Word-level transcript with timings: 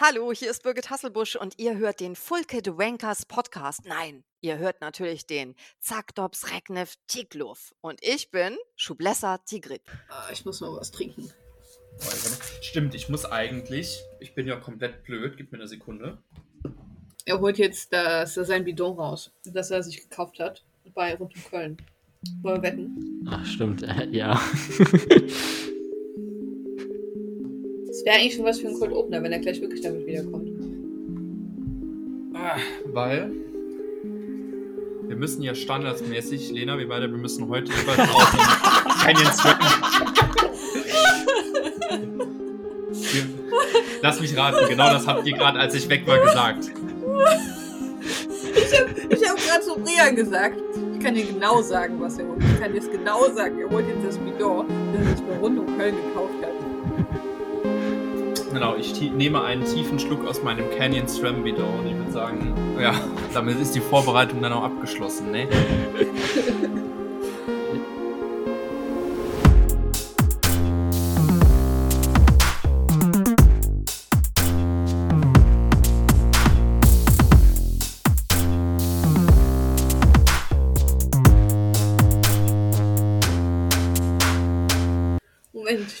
Hallo, 0.00 0.32
hier 0.32 0.48
ist 0.48 0.62
Birgit 0.62 0.90
Hasselbusch 0.90 1.34
und 1.34 1.58
ihr 1.58 1.76
hört 1.76 1.98
den 1.98 2.14
Full 2.14 2.44
Kid 2.44 2.68
Wankers 2.68 3.26
Podcast. 3.26 3.80
Nein, 3.84 4.22
ihr 4.40 4.56
hört 4.56 4.80
natürlich 4.80 5.26
den 5.26 5.56
Zakdops 5.80 6.52
Reknev 6.52 6.94
Tigluf. 7.08 7.74
Und 7.80 7.98
ich 8.00 8.30
bin 8.30 8.56
Schublessa 8.76 9.38
Tigrit. 9.38 9.82
Ah, 10.08 10.28
ich 10.32 10.44
muss 10.44 10.60
mal 10.60 10.70
was 10.70 10.92
trinken. 10.92 11.32
Stimmt, 12.62 12.94
ich 12.94 13.08
muss 13.08 13.24
eigentlich. 13.24 13.98
Ich 14.20 14.36
bin 14.36 14.46
ja 14.46 14.54
komplett 14.54 15.02
blöd. 15.02 15.36
Gib 15.36 15.50
mir 15.50 15.58
eine 15.58 15.66
Sekunde. 15.66 16.18
Er 17.24 17.40
holt 17.40 17.58
jetzt 17.58 17.92
das, 17.92 18.34
sein 18.34 18.64
Bidon 18.64 18.96
raus, 18.96 19.32
das 19.46 19.72
er 19.72 19.82
sich 19.82 20.08
gekauft 20.08 20.38
hat 20.38 20.64
bei 20.94 21.16
Rund 21.16 21.34
um 21.34 21.42
Köln. 21.50 21.76
Wollen 22.42 22.62
wir 22.62 22.70
wetten? 22.70 23.26
Ach, 23.28 23.44
stimmt, 23.44 23.82
äh, 23.82 24.06
ja. 24.10 24.40
Wäre 28.08 28.20
eigentlich 28.20 28.36
schon 28.36 28.46
was 28.46 28.58
für 28.58 28.68
ein 28.68 28.78
Cold 28.78 28.90
Opener, 28.92 29.22
wenn 29.22 29.32
er 29.32 29.38
gleich 29.38 29.60
wirklich 29.60 29.82
damit 29.82 30.06
wiederkommt. 30.06 30.48
Ah, 32.32 32.56
weil. 32.86 33.30
Wir 35.06 35.14
müssen 35.14 35.42
ja 35.42 35.54
standardsmäßig, 35.54 36.50
Lena, 36.52 36.78
wir 36.78 36.88
beide, 36.88 37.10
wir 37.10 37.18
müssen 37.18 37.46
heute 37.50 37.70
den 37.70 37.86
Canyon 39.02 39.30
Stricken. 39.30 39.66
Lass 44.00 44.20
mich 44.22 44.34
raten, 44.34 44.66
genau 44.70 44.90
das 44.90 45.06
habt 45.06 45.26
ihr 45.26 45.34
gerade, 45.34 45.58
als 45.58 45.74
ich 45.74 45.86
weg 45.90 46.06
war, 46.06 46.18
gesagt. 46.18 46.64
Ich 48.54 48.80
habe 48.80 48.90
ich 49.10 49.28
hab 49.28 49.36
gerade 49.36 49.60
zu 49.60 49.74
Brian 49.74 50.16
gesagt, 50.16 50.58
ich 50.94 51.04
kann 51.04 51.14
dir 51.14 51.26
genau 51.26 51.60
sagen, 51.60 52.00
was 52.00 52.18
er 52.18 52.26
holt. 52.26 52.42
Ich 52.42 52.58
kann 52.58 52.72
dir 52.72 52.78
es 52.78 52.90
genau 52.90 53.28
sagen. 53.34 53.58
Er 53.60 53.68
holt 53.68 53.86
jetzt 53.86 54.06
das 54.06 54.16
Bidon, 54.16 54.66
das 54.94 55.18
sich 55.18 55.26
bei 55.26 55.36
Rund 55.36 55.58
um 55.58 55.66
Köln 55.76 55.94
gekauft 55.94 56.32
hat. 56.40 57.27
Genau, 58.58 58.74
ich 58.74 59.00
nehme 59.12 59.44
einen 59.44 59.64
tiefen 59.64 60.00
Schluck 60.00 60.26
aus 60.26 60.42
meinem 60.42 60.68
Canyon 60.76 61.06
Stram 61.06 61.44
Bidon 61.44 61.78
und 61.78 61.86
ich 61.86 61.96
würde 61.96 62.10
sagen, 62.10 62.54
ja, 62.82 62.92
damit 63.32 63.60
ist 63.60 63.76
die 63.76 63.80
Vorbereitung 63.80 64.42
dann 64.42 64.52
auch 64.52 64.64
abgeschlossen, 64.64 65.30
ne? 65.30 65.46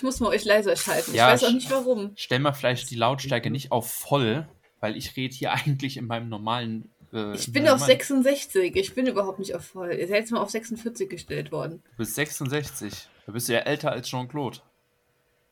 muss 0.08 0.20
mal 0.20 0.28
euch 0.30 0.46
leiser 0.46 0.74
schalten. 0.74 1.14
Ja, 1.14 1.34
ich 1.34 1.42
weiß 1.42 1.50
auch 1.50 1.52
nicht 1.52 1.70
warum. 1.70 2.12
Stell 2.16 2.38
mal 2.38 2.54
vielleicht 2.54 2.90
die 2.90 2.96
Lautstärke 2.96 3.50
nicht 3.50 3.70
auf 3.72 3.90
voll, 3.90 4.48
weil 4.80 4.96
ich 4.96 5.14
rede 5.16 5.34
hier 5.34 5.52
eigentlich 5.52 5.98
in 5.98 6.06
meinem 6.06 6.30
normalen. 6.30 6.90
Äh, 7.12 7.34
ich 7.34 7.52
bin 7.52 7.68
auf 7.68 7.80
66. 7.80 8.74
Ich 8.74 8.94
bin 8.94 9.06
überhaupt 9.06 9.38
nicht 9.38 9.54
auf 9.54 9.64
voll. 9.64 9.92
Ihr 9.92 10.08
seid 10.08 10.20
jetzt 10.20 10.32
mal 10.32 10.40
auf 10.40 10.50
46 10.50 11.10
gestellt 11.10 11.52
worden. 11.52 11.82
Du 11.92 11.98
bist 11.98 12.14
66. 12.14 13.08
Da 13.26 13.32
bist 13.32 13.48
du 13.48 13.52
ja 13.52 13.60
älter 13.60 13.92
als 13.92 14.08
Jean-Claude. 14.08 14.58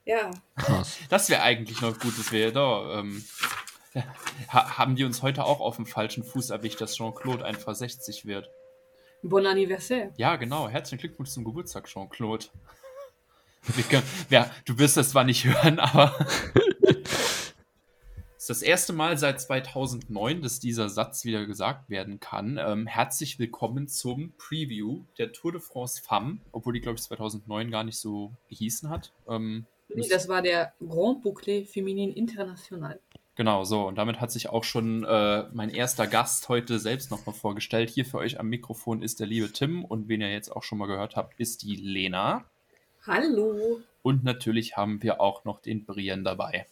Ja. 0.07 0.31
Das 1.11 1.29
wäre 1.29 1.43
eigentlich 1.43 1.83
noch 1.83 1.99
gut, 1.99 2.19
das 2.19 2.33
wäre 2.33 2.53
da. 2.53 3.01
Ähm, 3.01 3.23
haben 4.49 4.97
die 4.97 5.05
uns 5.05 5.23
heute 5.23 5.45
auch 5.45 5.61
auf 5.61 5.77
dem 5.77 5.87
falschen 5.87 6.25
Fuß 6.25 6.51
erwischt, 6.51 6.81
dass 6.81 6.97
Jean-Claude 6.97 7.45
einfach 7.45 7.75
60 7.75 8.25
wird? 8.25 8.49
Bon 9.23 9.45
anniversaire. 9.47 10.13
Ja, 10.17 10.37
genau. 10.37 10.69
Herzlichen 10.69 11.01
Glückwunsch 11.01 11.31
zum 11.31 11.45
Geburtstag, 11.45 11.87
Jean-Claude. 11.89 12.47
Ja, 14.31 14.51
du 14.65 14.79
wirst 14.79 14.97
das 14.97 15.11
zwar 15.11 15.25
nicht 15.25 15.45
hören, 15.45 15.79
aber 15.79 16.15
es 16.83 17.55
ist 18.39 18.51
das 18.51 18.63
erste 18.63 18.93
Mal 18.93 19.19
seit 19.19 19.41
2009, 19.41 20.43
dass 20.43 20.61
dieser 20.61 20.89
Satz 20.89 21.25
wieder 21.25 21.47
gesagt 21.47 21.91
werden 21.91 22.21
kann. 22.21 22.59
Ähm, 22.59 22.87
herzlich 22.87 23.39
willkommen 23.39 23.89
zum 23.89 24.33
Preview 24.39 25.05
der 25.19 25.33
Tour 25.33 25.53
de 25.53 25.61
France 25.61 26.03
Femme, 26.03 26.39
obwohl 26.53 26.75
die, 26.75 26.81
glaube 26.81 26.97
ich, 26.97 27.03
2009 27.03 27.71
gar 27.71 27.85
nicht 27.85 27.99
so 27.99 28.33
gehießen 28.49 28.89
hat. 28.89 29.13
Ähm, 29.29 29.67
nee, 29.89 30.09
das 30.09 30.29
war 30.29 30.43
der 30.43 30.73
Grand 30.81 31.23
Bouclet 31.23 31.69
Feminin 31.69 32.13
International. 32.13 33.01
Genau, 33.35 33.65
so. 33.65 33.87
Und 33.87 33.97
damit 33.97 34.21
hat 34.21 34.33
sich 34.33 34.49
auch 34.49 34.65
schon 34.65 35.05
äh, 35.05 35.45
mein 35.53 35.69
erster 35.69 36.07
Gast 36.07 36.49
heute 36.49 36.79
selbst 36.79 37.11
nochmal 37.11 37.35
vorgestellt. 37.35 37.91
Hier 37.91 38.07
für 38.07 38.17
euch 38.17 38.41
am 38.41 38.49
Mikrofon 38.49 39.03
ist 39.03 39.21
der 39.21 39.27
liebe 39.27 39.53
Tim 39.53 39.85
und 39.85 40.09
wen 40.09 40.23
ihr 40.23 40.33
jetzt 40.33 40.51
auch 40.51 40.63
schon 40.63 40.79
mal 40.79 40.87
gehört 40.87 41.17
habt, 41.17 41.39
ist 41.39 41.63
die 41.63 41.77
Lena. 41.77 42.47
Hallo. 43.07 43.83
Und 44.03 44.25
natürlich 44.25 44.77
haben 44.77 45.01
wir 45.01 45.21
auch 45.21 45.45
noch 45.45 45.61
den 45.61 45.85
Brian 45.85 46.25
dabei. 46.25 46.67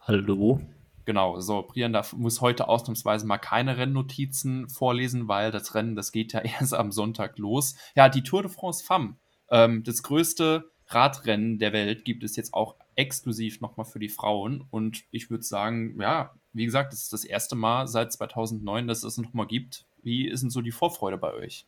Hallo. 0.00 0.62
Genau, 1.04 1.40
so, 1.40 1.60
Brian 1.62 1.92
darf, 1.92 2.14
muss 2.14 2.40
heute 2.40 2.68
ausnahmsweise 2.68 3.26
mal 3.26 3.36
keine 3.36 3.76
Rennnotizen 3.76 4.70
vorlesen, 4.70 5.28
weil 5.28 5.50
das 5.50 5.74
Rennen, 5.74 5.94
das 5.94 6.10
geht 6.10 6.32
ja 6.32 6.40
erst 6.60 6.72
am 6.72 6.90
Sonntag 6.90 7.38
los. 7.38 7.76
Ja, 7.94 8.08
die 8.08 8.22
Tour 8.22 8.40
de 8.42 8.50
France 8.50 8.82
Femme, 8.82 9.16
ähm, 9.50 9.84
das 9.84 10.02
größte 10.02 10.70
Radrennen 10.86 11.58
der 11.58 11.74
Welt, 11.74 12.06
gibt 12.06 12.24
es 12.24 12.34
jetzt 12.36 12.54
auch 12.54 12.76
exklusiv 12.96 13.60
nochmal 13.60 13.84
für 13.84 13.98
die 13.98 14.08
Frauen. 14.08 14.66
Und 14.70 15.04
ich 15.10 15.28
würde 15.28 15.44
sagen, 15.44 16.00
ja, 16.00 16.32
wie 16.54 16.64
gesagt, 16.64 16.94
das 16.94 17.02
ist 17.02 17.12
das 17.12 17.26
erste 17.26 17.56
Mal 17.56 17.88
seit 17.88 18.10
2009, 18.10 18.86
dass 18.86 19.04
es 19.04 19.18
nochmal 19.18 19.48
gibt. 19.48 19.84
Wie 20.02 20.28
ist 20.28 20.42
denn 20.42 20.50
so 20.50 20.62
die 20.62 20.72
Vorfreude 20.72 21.18
bei 21.18 21.34
euch? 21.34 21.66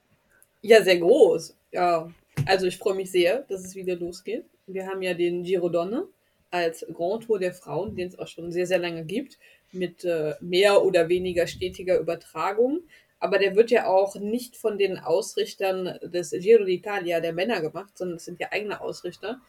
Ja, 0.63 0.83
sehr 0.83 0.99
groß. 0.99 1.55
Ja, 1.73 2.09
also 2.47 2.67
ich 2.67 2.79
freue 2.79 2.95
mich 2.95 3.11
sehr, 3.11 3.41
dass 3.49 3.65
es 3.65 3.75
wieder 3.75 3.97
losgeht. 3.97 4.45
Wir 4.67 4.87
haben 4.87 5.03
ja 5.03 5.15
den 5.15 5.43
Giro 5.43 5.69
Donne 5.69 6.07
als 6.51 6.87
Grand 6.93 7.25
Tour 7.25 7.39
der 7.39 7.53
Frauen, 7.53 7.97
den 7.97 8.09
es 8.09 8.19
auch 8.19 8.29
schon 8.29 8.53
sehr, 8.53 8.67
sehr 8.67 8.79
lange 8.79 9.05
gibt, 9.05 9.39
mit 9.73 10.05
äh, 10.05 10.35
mehr 10.41 10.85
oder 10.85 11.09
weniger 11.09 11.47
stetiger 11.47 11.99
Übertragung. 11.99 12.83
Aber 13.19 13.39
der 13.39 13.57
wird 13.57 13.71
ja 13.71 13.87
auch 13.87 14.15
nicht 14.17 14.57
von 14.57 14.79
den 14.79 14.99
Ausrichtern 14.99 15.99
des 16.03 16.31
Giro 16.31 16.65
d'Italia 16.65 17.21
der 17.21 17.33
Männer 17.33 17.61
gemacht, 17.61 17.97
sondern 17.97 18.19
es 18.19 18.25
sind 18.25 18.39
ja 18.39 18.49
eigene 18.53 18.81
Ausrichter. 18.81 19.41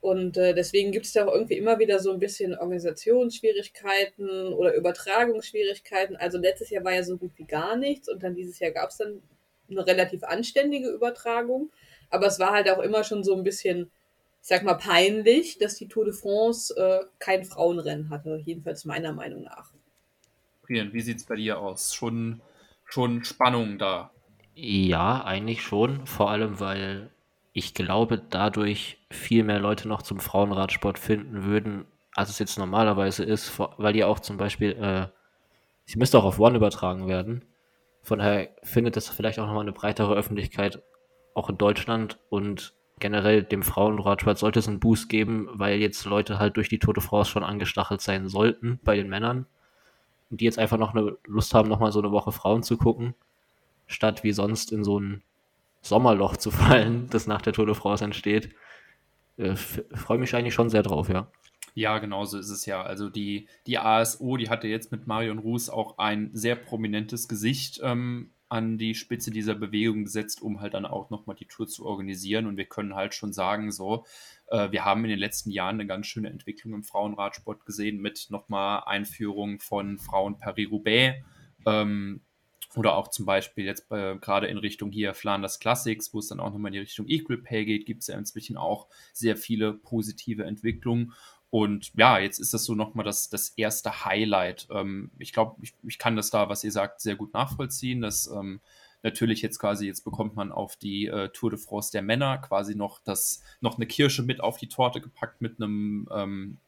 Und 0.00 0.36
äh, 0.36 0.54
deswegen 0.54 0.92
gibt 0.92 1.06
es 1.06 1.12
da 1.12 1.26
auch 1.26 1.32
irgendwie 1.32 1.56
immer 1.56 1.78
wieder 1.78 1.98
so 1.98 2.12
ein 2.12 2.18
bisschen 2.18 2.54
Organisationsschwierigkeiten 2.54 4.52
oder 4.52 4.74
Übertragungsschwierigkeiten. 4.74 6.16
Also 6.16 6.38
letztes 6.38 6.68
Jahr 6.70 6.84
war 6.84 6.94
ja 6.94 7.02
so 7.02 7.16
gut 7.16 7.32
wie 7.36 7.46
gar 7.46 7.74
nichts 7.76 8.08
und 8.10 8.22
dann 8.22 8.34
dieses 8.34 8.58
Jahr 8.58 8.70
gab 8.70 8.90
es 8.90 8.98
dann 8.98 9.22
eine 9.70 9.86
relativ 9.86 10.22
anständige 10.22 10.90
Übertragung. 10.90 11.70
Aber 12.10 12.26
es 12.26 12.38
war 12.38 12.52
halt 12.52 12.70
auch 12.70 12.80
immer 12.80 13.04
schon 13.04 13.24
so 13.24 13.36
ein 13.36 13.44
bisschen, 13.44 13.90
ich 14.42 14.48
sag 14.48 14.62
mal, 14.62 14.74
peinlich, 14.74 15.58
dass 15.58 15.76
die 15.76 15.88
Tour 15.88 16.04
de 16.04 16.14
France 16.14 16.74
äh, 16.76 17.04
kein 17.18 17.44
Frauenrennen 17.44 18.10
hatte, 18.10 18.40
jedenfalls 18.44 18.84
meiner 18.84 19.12
Meinung 19.12 19.42
nach. 19.42 19.72
Brian, 20.62 20.92
wie 20.92 21.00
sieht 21.00 21.18
es 21.18 21.24
bei 21.24 21.36
dir 21.36 21.58
aus? 21.58 21.94
Schon, 21.94 22.40
schon 22.84 23.24
Spannung 23.24 23.78
da? 23.78 24.10
Ja, 24.54 25.24
eigentlich 25.24 25.62
schon. 25.62 26.06
Vor 26.06 26.30
allem, 26.30 26.60
weil 26.60 27.10
ich 27.52 27.74
glaube, 27.74 28.18
dadurch 28.18 28.98
viel 29.10 29.44
mehr 29.44 29.60
Leute 29.60 29.88
noch 29.88 30.02
zum 30.02 30.20
Frauenradsport 30.20 30.98
finden 30.98 31.44
würden, 31.44 31.86
als 32.14 32.30
es 32.30 32.38
jetzt 32.38 32.58
normalerweise 32.58 33.24
ist, 33.24 33.58
weil 33.58 33.92
die 33.92 34.04
auch 34.04 34.20
zum 34.20 34.36
Beispiel, 34.36 34.72
äh, 34.72 35.06
sie 35.84 35.98
müsste 35.98 36.18
auch 36.18 36.24
auf 36.24 36.38
One 36.38 36.56
übertragen 36.56 37.08
werden. 37.08 37.44
Von 38.02 38.18
daher 38.18 38.50
findet 38.62 38.96
das 38.96 39.08
vielleicht 39.08 39.38
auch 39.38 39.46
nochmal 39.46 39.62
eine 39.62 39.72
breitere 39.72 40.14
Öffentlichkeit 40.14 40.82
auch 41.34 41.50
in 41.50 41.58
Deutschland 41.58 42.18
und 42.30 42.74
generell 43.00 43.42
dem 43.42 43.62
Frauenradsport 43.62 44.38
sollte 44.38 44.60
es 44.60 44.68
einen 44.68 44.80
Boost 44.80 45.08
geben, 45.08 45.48
weil 45.52 45.78
jetzt 45.78 46.04
Leute 46.04 46.38
halt 46.38 46.56
durch 46.56 46.68
die 46.68 46.78
Tote 46.78 47.00
France 47.00 47.30
schon 47.30 47.44
angestachelt 47.44 48.00
sein 48.00 48.28
sollten 48.28 48.78
bei 48.82 48.96
den 48.96 49.08
Männern. 49.08 49.46
Und 50.30 50.40
die 50.40 50.44
jetzt 50.44 50.58
einfach 50.58 50.78
noch 50.78 50.94
eine 50.94 51.16
Lust 51.26 51.54
haben, 51.54 51.68
nochmal 51.68 51.92
so 51.92 51.98
eine 51.98 52.12
Woche 52.12 52.32
Frauen 52.32 52.62
zu 52.62 52.76
gucken, 52.76 53.14
statt 53.86 54.24
wie 54.24 54.32
sonst 54.32 54.72
in 54.72 54.84
so 54.84 54.98
ein 54.98 55.22
Sommerloch 55.82 56.36
zu 56.36 56.50
fallen, 56.52 57.08
das 57.10 57.26
nach 57.26 57.42
der 57.42 57.52
Tour 57.52 57.66
de 57.66 57.74
France 57.74 58.04
entsteht. 58.04 58.54
Äh, 59.36 59.56
Freue 59.56 60.18
mich 60.18 60.34
eigentlich 60.34 60.54
schon 60.54 60.70
sehr 60.70 60.82
drauf, 60.82 61.08
ja. 61.08 61.28
Ja, 61.74 61.98
genau 61.98 62.24
so 62.24 62.38
ist 62.38 62.50
es 62.50 62.66
ja. 62.66 62.82
Also 62.82 63.10
die, 63.10 63.48
die 63.66 63.78
ASO, 63.78 64.36
die 64.36 64.48
hatte 64.48 64.68
jetzt 64.68 64.92
mit 64.92 65.08
Marion 65.08 65.38
Ruß 65.38 65.70
auch 65.70 65.98
ein 65.98 66.30
sehr 66.32 66.54
prominentes 66.54 67.26
Gesicht 67.26 67.80
ähm, 67.82 68.30
an 68.54 68.78
die 68.78 68.94
Spitze 68.94 69.32
dieser 69.32 69.56
Bewegung 69.56 70.04
gesetzt, 70.04 70.40
um 70.40 70.60
halt 70.60 70.74
dann 70.74 70.86
auch 70.86 71.10
nochmal 71.10 71.34
die 71.34 71.46
Tour 71.46 71.66
zu 71.66 71.84
organisieren. 71.84 72.46
Und 72.46 72.56
wir 72.56 72.66
können 72.66 72.94
halt 72.94 73.12
schon 73.12 73.32
sagen, 73.32 73.72
so, 73.72 74.06
äh, 74.46 74.70
wir 74.70 74.84
haben 74.84 75.02
in 75.04 75.10
den 75.10 75.18
letzten 75.18 75.50
Jahren 75.50 75.74
eine 75.74 75.88
ganz 75.88 76.06
schöne 76.06 76.30
Entwicklung 76.30 76.72
im 76.72 76.84
Frauenradsport 76.84 77.66
gesehen 77.66 78.00
mit 78.00 78.28
nochmal 78.30 78.84
Einführung 78.86 79.58
von 79.58 79.98
Frauen 79.98 80.38
Paris-Roubaix. 80.38 81.16
Ähm, 81.66 82.20
oder 82.76 82.96
auch 82.96 83.08
zum 83.08 83.26
Beispiel 83.26 83.64
jetzt 83.64 83.90
äh, 83.90 84.16
gerade 84.20 84.46
in 84.46 84.58
Richtung 84.58 84.92
hier 84.92 85.14
Flanders 85.14 85.58
Classics, 85.58 86.14
wo 86.14 86.20
es 86.20 86.28
dann 86.28 86.38
auch 86.38 86.52
nochmal 86.52 86.70
in 86.70 86.74
die 86.74 86.80
Richtung 86.80 87.08
Equal 87.08 87.38
Pay 87.38 87.64
geht, 87.64 87.86
gibt 87.86 88.02
es 88.02 88.06
ja 88.06 88.16
inzwischen 88.16 88.56
auch 88.56 88.88
sehr 89.12 89.36
viele 89.36 89.72
positive 89.72 90.44
Entwicklungen. 90.44 91.12
Und 91.54 91.92
ja, 91.94 92.18
jetzt 92.18 92.40
ist 92.40 92.52
das 92.52 92.64
so 92.64 92.74
nochmal 92.74 93.04
das, 93.04 93.28
das 93.28 93.50
erste 93.50 94.04
Highlight. 94.04 94.66
Ähm, 94.72 95.12
ich 95.20 95.32
glaube, 95.32 95.54
ich, 95.62 95.72
ich 95.84 96.00
kann 96.00 96.16
das 96.16 96.30
da, 96.30 96.48
was 96.48 96.64
ihr 96.64 96.72
sagt, 96.72 97.00
sehr 97.00 97.14
gut 97.14 97.32
nachvollziehen. 97.32 98.00
Dass 98.00 98.26
ähm, 98.26 98.58
natürlich 99.04 99.40
jetzt 99.40 99.60
quasi, 99.60 99.86
jetzt 99.86 100.02
bekommt 100.02 100.34
man 100.34 100.50
auf 100.50 100.74
die 100.74 101.06
äh, 101.06 101.28
Tour 101.28 101.50
de 101.50 101.60
France 101.60 101.92
der 101.92 102.02
Männer 102.02 102.38
quasi 102.38 102.74
noch 102.74 102.98
das, 103.04 103.40
noch 103.60 103.76
eine 103.76 103.86
Kirsche 103.86 104.24
mit 104.24 104.40
auf 104.40 104.56
die 104.56 104.66
Torte 104.66 105.00
gepackt 105.00 105.42
mit 105.42 105.62
einem, 105.62 106.08
ähm, 106.12 106.58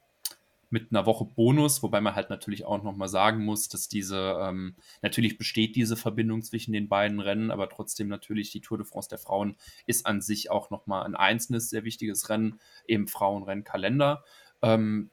mit 0.71 0.93
einer 0.93 1.05
Woche 1.05 1.25
Bonus, 1.25 1.82
wobei 1.82 2.00
man 2.00 2.15
halt 2.15 2.31
natürlich 2.31 2.65
auch 2.65 2.81
nochmal 2.81 3.09
sagen 3.09 3.44
muss, 3.44 3.69
dass 3.69 3.89
diese, 3.89 4.39
ähm, 4.41 4.77
natürlich 5.03 5.37
besteht 5.37 5.75
diese 5.75 5.97
Verbindung 5.97 6.43
zwischen 6.43 6.73
den 6.73 6.89
beiden 6.89 7.19
Rennen, 7.19 7.50
aber 7.50 7.69
trotzdem 7.69 8.06
natürlich 8.06 8.53
die 8.53 8.61
Tour 8.61 8.79
de 8.79 8.87
France 8.87 9.09
der 9.09 9.19
Frauen 9.19 9.56
ist 9.87 10.06
an 10.06 10.21
sich 10.21 10.49
auch 10.49 10.71
nochmal 10.71 11.05
ein 11.05 11.17
einzelnes 11.17 11.71
sehr 11.71 11.82
wichtiges 11.82 12.29
Rennen 12.29 12.61
im 12.87 13.09
Frauenrennkalender. 13.09 14.23
Ähm, 14.62 15.11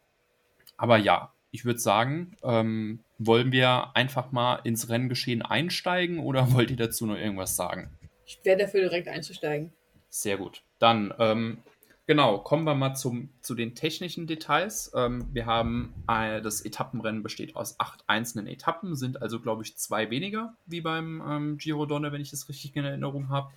aber 0.78 0.98
ja, 0.98 1.34
ich 1.51 1.66
würde 1.66 1.80
sagen, 1.80 2.36
ähm, 2.44 3.00
wollen 3.18 3.51
wir 3.51 3.95
einfach 3.95 4.31
mal 4.31 4.56
ins 4.63 4.90
Renngeschehen 4.90 5.42
einsteigen 5.42 6.19
oder 6.19 6.51
wollt 6.54 6.72
ihr 6.72 6.78
dazu 6.78 7.06
noch 7.06 7.18
irgendwas 7.18 7.56
sagen? 7.56 7.98
Ich 8.25 8.40
wäre 8.44 8.57
dafür 8.57 8.81
direkt 8.81 9.07
einzusteigen. 9.07 9.74
Sehr 10.10 10.38
gut. 10.38 10.63
Dann 10.80 11.13
ähm, 11.19 11.63
Genau, 12.06 12.40
kommen 12.40 12.66
wir 12.66 12.75
mal 12.75 12.95
zum, 12.95 13.30
zu 13.42 13.56
den 13.56 13.75
technischen 13.75 14.28
Details. 14.28 14.92
Ähm, 14.94 15.30
wir 15.31 15.45
haben 15.45 15.94
äh, 16.10 16.42
das 16.42 16.60
Etappenrennen 16.66 17.24
besteht 17.24 17.56
aus 17.56 17.80
acht 17.80 18.04
einzelnen 18.07 18.48
Etappen, 18.48 18.98
sind 18.98 19.22
also, 19.22 19.40
glaube 19.40 19.63
ich, 19.63 19.78
zwei 19.78 20.10
weniger 20.10 20.57
wie 20.66 20.81
beim 20.81 21.24
ähm, 21.25 21.57
Giro 21.57 21.86
Donne, 21.86 22.12
wenn 22.12 22.19
ich 22.19 22.30
das 22.30 22.50
richtig 22.50 22.75
in 22.75 22.84
Erinnerung 22.84 23.30
habe. 23.30 23.54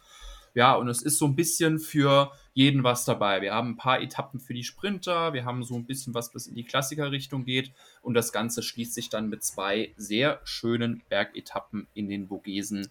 Ja, 0.57 0.75
und 0.75 0.89
es 0.89 1.03
ist 1.03 1.19
so 1.19 1.27
ein 1.27 1.37
bisschen 1.37 1.79
für 1.79 2.33
jeden 2.55 2.83
was 2.83 3.05
dabei. 3.05 3.43
Wir 3.43 3.53
haben 3.53 3.73
ein 3.73 3.77
paar 3.77 4.01
Etappen 4.01 4.41
für 4.41 4.55
die 4.55 4.65
Sprinter, 4.65 5.35
wir 5.35 5.45
haben 5.45 5.63
so 5.63 5.75
ein 5.75 5.85
bisschen 5.85 6.15
was, 6.15 6.35
was 6.35 6.47
in 6.47 6.55
die 6.55 6.65
Klassikerrichtung 6.65 7.45
geht 7.45 7.73
und 8.01 8.15
das 8.15 8.33
Ganze 8.33 8.63
schließt 8.63 8.95
sich 8.95 9.11
dann 9.11 9.29
mit 9.29 9.45
zwei 9.45 9.93
sehr 9.99 10.41
schönen 10.45 11.03
Bergetappen 11.11 11.89
in 11.93 12.09
den 12.09 12.29
Vogesen 12.29 12.89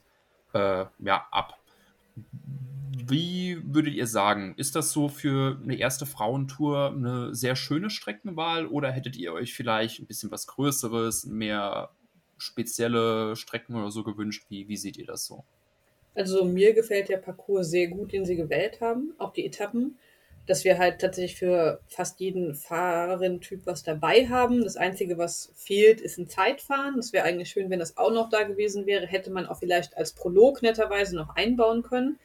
äh, 0.53 0.85
ja, 0.99 1.27
ab. 1.31 1.57
Wie 3.07 3.59
würdet 3.63 3.95
ihr 3.95 4.05
sagen, 4.05 4.53
ist 4.57 4.75
das 4.75 4.91
so 4.91 5.09
für 5.09 5.59
eine 5.63 5.75
erste 5.75 6.05
Frauentour 6.05 6.91
eine 6.91 7.33
sehr 7.33 7.55
schöne 7.55 7.89
Streckenwahl 7.89 8.67
oder 8.67 8.91
hättet 8.91 9.15
ihr 9.15 9.33
euch 9.33 9.55
vielleicht 9.55 9.99
ein 9.99 10.05
bisschen 10.05 10.29
was 10.29 10.45
Größeres, 10.45 11.25
mehr 11.25 11.89
spezielle 12.37 13.35
Strecken 13.35 13.75
oder 13.75 13.89
so 13.89 14.03
gewünscht? 14.03 14.45
Wie, 14.49 14.67
wie 14.67 14.77
seht 14.77 14.97
ihr 14.97 15.07
das 15.07 15.25
so? 15.25 15.45
Also 16.15 16.45
mir 16.45 16.73
gefällt 16.73 17.09
der 17.09 17.17
Parcours 17.17 17.69
sehr 17.69 17.87
gut, 17.87 18.13
den 18.13 18.25
sie 18.25 18.37
gewählt 18.37 18.79
haben, 18.81 19.13
auch 19.17 19.33
die 19.33 19.45
Etappen, 19.45 19.99
dass 20.47 20.63
wir 20.63 20.77
halt 20.77 21.01
tatsächlich 21.01 21.37
für 21.37 21.81
fast 21.87 22.19
jeden 22.19 22.55
Fahrerinnen-Typ 22.55 23.65
was 23.65 23.83
dabei 23.83 24.27
haben. 24.27 24.63
Das 24.63 24.77
Einzige, 24.77 25.17
was 25.17 25.51
fehlt, 25.55 26.01
ist 26.01 26.17
ein 26.17 26.29
Zeitfahren. 26.29 26.95
Das 26.97 27.13
wäre 27.13 27.25
eigentlich 27.25 27.49
schön, 27.49 27.69
wenn 27.69 27.79
das 27.79 27.97
auch 27.97 28.11
noch 28.11 28.29
da 28.29 28.43
gewesen 28.43 28.85
wäre. 28.85 29.07
Hätte 29.07 29.31
man 29.31 29.47
auch 29.47 29.57
vielleicht 29.57 29.97
als 29.97 30.13
Prolog 30.13 30.61
netterweise 30.61 31.15
noch 31.15 31.35
einbauen 31.35 31.83
können. 31.83 32.19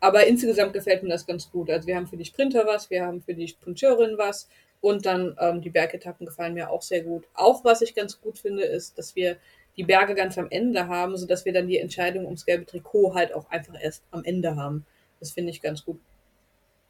Aber 0.00 0.26
insgesamt 0.26 0.72
gefällt 0.72 1.02
mir 1.02 1.10
das 1.10 1.26
ganz 1.26 1.50
gut. 1.50 1.70
Also 1.70 1.86
wir 1.86 1.96
haben 1.96 2.06
für 2.06 2.16
die 2.16 2.24
Sprinter 2.24 2.66
was, 2.66 2.88
wir 2.90 3.04
haben 3.04 3.20
für 3.20 3.34
die 3.34 3.48
Sprinteurinnen 3.48 4.16
was 4.16 4.48
und 4.80 5.06
dann 5.06 5.36
ähm, 5.40 5.60
die 5.60 5.70
Bergetappen 5.70 6.26
gefallen 6.26 6.54
mir 6.54 6.70
auch 6.70 6.82
sehr 6.82 7.02
gut. 7.02 7.26
Auch 7.34 7.64
was 7.64 7.82
ich 7.82 7.94
ganz 7.94 8.20
gut 8.20 8.38
finde, 8.38 8.62
ist, 8.62 8.96
dass 8.96 9.16
wir 9.16 9.36
die 9.78 9.84
Berge 9.84 10.14
ganz 10.16 10.36
am 10.36 10.48
Ende 10.50 10.88
haben, 10.88 11.16
sodass 11.16 11.44
wir 11.44 11.52
dann 11.52 11.68
die 11.68 11.78
Entscheidung 11.78 12.24
ums 12.24 12.44
gelbe 12.44 12.66
Trikot 12.66 13.14
halt 13.14 13.32
auch 13.32 13.48
einfach 13.48 13.80
erst 13.80 14.02
am 14.10 14.24
Ende 14.24 14.56
haben. 14.56 14.84
Das 15.20 15.30
finde 15.30 15.50
ich 15.50 15.62
ganz 15.62 15.84
gut. 15.84 16.00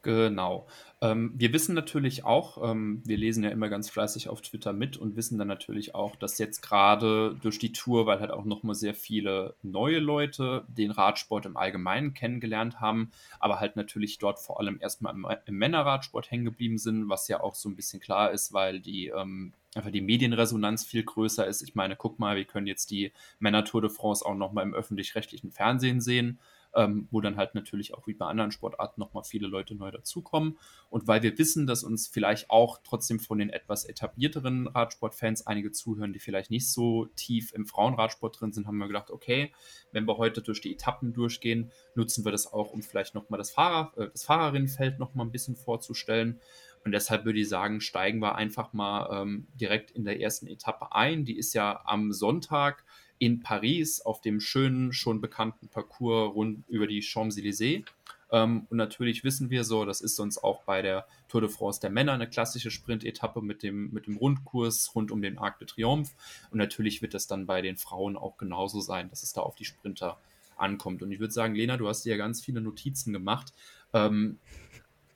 Genau. 0.08 0.66
Ähm, 1.02 1.34
wir 1.37 1.52
wissen 1.52 1.75
natürlich 1.75 2.25
auch, 2.25 2.70
ähm, 2.70 3.02
wir 3.05 3.19
lesen 3.19 3.44
ja 3.44 3.50
immer 3.50 3.69
ganz 3.69 3.90
fleißig 3.90 4.31
auf 4.31 4.40
Twitter 4.40 4.72
mit 4.72 4.96
und 4.96 5.16
wissen 5.16 5.37
dann 5.37 5.49
natürlich 5.49 5.94
auch, 5.94 6.16
dass 6.16 6.38
jetzt 6.38 6.62
gerade 6.62 7.37
durch 7.43 7.58
die 7.58 7.72
Tour, 7.72 8.06
weil 8.06 8.19
halt 8.20 8.31
auch 8.31 8.46
nochmal 8.46 8.75
sehr 8.75 8.94
viele 8.94 9.55
neue 9.62 9.99
Leute 9.99 10.64
den 10.66 10.93
Radsport 10.93 11.44
im 11.44 11.58
Allgemeinen 11.58 12.14
kennengelernt 12.14 12.81
haben, 12.81 13.10
aber 13.38 13.60
halt 13.60 13.76
natürlich 13.76 14.16
dort 14.16 14.38
vor 14.38 14.60
allem 14.60 14.78
erstmal 14.81 15.14
im, 15.14 15.26
im 15.44 15.58
Männerradsport 15.58 16.31
hängen 16.31 16.46
geblieben 16.46 16.78
sind, 16.78 17.11
was 17.11 17.28
ja 17.28 17.40
auch 17.40 17.54
so 17.54 17.69
ein 17.69 17.76
bisschen 17.76 18.00
klar 18.00 18.31
ist, 18.31 18.54
weil 18.54 18.81
die 18.81 19.08
ähm, 19.08 19.52
einfach 19.75 19.90
die 19.90 20.00
Medienresonanz 20.00 20.87
viel 20.87 21.02
größer 21.02 21.46
ist. 21.46 21.61
Ich 21.61 21.75
meine, 21.75 21.96
guck 21.96 22.19
mal, 22.19 22.37
wir 22.37 22.46
können 22.46 22.66
jetzt 22.66 22.90
die 22.90 23.12
Männer 23.40 23.66
Tour 23.66 23.82
de 23.82 23.90
France 23.90 24.25
auch 24.25 24.34
nochmal 24.34 24.64
im 24.64 24.72
öffentlich-rechtlichen 24.72 25.50
Fernsehen 25.50 26.00
sehen 26.00 26.38
ähm, 26.74 27.08
wo 27.10 27.20
dann 27.20 27.36
halt 27.36 27.54
natürlich 27.54 27.94
auch 27.94 28.06
wie 28.06 28.14
bei 28.14 28.26
anderen 28.26 28.50
Sportarten 28.50 29.00
nochmal 29.00 29.24
viele 29.24 29.48
Leute 29.48 29.74
neu 29.74 29.90
dazukommen. 29.90 30.58
Und 30.90 31.06
weil 31.06 31.22
wir 31.22 31.36
wissen, 31.38 31.66
dass 31.66 31.84
uns 31.84 32.06
vielleicht 32.06 32.50
auch 32.50 32.78
trotzdem 32.84 33.20
von 33.20 33.38
den 33.38 33.50
etwas 33.50 33.84
etablierteren 33.84 34.66
Radsportfans 34.68 35.46
einige 35.46 35.72
zuhören, 35.72 36.12
die 36.12 36.18
vielleicht 36.18 36.50
nicht 36.50 36.70
so 36.70 37.06
tief 37.16 37.52
im 37.52 37.66
Frauenradsport 37.66 38.40
drin 38.40 38.52
sind, 38.52 38.66
haben 38.66 38.78
wir 38.78 38.86
gedacht, 38.86 39.10
okay, 39.10 39.52
wenn 39.92 40.06
wir 40.06 40.18
heute 40.18 40.42
durch 40.42 40.60
die 40.60 40.72
Etappen 40.72 41.12
durchgehen, 41.12 41.70
nutzen 41.94 42.24
wir 42.24 42.32
das 42.32 42.52
auch, 42.52 42.72
um 42.72 42.82
vielleicht 42.82 43.14
nochmal 43.14 43.38
das, 43.38 43.50
Fahrer, 43.50 43.92
äh, 43.96 44.08
das 44.10 44.24
Fahrerinnenfeld 44.24 44.98
nochmal 44.98 45.26
ein 45.26 45.32
bisschen 45.32 45.56
vorzustellen. 45.56 46.40
Und 46.84 46.92
deshalb 46.92 47.24
würde 47.24 47.40
ich 47.40 47.48
sagen, 47.48 47.80
steigen 47.80 48.20
wir 48.20 48.36
einfach 48.36 48.72
mal 48.72 49.22
ähm, 49.22 49.48
direkt 49.54 49.90
in 49.90 50.04
der 50.04 50.20
ersten 50.20 50.46
Etappe 50.46 50.92
ein. 50.92 51.24
Die 51.24 51.36
ist 51.36 51.52
ja 51.52 51.82
am 51.84 52.12
Sonntag 52.12 52.84
in 53.18 53.40
Paris 53.40 54.00
auf 54.00 54.20
dem 54.20 54.40
schönen, 54.40 54.92
schon 54.92 55.20
bekannten 55.20 55.68
Parcours 55.68 56.34
rund 56.34 56.64
über 56.68 56.86
die 56.86 57.02
Champs-Élysées. 57.02 57.84
Ähm, 58.30 58.66
und 58.70 58.76
natürlich 58.76 59.24
wissen 59.24 59.50
wir 59.50 59.64
so, 59.64 59.84
das 59.84 60.00
ist 60.00 60.16
sonst 60.16 60.38
auch 60.38 60.62
bei 60.64 60.82
der 60.82 61.06
Tour 61.28 61.40
de 61.40 61.50
France 61.50 61.80
der 61.80 61.90
Männer 61.90 62.12
eine 62.12 62.28
klassische 62.28 62.70
Sprintetappe 62.70 63.40
mit 63.40 63.62
dem, 63.62 63.90
mit 63.90 64.06
dem 64.06 64.16
Rundkurs 64.16 64.94
rund 64.94 65.10
um 65.10 65.22
den 65.22 65.38
Arc 65.38 65.58
de 65.58 65.66
Triomphe. 65.66 66.12
Und 66.50 66.58
natürlich 66.58 67.02
wird 67.02 67.14
das 67.14 67.26
dann 67.26 67.46
bei 67.46 67.62
den 67.62 67.76
Frauen 67.76 68.16
auch 68.16 68.36
genauso 68.36 68.80
sein, 68.80 69.08
dass 69.10 69.22
es 69.22 69.32
da 69.32 69.40
auf 69.40 69.56
die 69.56 69.64
Sprinter 69.64 70.18
ankommt. 70.56 71.02
Und 71.02 71.12
ich 71.12 71.20
würde 71.20 71.32
sagen, 71.32 71.54
Lena, 71.54 71.76
du 71.76 71.88
hast 71.88 72.04
dir 72.04 72.10
ja 72.10 72.16
ganz 72.16 72.44
viele 72.44 72.60
Notizen 72.60 73.12
gemacht. 73.12 73.52
Ähm, 73.92 74.38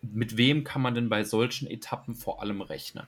mit 0.00 0.37
wem 0.37 0.64
kann 0.64 0.82
man 0.82 0.94
denn 0.94 1.08
bei 1.08 1.25
solchen 1.25 1.69
Etappen 1.69 2.14
vor 2.14 2.40
allem 2.40 2.60
rechnen? 2.60 3.06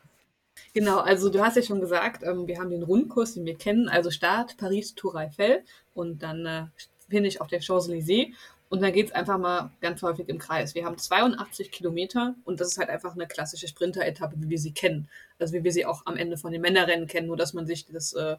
Genau, 0.75 0.99
also 0.99 1.31
du 1.31 1.41
hast 1.41 1.57
ja 1.57 1.63
schon 1.63 1.81
gesagt, 1.81 2.23
ähm, 2.25 2.47
wir 2.47 2.59
haben 2.59 2.71
den 2.71 2.83
Rundkurs, 2.83 3.35
den 3.35 3.47
wir 3.47 3.57
kennen, 3.57 3.89
also 3.89 4.11
Start 4.11 4.57
Paris 4.57 4.95
Tour 4.95 5.15
Eiffel 5.15 5.63
und 5.95 6.23
dann 6.23 6.45
äh, 6.47 6.67
ich 7.09 7.41
auf 7.41 7.47
der 7.47 7.61
Champs-Élysées 7.61 8.33
und 8.69 8.83
dann 8.83 8.93
geht 8.93 9.07
es 9.07 9.13
einfach 9.13 9.39
mal 9.39 9.71
ganz 9.81 10.03
häufig 10.03 10.29
im 10.29 10.39
Kreis. 10.39 10.75
Wir 10.75 10.85
haben 10.85 10.99
82 10.99 11.71
Kilometer 11.71 12.35
und 12.45 12.61
das 12.61 12.73
ist 12.73 12.79
halt 12.79 12.89
einfach 12.89 13.15
eine 13.15 13.29
klassische 13.29 13.69
Sprinter-Etappe, 13.69 14.35
wie 14.39 14.51
wir 14.51 14.59
sie 14.59 14.73
kennen. 14.73 15.09
Also 15.39 15.55
wie 15.55 15.63
wir 15.63 15.71
sie 15.71 15.87
auch 15.87 16.07
am 16.07 16.17
Ende 16.17 16.37
von 16.37 16.51
den 16.51 16.61
Männerrennen 16.61 17.07
kennen, 17.07 17.29
nur 17.29 17.37
dass 17.37 17.55
man 17.55 17.67
sich 17.67 17.87
das 17.87 18.13
äh, 18.15 18.37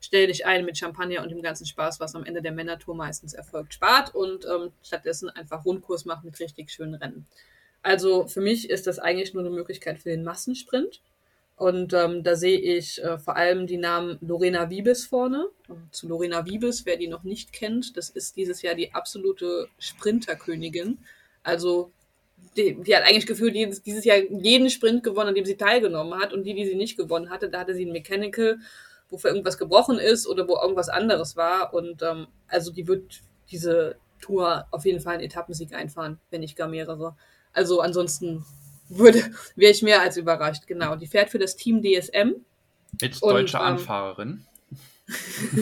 Stell 0.00 0.28
dich 0.28 0.46
ein 0.46 0.64
mit 0.64 0.78
Champagner 0.78 1.22
und 1.22 1.30
dem 1.30 1.42
ganzen 1.42 1.66
Spaß, 1.66 1.98
was 1.98 2.14
am 2.14 2.24
Ende 2.24 2.40
der 2.40 2.52
Männertour 2.52 2.94
meistens 2.94 3.34
erfolgt, 3.34 3.74
spart 3.74 4.14
und 4.14 4.44
ähm, 4.44 4.70
stattdessen 4.82 5.28
einfach 5.28 5.64
Rundkurs 5.64 6.04
macht 6.04 6.24
mit 6.24 6.38
richtig 6.38 6.70
schönen 6.70 6.94
Rennen. 6.94 7.26
Also 7.82 8.26
für 8.26 8.40
mich 8.40 8.70
ist 8.70 8.86
das 8.86 8.98
eigentlich 8.98 9.34
nur 9.34 9.42
eine 9.42 9.54
Möglichkeit 9.54 9.98
für 9.98 10.10
den 10.10 10.24
Massensprint. 10.24 11.00
Und 11.58 11.92
ähm, 11.92 12.22
da 12.22 12.36
sehe 12.36 12.58
ich 12.58 13.02
äh, 13.02 13.18
vor 13.18 13.36
allem 13.36 13.66
die 13.66 13.78
Namen 13.78 14.16
Lorena 14.20 14.70
Wiebes 14.70 15.06
vorne. 15.06 15.48
Und 15.66 15.92
zu 15.92 16.06
Lorena 16.06 16.46
Wiebes, 16.46 16.86
wer 16.86 16.96
die 16.96 17.08
noch 17.08 17.24
nicht 17.24 17.52
kennt, 17.52 17.96
das 17.96 18.10
ist 18.10 18.36
dieses 18.36 18.62
Jahr 18.62 18.76
die 18.76 18.94
absolute 18.94 19.66
Sprinterkönigin. 19.80 20.98
Also 21.42 21.90
die, 22.56 22.80
die 22.80 22.94
hat 22.94 23.02
eigentlich 23.02 23.26
gefühlt 23.26 23.56
dieses, 23.56 23.82
dieses 23.82 24.04
Jahr 24.04 24.18
jeden 24.18 24.70
Sprint 24.70 25.02
gewonnen, 25.02 25.30
an 25.30 25.34
dem 25.34 25.44
sie 25.44 25.56
teilgenommen 25.56 26.20
hat. 26.20 26.32
Und 26.32 26.44
die, 26.44 26.54
die 26.54 26.64
sie 26.64 26.76
nicht 26.76 26.96
gewonnen 26.96 27.28
hatte, 27.28 27.50
da 27.50 27.58
hatte 27.58 27.74
sie 27.74 27.86
ein 27.86 27.92
Mechanical, 27.92 28.58
wofür 29.10 29.30
irgendwas 29.30 29.58
gebrochen 29.58 29.98
ist 29.98 30.28
oder 30.28 30.46
wo 30.46 30.54
irgendwas 30.54 30.88
anderes 30.88 31.36
war. 31.36 31.74
Und 31.74 32.02
ähm, 32.02 32.28
also 32.46 32.70
die 32.72 32.86
wird 32.86 33.20
diese 33.50 33.96
Tour 34.20 34.66
auf 34.70 34.84
jeden 34.84 35.00
Fall 35.00 35.14
einen 35.14 35.24
Etappensieg 35.24 35.74
einfahren, 35.74 36.20
wenn 36.30 36.40
nicht 36.40 36.54
gar 36.56 36.68
mehrere. 36.68 37.16
Also 37.52 37.80
ansonsten 37.80 38.44
würde, 38.88 39.30
wäre 39.56 39.72
ich 39.72 39.82
mehr 39.82 40.00
als 40.00 40.16
überrascht, 40.16 40.66
genau. 40.66 40.96
Die 40.96 41.06
fährt 41.06 41.30
für 41.30 41.38
das 41.38 41.56
Team 41.56 41.82
DSM. 41.82 42.34
Mit 43.00 43.22
deutscher 43.22 43.60
ähm, 43.60 43.64
Anfahrerin. 43.64 44.46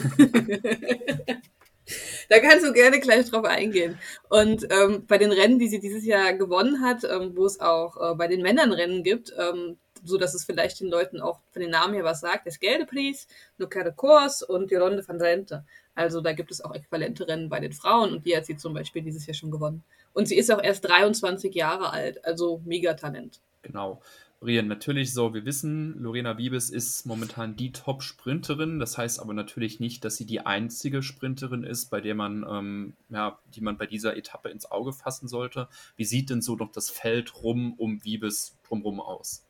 da 2.28 2.40
kannst 2.40 2.66
du 2.66 2.73
gerne 2.73 3.00
gleich 3.00 3.30
drauf 3.30 3.45
eingehen. 3.45 3.99
Und 4.28 4.66
ähm, 4.71 5.06
bei 5.06 5.18
den 5.18 5.33
Rennen, 5.33 5.59
die 5.59 5.68
sie 5.68 5.80
dieses 5.80 6.04
Jahr 6.04 6.33
gewonnen 6.35 6.83
hat, 6.83 7.04
ähm, 7.04 7.33
wo 7.37 7.47
es 7.47 7.61
auch 7.61 7.97
äh, 7.97 8.14
bei 8.14 8.28
den 8.28 8.42
Männern 8.42 8.73
Rennen 8.73 9.02
gibt, 9.02 9.33
ähm, 9.38 9.78
so 10.04 10.18
dass 10.18 10.35
es 10.35 10.45
vielleicht 10.45 10.80
den 10.80 10.88
Leuten 10.88 11.21
auch 11.21 11.40
von 11.50 11.62
den 11.62 11.71
Namen 11.71 11.95
her 11.95 12.04
was 12.04 12.21
sagt, 12.21 12.47
das 12.47 12.61
Gelde 12.61 12.87
Prix, 12.87 13.26
Nucare 13.59 13.92
Kors 13.92 14.42
und 14.42 14.71
die 14.71 14.76
Ronde 14.76 15.06
van 15.06 15.18
Drenthe. 15.18 15.64
Also 15.95 16.21
da 16.21 16.33
gibt 16.33 16.50
es 16.50 16.61
auch 16.61 16.75
äquivalente 16.75 17.26
Rennen 17.26 17.49
bei 17.49 17.61
den 17.61 17.73
Frauen 17.73 18.12
und 18.12 18.26
die 18.26 18.37
hat 18.37 18.47
sie 18.47 18.56
zum 18.56 18.75
Beispiel 18.75 19.02
dieses 19.02 19.26
Jahr 19.26 19.35
schon 19.35 19.50
gewonnen. 19.50 19.83
Und 20.16 20.28
sie 20.28 20.37
ist 20.37 20.50
auch 20.50 20.62
erst 20.62 20.88
23 20.88 21.54
Jahre 21.54 21.90
alt, 21.90 22.25
also 22.25 22.62
Megatalent. 22.64 23.42
Genau. 23.61 24.00
Brian, 24.40 24.66
natürlich 24.66 25.12
so, 25.12 25.35
wir 25.35 25.44
wissen, 25.44 25.99
Lorena 25.99 26.38
Wiebes 26.38 26.70
ist 26.70 27.04
momentan 27.04 27.54
die 27.54 27.70
Top-Sprinterin. 27.70 28.78
Das 28.78 28.96
heißt 28.96 29.20
aber 29.20 29.35
natürlich 29.35 29.78
nicht, 29.78 30.06
dass 30.06 30.16
sie 30.16 30.25
die 30.25 30.40
einzige 30.40 31.02
Sprinterin 31.02 31.64
ist, 31.64 31.90
bei 31.90 32.00
der 32.00 32.14
man, 32.14 32.46
ähm, 32.49 32.94
ja, 33.11 33.38
die 33.54 33.61
man 33.61 33.76
bei 33.76 33.85
dieser 33.85 34.16
Etappe 34.16 34.49
ins 34.49 34.70
Auge 34.70 34.94
fassen 34.94 35.28
sollte. 35.28 35.68
Wie 35.96 36.06
sieht 36.06 36.30
denn 36.30 36.40
so 36.40 36.56
noch 36.56 36.73
das 36.73 36.88
Feld 36.88 37.42
rum 37.42 37.75
um 37.75 38.02
Wiebes 38.02 38.56
drumherum 38.66 39.00
aus? 39.00 39.44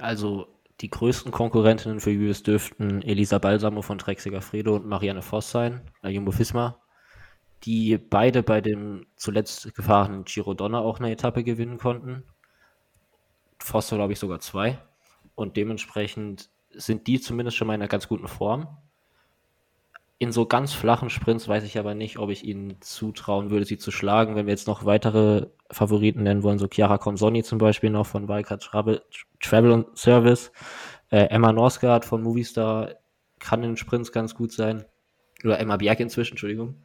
Also 0.00 0.48
die 0.80 0.90
größten 0.90 1.30
Konkurrentinnen 1.30 2.00
für 2.00 2.10
Wiebes 2.10 2.42
dürften 2.42 3.02
Elisa 3.02 3.38
Balsamo 3.38 3.82
von 3.82 3.98
Trexiger 3.98 4.42
Fredo 4.42 4.74
und 4.74 4.86
Marianne 4.86 5.22
Voss 5.22 5.52
sein, 5.52 5.80
der 6.02 6.10
Jumbo 6.10 6.32
Fisma 6.32 6.83
die 7.64 7.98
beide 7.98 8.42
bei 8.42 8.60
dem 8.60 9.06
zuletzt 9.16 9.74
gefahrenen 9.74 10.24
Giro 10.24 10.54
Donner 10.54 10.80
auch 10.80 10.98
eine 10.98 11.10
Etappe 11.10 11.44
gewinnen 11.44 11.78
konnten. 11.78 12.24
Foster, 13.58 13.96
glaube 13.96 14.12
ich, 14.12 14.18
sogar 14.18 14.40
zwei. 14.40 14.78
und 15.36 15.56
dementsprechend 15.56 16.48
sind 16.70 17.06
die 17.06 17.20
zumindest 17.20 17.56
schon 17.56 17.66
mal 17.66 17.74
in 17.74 17.80
einer 17.82 17.88
ganz 17.88 18.08
guten 18.08 18.28
Form. 18.28 18.68
In 20.18 20.32
so 20.32 20.46
ganz 20.46 20.72
flachen 20.72 21.10
Sprints 21.10 21.48
weiß 21.48 21.64
ich 21.64 21.78
aber 21.78 21.94
nicht, 21.94 22.18
ob 22.18 22.30
ich 22.30 22.44
ihnen 22.44 22.80
zutrauen 22.80 23.50
würde, 23.50 23.64
sie 23.64 23.78
zu 23.78 23.90
schlagen. 23.90 24.36
Wenn 24.36 24.46
wir 24.46 24.52
jetzt 24.52 24.68
noch 24.68 24.84
weitere 24.84 25.48
Favoriten 25.70 26.22
nennen 26.22 26.42
wollen, 26.42 26.58
so 26.58 26.68
Chiara 26.68 26.98
Consoni 26.98 27.42
zum 27.42 27.58
Beispiel 27.58 27.90
noch 27.90 28.06
von 28.06 28.28
Wildcard 28.28 28.62
Travel, 28.62 29.02
Travel 29.40 29.86
Service, 29.94 30.52
äh, 31.10 31.26
Emma 31.26 31.52
Norsgaard 31.52 32.04
von 32.04 32.22
Movistar 32.22 32.94
kann 33.40 33.62
in 33.64 33.76
Sprints 33.76 34.12
ganz 34.12 34.34
gut 34.34 34.52
sein. 34.52 34.84
Oder 35.42 35.58
Emma 35.58 35.76
Bjerg 35.76 36.00
inzwischen, 36.00 36.34
Entschuldigung. 36.34 36.76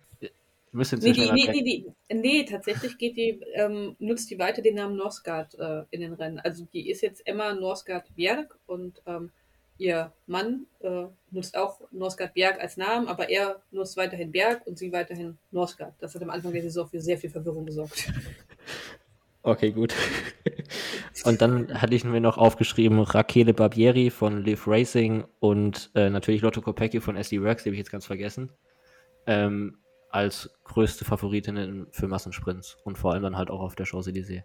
Nee, 0.72 1.12
die, 1.14 1.32
nee, 1.32 1.64
die, 1.64 1.86
nee, 2.14 2.44
tatsächlich 2.44 2.98
geht 2.98 3.18
die, 3.18 3.42
ähm, 3.54 3.96
nutzt 4.00 4.30
die 4.30 4.40
weiter 4.40 4.62
den 4.62 4.76
Namen 4.76 4.96
Norsgaard 4.96 5.56
äh, 5.56 5.84
in 5.92 6.02
den 6.02 6.14
Rennen. 6.14 6.40
Also 6.40 6.66
die 6.72 6.90
ist 6.90 7.02
jetzt 7.02 7.26
Emma 7.26 7.54
Norsgaard 7.54 8.14
Bjerg 8.16 8.58
und 8.68 9.02
ähm, 9.06 9.32
ihr 9.78 10.12
Mann 10.28 10.68
äh, 10.82 11.06
nutzt 11.32 11.58
auch 11.58 11.82
Norsgaard 11.92 12.34
Berg 12.34 12.60
als 12.60 12.78
Namen, 12.78 13.08
aber 13.08 13.30
er 13.30 13.62
nutzt 13.72 13.98
weiterhin 13.98 14.32
Berg 14.32 14.68
und 14.68 14.78
sie 14.78 14.92
weiterhin 14.92 15.38
Norsgaard. 15.52 15.96
Das 16.00 16.14
hat 16.14 16.22
am 16.22 16.30
Anfang 16.30 16.52
der 16.52 16.62
Saison 16.62 16.88
für 16.88 17.02
sehr 17.02 17.18
viel 17.18 17.30
Verwirrung 17.30 17.66
gesorgt. 17.66 18.12
Okay, 19.42 19.72
gut. 19.72 19.96
Und 21.24 21.42
dann 21.42 21.82
hatte 21.82 21.96
ich 21.96 22.04
mir 22.04 22.20
noch 22.20 22.38
aufgeschrieben 22.38 23.00
Rakele 23.00 23.54
Barbieri 23.54 24.10
von 24.10 24.44
Live 24.44 24.68
Racing 24.68 25.24
und 25.40 25.92
äh, 25.96 26.10
natürlich 26.10 26.42
Lotto 26.42 26.62
Kopecki 26.62 27.00
von 27.00 27.16
SD 27.16 27.42
Works, 27.42 27.64
die 27.64 27.70
habe 27.70 27.76
ich 27.76 27.80
jetzt 27.80 27.92
ganz 27.92 28.06
vergessen, 28.06 28.52
ähm, 29.28 29.78
als 30.10 30.50
größte 30.63 31.06
Favoritinnen 31.06 31.88
für 31.92 32.08
Massensprints 32.08 32.78
und 32.84 32.98
vor 32.98 33.13
allem 33.13 33.24
dann 33.24 33.38
halt 33.38 33.50
auch 33.50 33.62
auf 33.62 33.75
der 33.75 33.86
Champs-Élysées. 33.86 34.44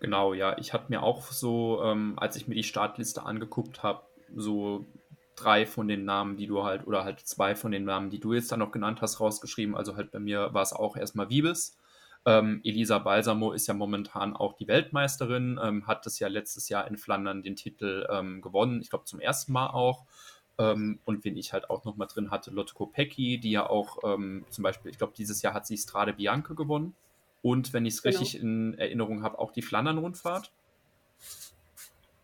Genau, 0.00 0.34
ja. 0.34 0.56
Ich 0.58 0.72
hatte 0.72 0.86
mir 0.88 1.02
auch 1.02 1.22
so, 1.22 1.82
ähm, 1.82 2.14
als 2.16 2.36
ich 2.36 2.46
mir 2.48 2.54
die 2.54 2.62
Startliste 2.62 3.24
angeguckt 3.24 3.82
habe, 3.82 4.02
so 4.34 4.86
drei 5.34 5.66
von 5.66 5.88
den 5.88 6.04
Namen, 6.04 6.36
die 6.36 6.46
du 6.46 6.64
halt, 6.64 6.86
oder 6.86 7.04
halt 7.04 7.20
zwei 7.20 7.54
von 7.54 7.70
den 7.70 7.84
Namen, 7.84 8.10
die 8.10 8.20
du 8.20 8.32
jetzt 8.32 8.50
dann 8.50 8.58
noch 8.58 8.72
genannt 8.72 9.00
hast, 9.02 9.20
rausgeschrieben. 9.20 9.76
Also 9.76 9.96
halt 9.96 10.10
bei 10.10 10.18
mir 10.18 10.52
war 10.52 10.62
es 10.62 10.72
auch 10.72 10.96
erstmal 10.96 11.30
Vives. 11.30 11.76
Ähm, 12.24 12.60
Elisa 12.64 12.98
Balsamo 12.98 13.52
ist 13.52 13.68
ja 13.68 13.74
momentan 13.74 14.34
auch 14.36 14.54
die 14.54 14.68
Weltmeisterin, 14.68 15.58
ähm, 15.62 15.86
hat 15.86 16.04
das 16.04 16.18
ja 16.18 16.28
letztes 16.28 16.68
Jahr 16.68 16.86
in 16.88 16.96
Flandern 16.96 17.42
den 17.42 17.56
Titel 17.56 18.06
ähm, 18.10 18.42
gewonnen, 18.42 18.80
ich 18.82 18.90
glaube 18.90 19.04
zum 19.04 19.20
ersten 19.20 19.52
Mal 19.52 19.68
auch. 19.68 20.04
Ähm, 20.58 20.98
und 21.04 21.24
wen 21.24 21.36
ich 21.36 21.52
halt 21.52 21.70
auch 21.70 21.84
noch 21.84 21.96
mal 21.96 22.06
drin 22.06 22.30
hatte, 22.30 22.50
Lotte 22.50 22.74
Kopecki, 22.74 23.38
die 23.38 23.52
ja 23.52 23.68
auch 23.68 23.98
ähm, 24.04 24.44
zum 24.50 24.62
Beispiel, 24.62 24.90
ich 24.90 24.98
glaube 24.98 25.14
dieses 25.16 25.42
Jahr 25.42 25.54
hat 25.54 25.66
sie 25.66 25.76
Strade 25.76 26.12
Bianca 26.12 26.54
gewonnen. 26.54 26.94
Und 27.42 27.72
wenn 27.72 27.86
ich 27.86 27.94
es 27.94 28.02
genau. 28.02 28.18
richtig 28.18 28.40
in 28.40 28.74
Erinnerung 28.78 29.22
habe, 29.22 29.38
auch 29.38 29.52
die 29.52 29.62
Flandern-Rundfahrt. 29.62 30.50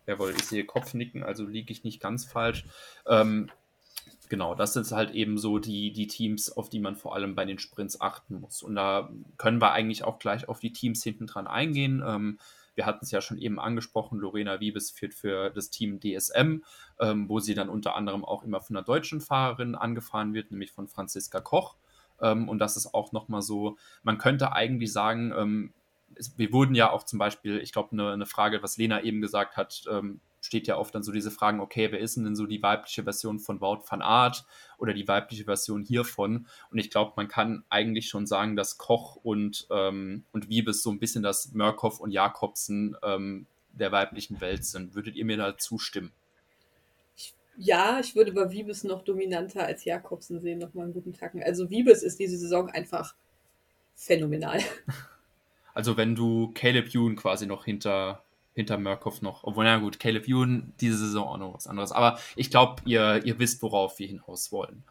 Jawohl, 0.07 0.33
ich 0.37 0.43
sehe 0.43 0.65
Kopfnicken, 0.65 1.23
also 1.23 1.45
liege 1.45 1.71
ich 1.71 1.83
nicht 1.83 1.99
ganz 1.99 2.25
falsch. 2.25 2.65
Ähm, 3.07 3.49
genau, 4.29 4.53
das 4.53 4.73
sind 4.73 4.89
halt 4.91 5.11
eben 5.11 5.37
so 5.37 5.57
die, 5.57 5.91
die 5.91 6.07
Teams, 6.07 6.51
auf 6.51 6.69
die 6.69 6.79
man 6.79 6.95
vor 6.95 7.15
allem 7.15 7.33
bei 7.33 7.45
den 7.45 7.57
Sprints 7.57 8.01
achten 8.01 8.41
muss. 8.41 8.61
Und 8.61 8.75
da 8.75 9.09
können 9.37 9.61
wir 9.61 9.71
eigentlich 9.71 10.03
auch 10.03 10.19
gleich 10.19 10.47
auf 10.49 10.59
die 10.59 10.73
Teams 10.73 11.01
hinten 11.03 11.27
dran 11.27 11.47
eingehen. 11.47 12.03
Ähm, 12.05 12.39
wir 12.75 12.85
hatten 12.85 13.03
es 13.03 13.11
ja 13.11 13.21
schon 13.21 13.37
eben 13.37 13.59
angesprochen, 13.59 14.19
Lorena 14.19 14.59
Wiebes 14.59 14.91
führt 14.91 15.13
für 15.13 15.49
das 15.49 15.69
Team 15.69 15.99
DSM, 15.99 16.63
ähm, 16.99 17.29
wo 17.29 17.39
sie 17.39 17.53
dann 17.53 17.69
unter 17.69 17.95
anderem 17.95 18.23
auch 18.23 18.43
immer 18.43 18.61
von 18.61 18.75
einer 18.75 18.85
deutschen 18.85 19.21
Fahrerin 19.21 19.75
angefahren 19.75 20.33
wird, 20.33 20.51
nämlich 20.51 20.71
von 20.71 20.87
Franziska 20.87 21.41
Koch. 21.41 21.75
Ähm, 22.21 22.47
und 22.49 22.59
das 22.59 22.77
ist 22.77 22.93
auch 22.93 23.11
nochmal 23.11 23.41
so, 23.41 23.77
man 24.03 24.17
könnte 24.17 24.51
eigentlich 24.53 24.91
sagen, 24.93 25.33
ähm, 25.35 25.73
wir 26.37 26.53
wurden 26.53 26.75
ja 26.75 26.91
auch 26.91 27.03
zum 27.03 27.19
Beispiel, 27.19 27.59
ich 27.59 27.73
glaube, 27.73 27.91
eine, 27.91 28.11
eine, 28.11 28.25
Frage, 28.25 28.61
was 28.63 28.77
Lena 28.77 29.01
eben 29.01 29.21
gesagt 29.21 29.57
hat, 29.57 29.83
ähm, 29.91 30.21
steht 30.45 30.67
ja 30.67 30.77
oft 30.77 30.93
dann 30.93 31.03
so 31.03 31.11
diese 31.11 31.31
Fragen, 31.31 31.59
okay, 31.59 31.91
wer 31.91 31.99
ist 31.99 32.17
denn 32.17 32.35
so 32.35 32.45
die 32.45 32.61
weibliche 32.61 33.03
Version 33.03 33.39
von 33.39 33.61
Wout 33.61 33.83
van 33.87 34.01
Art 34.01 34.45
oder 34.77 34.93
die 34.93 35.07
weibliche 35.07 35.45
Version 35.45 35.83
hiervon? 35.83 36.47
Und 36.71 36.77
ich 36.77 36.89
glaube, 36.89 37.13
man 37.15 37.27
kann 37.27 37.63
eigentlich 37.69 38.07
schon 38.07 38.27
sagen, 38.27 38.55
dass 38.55 38.77
Koch 38.77 39.15
und, 39.17 39.67
ähm, 39.71 40.25
und 40.31 40.49
Wiebes 40.49 40.83
so 40.83 40.91
ein 40.91 40.99
bisschen 40.99 41.23
das 41.23 41.53
Murkoff 41.53 41.99
und 41.99 42.11
Jakobsen 42.11 42.95
ähm, 43.03 43.47
der 43.71 43.91
weiblichen 43.91 44.39
Welt 44.41 44.65
sind. 44.65 44.95
Würdet 44.95 45.15
ihr 45.15 45.25
mir 45.25 45.37
da 45.37 45.57
zustimmen? 45.57 46.11
Ja, 47.57 47.99
ich 48.01 48.15
würde 48.15 48.33
bei 48.33 48.51
Wiebes 48.51 48.83
noch 48.83 49.01
dominanter 49.01 49.65
als 49.65 49.85
Jakobsen 49.85 50.41
sehen, 50.41 50.59
noch 50.59 50.73
mal 50.73 50.83
einen 50.83 50.93
guten 50.93 51.13
Tacken. 51.13 51.41
Also 51.41 51.69
Wiebes 51.69 52.03
ist 52.03 52.19
diese 52.19 52.37
Saison 52.37 52.69
einfach 52.69 53.15
phänomenal. 53.95 54.59
Also 55.75 55.97
wenn 55.97 56.15
du 56.15 56.53
Caleb 56.53 56.95
Ewan 56.95 57.17
quasi 57.17 57.45
noch 57.45 57.65
hinter, 57.65 58.23
hinter 58.55 58.77
Murkoff 58.77 59.21
noch, 59.21 59.43
obwohl, 59.43 59.65
na 59.65 59.77
gut, 59.77 59.99
Caleb 59.99 60.27
Ewan 60.27 60.73
diese 60.79 60.97
Saison 60.97 61.27
auch 61.27 61.37
noch 61.37 61.53
was 61.53 61.67
anderes. 61.67 61.91
Aber 61.91 62.17
ich 62.35 62.49
glaube, 62.49 62.81
ihr, 62.85 63.23
ihr 63.25 63.37
wisst, 63.37 63.61
worauf 63.61 63.99
wir 63.99 64.07
hinaus 64.07 64.51
wollen. 64.51 64.83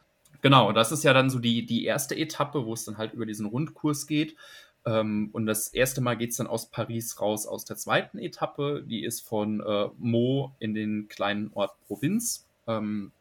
Genau, 0.43 0.73
das 0.73 0.93
ist 0.93 1.03
ja 1.03 1.15
dann 1.15 1.31
so 1.31 1.39
die, 1.39 1.65
die 1.65 1.87
erste 1.87 2.15
Etappe, 2.15 2.67
wo 2.67 2.75
es 2.75 2.85
dann 2.85 2.99
halt 2.99 3.15
über 3.15 3.25
diesen 3.25 3.47
Rundkurs 3.47 4.07
geht. 4.07 4.37
Ähm, 4.85 5.31
und 5.33 5.47
das 5.47 5.69
erste 5.69 6.03
Mal 6.03 6.17
geht 6.17 6.31
es 6.31 6.37
dann 6.37 6.47
aus 6.47 6.71
Paris 6.71 7.19
raus 7.19 7.47
aus 7.47 7.65
der 7.65 7.77
zweiten 7.77 8.19
Etappe. 8.19 8.85
Die 8.87 9.03
ist 9.03 9.27
von 9.27 9.61
äh, 9.61 9.89
Mo 9.97 10.55
in 10.59 10.75
den 10.75 11.09
kleinen 11.09 11.51
Ort 11.55 11.73
Provinz. 11.87 12.47
Ähm, 12.67 13.13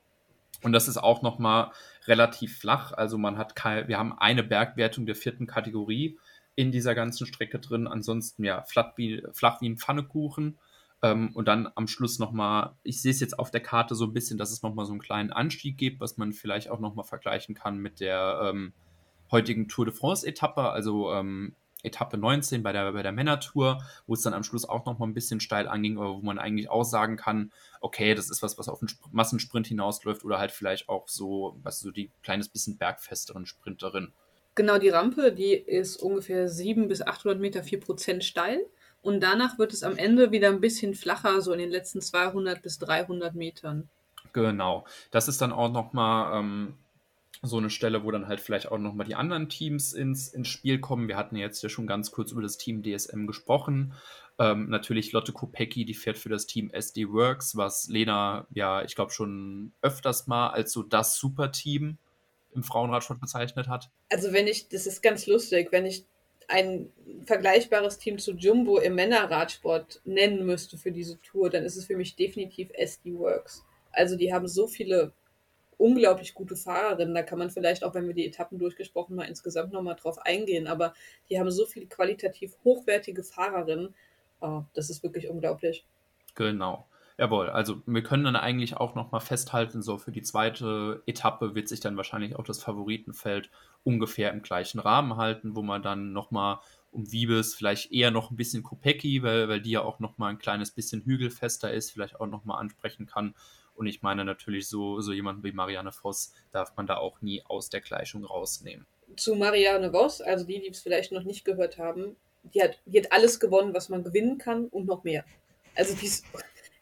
und 0.64 0.74
das 0.74 0.90
ist 0.90 0.98
auch 0.98 1.22
nochmal 1.22 1.72
relativ 2.06 2.58
flach. 2.58 2.92
Also 2.92 3.18
man 3.18 3.38
hat 3.38 3.56
kein, 3.56 3.88
wir 3.88 3.98
haben 3.98 4.18
eine 4.18 4.44
Bergwertung 4.44 5.06
der 5.06 5.16
vierten 5.16 5.48
Kategorie 5.48 6.18
in 6.56 6.72
dieser 6.72 6.96
ganzen 6.96 7.26
Strecke 7.26 7.60
drin. 7.60 7.88
Ansonsten 7.88 8.44
ja 8.44 8.62
flach 8.64 8.94
wie, 8.98 9.24
flach 9.34 9.62
wie 9.62 9.70
ein 9.70 9.78
Pfannekuchen. 9.78 10.60
Ähm, 11.02 11.32
und 11.34 11.48
dann 11.48 11.70
am 11.76 11.88
Schluss 11.88 12.20
nochmal, 12.20 12.76
ich 12.84 13.02
sehe 13.02 13.12
es 13.12 13.20
jetzt 13.20 13.38
auf 13.38 13.52
der 13.52 13.62
Karte 13.62 13.96
so 13.96 14.06
ein 14.06 14.14
bisschen, 14.14 14.38
dass 14.38 14.52
es 14.52 14.62
nochmal 14.64 14.86
so 14.86 14.94
einen 14.94 15.02
kleinen 15.02 15.32
Anstieg 15.32 15.78
gibt, 15.78 16.00
was 16.00 16.18
man 16.18 16.32
vielleicht 16.32 16.70
auch 16.70 16.80
nochmal 16.80 17.06
vergleichen 17.06 17.56
kann 17.56 17.78
mit 17.78 18.00
der 18.00 18.42
ähm, 18.44 18.74
heutigen 19.30 19.68
Tour 19.68 19.86
de 19.86 19.94
France-Etappe, 19.94 20.70
also 20.70 21.12
ähm, 21.12 21.56
Etappe 21.84 22.18
19 22.18 22.64
bei 22.64 22.72
der, 22.72 22.94
bei 22.94 23.04
der 23.04 23.12
Männertour, 23.12 23.84
wo 24.08 24.14
es 24.14 24.22
dann 24.22 24.34
am 24.34 24.44
Schluss 24.44 24.64
auch 24.64 24.86
nochmal 24.86 25.10
ein 25.10 25.14
bisschen 25.14 25.42
steil 25.42 25.68
anging, 25.68 25.98
aber 25.98 26.16
wo 26.16 26.22
man 26.22 26.40
eigentlich 26.40 26.70
auch 26.70 26.86
sagen 26.86 27.18
kann, 27.18 27.52
okay, 27.82 28.16
das 28.16 28.30
ist 28.30 28.42
was, 28.42 28.58
was 28.58 28.70
auf 28.70 28.82
einen 28.82 28.90
Massensprint 29.12 29.68
hinausläuft 29.68 30.24
oder 30.24 30.40
halt 30.40 30.52
vielleicht 30.52 30.88
auch 30.88 31.10
so, 31.10 31.60
was 31.62 31.82
so 31.82 31.92
die 31.92 32.12
kleines 32.24 32.48
bisschen 32.48 32.78
bergfesteren 32.78 33.46
Sprinterin. 33.46 34.14
Genau, 34.56 34.78
die 34.78 34.90
Rampe, 34.90 35.32
die 35.32 35.54
ist 35.54 35.98
ungefähr 35.98 36.48
700 36.48 36.90
bis 36.90 37.02
800 37.02 37.40
Meter, 37.40 37.64
4 37.64 37.80
Prozent 37.80 38.24
steil. 38.24 38.62
Und 39.02 39.22
danach 39.22 39.58
wird 39.60 39.74
es 39.74 39.84
am 39.84 39.98
Ende 39.98 40.32
wieder 40.32 40.50
ein 40.50 40.62
bisschen 40.62 40.94
flacher, 40.94 41.42
so 41.42 41.52
in 41.52 41.60
den 41.60 41.72
letzten 41.72 42.02
200 42.02 42.62
bis 42.62 42.80
300 42.80 43.36
Metern. 43.36 43.90
Genau. 44.32 44.86
Das 45.12 45.28
ist 45.28 45.42
dann 45.42 45.52
auch 45.52 45.72
nochmal 45.72 46.40
ähm, 46.40 46.76
so 47.42 47.58
eine 47.58 47.70
Stelle, 47.70 48.04
wo 48.04 48.12
dann 48.12 48.28
halt 48.28 48.40
vielleicht 48.40 48.72
auch 48.72 48.78
nochmal 48.78 49.06
die 49.06 49.16
anderen 49.16 49.50
Teams 49.50 49.92
ins, 49.94 50.30
ins 50.30 50.48
Spiel 50.48 50.80
kommen. 50.80 51.10
Wir 51.10 51.18
hatten 51.18 51.36
jetzt 51.36 51.62
ja 51.62 51.70
schon 51.70 51.86
ganz 51.88 52.12
kurz 52.12 52.32
über 52.32 52.42
das 52.42 52.58
Team 52.58 52.82
DSM 52.82 53.28
gesprochen. 53.28 53.94
Ähm, 54.40 54.70
natürlich 54.70 55.12
Lotte 55.12 55.34
Kopecki, 55.34 55.84
die 55.84 55.94
fährt 55.94 56.18
für 56.18 56.30
das 56.30 56.48
Team 56.48 56.72
SD 56.72 57.10
Works, 57.10 57.58
was 57.58 57.88
Lena 57.90 58.48
ja, 58.52 58.84
ich 58.84 58.96
glaube, 58.96 59.12
schon 59.12 59.74
öfters 59.82 60.28
mal 60.28 60.50
als 60.50 60.72
so 60.72 60.82
das 60.82 61.18
Superteam 61.18 61.98
im 62.56 62.64
Frauenradsport 62.64 63.20
bezeichnet 63.20 63.68
hat? 63.68 63.90
Also 64.10 64.34
wenn 64.34 64.48
ich, 64.48 64.68
das 64.70 64.88
ist 64.88 65.02
ganz 65.02 65.28
lustig, 65.28 65.72
wenn 65.72 65.86
ich 65.86 66.06
ein 66.48 66.92
vergleichbares 67.26 67.98
Team 67.98 68.20
zu 68.20 68.34
Jumbo 68.34 68.78
im 68.78 68.96
Männerradsport 68.96 70.02
nennen 70.06 70.46
müsste 70.46 70.78
für 70.78 70.92
diese 70.92 71.22
Tour, 71.22 71.50
dann 71.50 71.64
ist 71.64 71.78
es 71.78 71.86
für 71.86 71.96
mich 71.96 72.16
definitiv 72.16 72.70
SD 72.74 73.14
Works. 73.18 73.64
Also 73.92 74.16
die 74.16 74.34
haben 74.34 74.48
so 74.48 74.68
viele 74.68 75.14
unglaublich 75.78 76.34
gute 76.34 76.56
Fahrerinnen. 76.56 77.14
Da 77.14 77.24
kann 77.24 77.40
man 77.40 77.50
vielleicht 77.50 77.84
auch, 77.84 77.94
wenn 77.94 78.08
wir 78.08 78.14
die 78.14 78.26
Etappen 78.26 78.58
durchgesprochen 78.58 79.16
mal 79.16 79.26
insgesamt 79.26 79.74
nochmal 79.74 79.96
drauf 79.96 80.18
eingehen. 80.20 80.68
Aber 80.68 80.94
die 81.30 81.40
haben 81.40 81.52
so 81.52 81.66
viele 81.66 81.88
qualitativ 81.88 82.56
hochwertige 82.64 83.24
Fahrerinnen. 83.24 83.94
Oh, 84.42 84.64
das 84.74 84.90
ist 84.90 85.04
wirklich 85.04 85.30
unglaublich. 85.30 85.86
Genau. 86.36 86.86
Jawohl, 87.24 87.50
also 87.50 87.82
wir 87.86 88.04
können 88.04 88.26
dann 88.26 88.36
eigentlich 88.36 88.76
auch 88.76 88.96
nochmal 88.96 89.22
festhalten, 89.22 89.82
so 89.82 89.98
für 89.98 90.12
die 90.12 90.24
zweite 90.24 91.04
Etappe 91.06 91.56
wird 91.56 91.70
sich 91.70 91.80
dann 91.80 91.96
wahrscheinlich 91.96 92.36
auch 92.36 92.44
das 92.44 92.62
Favoritenfeld 92.62 93.50
ungefähr 93.86 94.34
im 94.34 94.42
gleichen 94.42 94.80
Rahmen 94.80 95.16
halten, 95.16 95.56
wo 95.56 95.62
man 95.62 95.82
dann 95.82 96.12
nochmal 96.12 96.60
um 96.92 97.10
Wiebes, 97.14 97.56
vielleicht 97.56 97.94
eher 97.94 98.12
noch 98.12 98.30
ein 98.30 98.36
bisschen 98.36 98.62
Kopecki, 98.62 99.24
weil, 99.24 99.48
weil 99.48 99.62
die 99.62 99.72
ja 99.72 99.84
auch 99.84 100.00
nochmal 100.00 100.32
ein 100.32 100.38
kleines 100.38 100.72
bisschen 100.72 101.06
hügelfester 101.06 101.72
ist, 101.72 101.92
vielleicht 101.92 102.20
auch 102.20 102.28
nochmal 102.28 102.60
ansprechen 102.60 103.06
kann. 103.06 103.36
Und 103.74 103.88
ich 103.88 104.02
meine 104.02 104.26
natürlich 104.26 104.68
so, 104.68 105.00
so 105.00 105.14
jemanden 105.14 105.46
wie 105.46 105.54
Marianne 105.54 105.94
Voss 105.94 106.34
darf 106.52 106.76
man 106.76 106.88
da 106.88 106.98
auch 106.98 107.22
nie 107.22 107.42
aus 107.46 107.70
der 107.70 107.80
Gleichung 107.80 108.26
rausnehmen. 108.26 108.86
Zu 109.16 109.36
Marianne 109.36 109.94
Voss, 109.94 110.20
also 110.20 110.46
die, 110.46 110.60
die 110.60 110.72
es 110.72 110.82
vielleicht 110.82 111.14
noch 111.14 111.24
nicht 111.24 111.46
gehört 111.46 111.78
haben, 111.78 112.18
die 112.54 112.62
hat, 112.62 112.82
die 112.86 113.00
hat 113.00 113.14
alles 113.14 113.40
gewonnen, 113.40 113.74
was 113.74 113.88
man 113.88 114.04
gewinnen 114.04 114.40
kann 114.40 114.66
und 114.66 114.88
noch 114.88 115.06
mehr. 115.06 115.24
Also 115.74 115.96
die 115.96 116.08
ist 116.08 116.26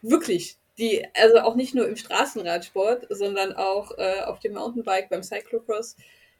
wirklich, 0.01 0.57
die, 0.77 1.05
also 1.13 1.39
auch 1.39 1.55
nicht 1.55 1.75
nur 1.75 1.87
im 1.87 1.95
Straßenradsport, 1.95 3.07
sondern 3.09 3.53
auch 3.53 3.97
äh, 3.97 4.21
auf 4.21 4.39
dem 4.39 4.53
Mountainbike, 4.53 5.09
beim 5.09 5.23
Cyclocross. 5.23 5.95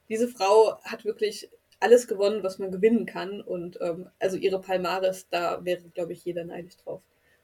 Diese 0.10 0.28
Frau 0.28 0.80
hat 0.84 1.06
wirklich 1.06 1.50
alles 1.80 2.08
gewonnen, 2.08 2.44
was 2.44 2.60
man 2.60 2.72
gewinnen 2.72 3.06
kann. 3.06 3.42
Und 3.42 3.80
ähm, 3.82 4.10
also 4.20 4.38
ihre 4.38 4.62
Palmares, 4.62 5.28
da 5.30 5.64
wäre, 5.66 5.82
glaube 5.94 6.14
ich, 6.14 6.24
jeder 6.24 6.46
neidisch 6.46 6.78
drauf. 6.78 7.02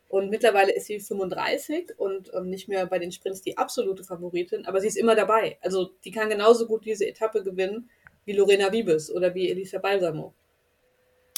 Und 0.10 0.30
mittlerweile 0.30 0.72
ist 0.74 0.88
sie 0.88 1.00
35 1.00 2.00
und 2.00 2.32
ähm, 2.34 2.50
nicht 2.50 2.70
mehr 2.70 2.86
bei 2.86 2.98
den 2.98 3.12
Sprints 3.12 3.42
die 3.42 3.58
absolute 3.58 4.06
Favoritin, 4.06 4.66
aber 4.66 4.80
sie 4.80 4.88
ist 4.88 4.98
immer 4.98 5.16
dabei. 5.16 5.58
Also 5.62 5.92
die 6.06 6.12
kann 6.12 6.30
genauso 6.30 6.66
gut 6.66 6.86
diese 6.86 7.06
Etappe 7.06 7.44
gewinnen 7.44 7.90
wie 8.24 8.34
Lorena 8.34 8.72
Wiebes 8.72 9.12
oder 9.12 9.34
wie 9.36 9.50
Elisa 9.50 9.80
Balsamo. 9.80 10.34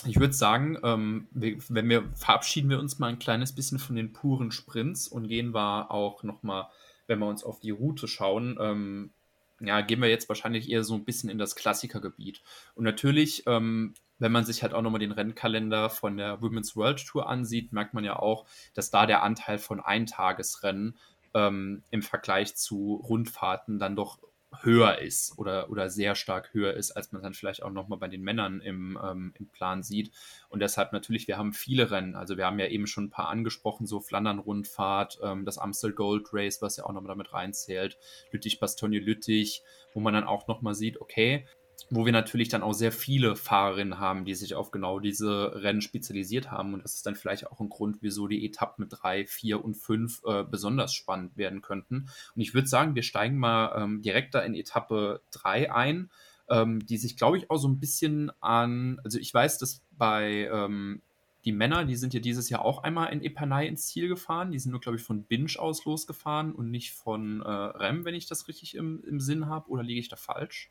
Ich 0.05 0.19
würde 0.19 0.33
sagen, 0.33 0.77
ähm, 0.83 1.27
wenn 1.31 1.89
wir 1.89 2.09
verabschieden 2.15 2.69
wir 2.69 2.79
uns 2.79 2.99
mal 2.99 3.07
ein 3.07 3.19
kleines 3.19 3.53
bisschen 3.53 3.79
von 3.79 3.95
den 3.95 4.13
puren 4.13 4.51
Sprints 4.51 5.07
und 5.07 5.27
gehen 5.27 5.53
wir 5.53 5.91
auch 5.91 6.23
nochmal, 6.23 6.67
wenn 7.07 7.19
wir 7.19 7.27
uns 7.27 7.43
auf 7.43 7.59
die 7.59 7.71
Route 7.71 8.07
schauen, 8.07 8.57
ähm, 8.61 9.11
ja, 9.59 9.81
gehen 9.81 10.01
wir 10.01 10.09
jetzt 10.09 10.29
wahrscheinlich 10.29 10.69
eher 10.69 10.83
so 10.83 10.95
ein 10.95 11.03
bisschen 11.03 11.29
in 11.29 11.37
das 11.37 11.55
Klassikergebiet. 11.55 12.41
Und 12.75 12.85
natürlich, 12.85 13.43
ähm, 13.45 13.93
wenn 14.17 14.31
man 14.31 14.45
sich 14.45 14.63
halt 14.63 14.73
auch 14.73 14.81
nochmal 14.81 14.99
den 14.99 15.11
Rennkalender 15.11 15.89
von 15.89 16.17
der 16.17 16.41
Women's 16.41 16.75
World 16.75 17.05
Tour 17.05 17.27
ansieht, 17.27 17.73
merkt 17.73 17.93
man 17.93 18.03
ja 18.03 18.17
auch, 18.17 18.45
dass 18.73 18.91
da 18.91 19.05
der 19.05 19.23
Anteil 19.23 19.57
von 19.57 19.79
Eintagesrennen 19.79 20.97
ähm, 21.33 21.83
im 21.91 22.01
Vergleich 22.01 22.55
zu 22.55 22.95
Rundfahrten 23.07 23.79
dann 23.79 23.95
doch 23.95 24.19
höher 24.61 24.99
ist 24.99 25.37
oder, 25.37 25.69
oder 25.69 25.89
sehr 25.89 26.15
stark 26.15 26.53
höher 26.53 26.73
ist, 26.73 26.91
als 26.91 27.11
man 27.11 27.21
dann 27.21 27.33
vielleicht 27.33 27.63
auch 27.63 27.71
nochmal 27.71 27.99
bei 27.99 28.07
den 28.07 28.21
Männern 28.21 28.61
im, 28.61 28.99
ähm, 29.01 29.33
im 29.37 29.47
Plan 29.49 29.83
sieht. 29.83 30.11
Und 30.49 30.59
deshalb 30.59 30.91
natürlich, 30.91 31.27
wir 31.27 31.37
haben 31.37 31.53
viele 31.53 31.91
Rennen. 31.91 32.15
Also 32.15 32.37
wir 32.37 32.45
haben 32.45 32.59
ja 32.59 32.67
eben 32.67 32.87
schon 32.87 33.05
ein 33.05 33.09
paar 33.09 33.29
angesprochen, 33.29 33.85
so 33.85 33.99
Flandern-Rundfahrt, 33.99 35.19
ähm, 35.23 35.45
das 35.45 35.57
Amstel 35.57 35.93
Gold 35.93 36.27
Race, 36.33 36.61
was 36.61 36.77
ja 36.77 36.85
auch 36.85 36.93
nochmal 36.93 37.09
damit 37.09 37.31
reinzählt, 37.31 37.97
Lüttich-Bastogne-Lüttich, 38.31 39.63
wo 39.93 39.99
man 39.99 40.13
dann 40.13 40.23
auch 40.25 40.47
nochmal 40.47 40.73
sieht, 40.73 40.99
okay, 40.99 41.45
wo 41.91 42.05
wir 42.05 42.11
natürlich 42.11 42.49
dann 42.49 42.61
auch 42.61 42.73
sehr 42.73 42.91
viele 42.91 43.35
Fahrerinnen 43.35 43.99
haben, 43.99 44.25
die 44.25 44.35
sich 44.35 44.55
auf 44.55 44.71
genau 44.71 44.99
diese 44.99 45.53
Rennen 45.55 45.81
spezialisiert 45.81 46.51
haben. 46.51 46.73
Und 46.73 46.83
das 46.83 46.95
ist 46.95 47.05
dann 47.05 47.15
vielleicht 47.15 47.47
auch 47.47 47.59
ein 47.59 47.69
Grund, 47.69 47.97
wieso 48.01 48.27
die 48.27 48.45
Etappen 48.45 48.83
mit 48.83 48.91
drei, 48.91 49.25
vier 49.25 49.63
und 49.63 49.75
fünf 49.75 50.21
äh, 50.25 50.43
besonders 50.43 50.93
spannend 50.93 51.35
werden 51.37 51.61
könnten. 51.61 52.09
Und 52.35 52.41
ich 52.41 52.53
würde 52.53 52.67
sagen, 52.67 52.95
wir 52.95 53.03
steigen 53.03 53.37
mal 53.37 53.73
ähm, 53.75 54.01
direkt 54.01 54.35
da 54.35 54.41
in 54.41 54.53
Etappe 54.53 55.21
drei 55.31 55.71
ein, 55.73 56.11
ähm, 56.49 56.85
die 56.85 56.97
sich, 56.97 57.17
glaube 57.17 57.37
ich, 57.37 57.49
auch 57.49 57.57
so 57.57 57.67
ein 57.67 57.79
bisschen 57.79 58.31
an, 58.39 58.99
also 59.03 59.17
ich 59.17 59.33
weiß, 59.33 59.57
dass 59.57 59.81
bei 59.91 60.49
ähm, 60.51 61.01
die 61.45 61.51
Männer, 61.51 61.85
die 61.85 61.95
sind 61.95 62.13
ja 62.13 62.19
dieses 62.19 62.49
Jahr 62.49 62.65
auch 62.65 62.83
einmal 62.83 63.11
in 63.13 63.23
Epernay 63.23 63.67
ins 63.67 63.87
Ziel 63.87 64.09
gefahren. 64.09 64.51
Die 64.51 64.59
sind 64.59 64.71
nur, 64.71 64.81
glaube 64.81 64.97
ich, 64.97 65.03
von 65.03 65.23
Binge 65.23 65.53
aus 65.57 65.85
losgefahren 65.85 66.51
und 66.53 66.69
nicht 66.69 66.91
von 66.91 67.41
äh, 67.41 67.49
Rem, 67.49 68.03
wenn 68.03 68.13
ich 68.13 68.27
das 68.27 68.47
richtig 68.47 68.75
im, 68.75 69.01
im 69.05 69.19
Sinn 69.19 69.47
habe. 69.47 69.69
Oder 69.69 69.83
liege 69.83 70.01
ich 70.01 70.09
da 70.09 70.17
falsch? 70.17 70.69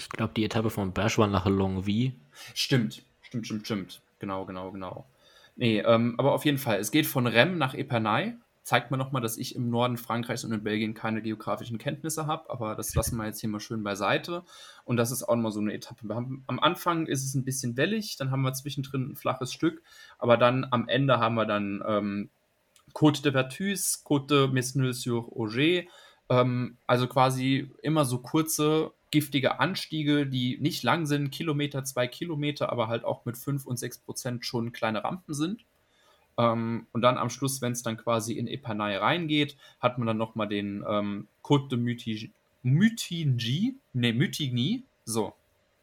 Ich 0.00 0.08
glaube, 0.08 0.32
die 0.34 0.44
Etappe 0.44 0.70
von 0.70 0.92
Bergschwan 0.92 1.30
nach 1.30 1.44
Longwy. 1.44 2.14
Stimmt, 2.54 3.02
stimmt, 3.20 3.46
stimmt, 3.46 3.66
stimmt. 3.66 4.00
Genau, 4.18 4.46
genau, 4.46 4.70
genau. 4.70 5.04
Nee, 5.56 5.80
ähm, 5.80 6.14
aber 6.16 6.32
auf 6.32 6.46
jeden 6.46 6.56
Fall, 6.56 6.78
es 6.78 6.90
geht 6.90 7.06
von 7.06 7.26
Rem 7.26 7.58
nach 7.58 7.74
Epernay. 7.74 8.34
Zeigt 8.62 8.90
mir 8.90 8.96
nochmal, 8.96 9.20
dass 9.20 9.36
ich 9.36 9.54
im 9.56 9.68
Norden 9.68 9.98
Frankreichs 9.98 10.42
und 10.44 10.52
in 10.52 10.62
Belgien 10.62 10.94
keine 10.94 11.20
geografischen 11.20 11.76
Kenntnisse 11.76 12.26
habe, 12.26 12.48
aber 12.48 12.76
das 12.76 12.94
lassen 12.94 13.16
wir 13.16 13.26
jetzt 13.26 13.40
hier 13.40 13.50
mal 13.50 13.60
schön 13.60 13.82
beiseite. 13.82 14.42
Und 14.84 14.96
das 14.96 15.10
ist 15.10 15.22
auch 15.22 15.34
nochmal 15.34 15.52
so 15.52 15.60
eine 15.60 15.74
Etappe. 15.74 16.14
Haben, 16.14 16.44
am 16.46 16.60
Anfang 16.60 17.06
ist 17.06 17.24
es 17.24 17.34
ein 17.34 17.44
bisschen 17.44 17.76
wellig, 17.76 18.16
dann 18.16 18.30
haben 18.30 18.42
wir 18.42 18.54
zwischendrin 18.54 19.10
ein 19.10 19.16
flaches 19.16 19.52
Stück, 19.52 19.82
aber 20.18 20.38
dann 20.38 20.66
am 20.70 20.88
Ende 20.88 21.18
haben 21.18 21.34
wir 21.34 21.46
dann 21.46 21.82
ähm, 21.86 22.30
Côte 22.94 23.22
de 23.22 23.32
Vertus, 23.32 24.02
Côte 24.02 24.28
de 24.28 24.48
Mesnil-sur-Auger, 24.48 25.82
ähm, 26.30 26.78
also 26.86 27.06
quasi 27.06 27.70
immer 27.82 28.06
so 28.06 28.18
kurze 28.18 28.92
giftige 29.10 29.60
Anstiege, 29.60 30.26
die 30.26 30.58
nicht 30.60 30.82
lang 30.82 31.06
sind, 31.06 31.30
Kilometer, 31.30 31.84
zwei 31.84 32.06
Kilometer, 32.06 32.70
aber 32.70 32.88
halt 32.88 33.04
auch 33.04 33.24
mit 33.24 33.36
fünf 33.36 33.66
und 33.66 33.78
sechs 33.78 33.98
Prozent 33.98 34.44
schon 34.44 34.72
kleine 34.72 35.04
Rampen 35.04 35.34
sind. 35.34 35.64
Ähm, 36.38 36.86
und 36.92 37.02
dann 37.02 37.18
am 37.18 37.30
Schluss, 37.30 37.60
wenn 37.60 37.72
es 37.72 37.82
dann 37.82 37.96
quasi 37.96 38.34
in 38.34 38.46
Epernay 38.46 38.96
reingeht, 38.96 39.56
hat 39.80 39.98
man 39.98 40.06
dann 40.06 40.16
nochmal 40.16 40.48
den 40.48 40.84
ähm, 40.88 41.28
Côte 41.42 41.68
de 41.68 41.78
Mutigny, 41.78 42.30
Mutigny, 42.62 43.74
ne, 43.92 44.12
Mutigny, 44.12 44.84
so, 45.04 45.34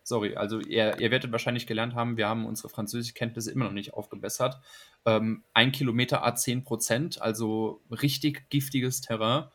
sorry, 0.03 0.35
also 0.35 0.59
ihr, 0.59 0.99
ihr 0.99 1.11
werdet 1.11 1.31
wahrscheinlich 1.31 1.67
gelernt 1.67 1.95
haben, 1.95 2.17
wir 2.17 2.27
haben 2.29 2.45
unsere 2.45 2.69
Französischkenntnisse 2.69 3.51
immer 3.51 3.65
noch 3.65 3.73
nicht 3.73 3.93
aufgebessert. 3.93 4.59
Ähm, 5.05 5.43
ein 5.53 5.71
Kilometer 5.71 6.25
a 6.25 6.33
10 6.33 6.63
Prozent, 6.63 7.21
also 7.21 7.81
richtig 7.91 8.49
giftiges 8.49 9.01
Terrain. 9.01 9.45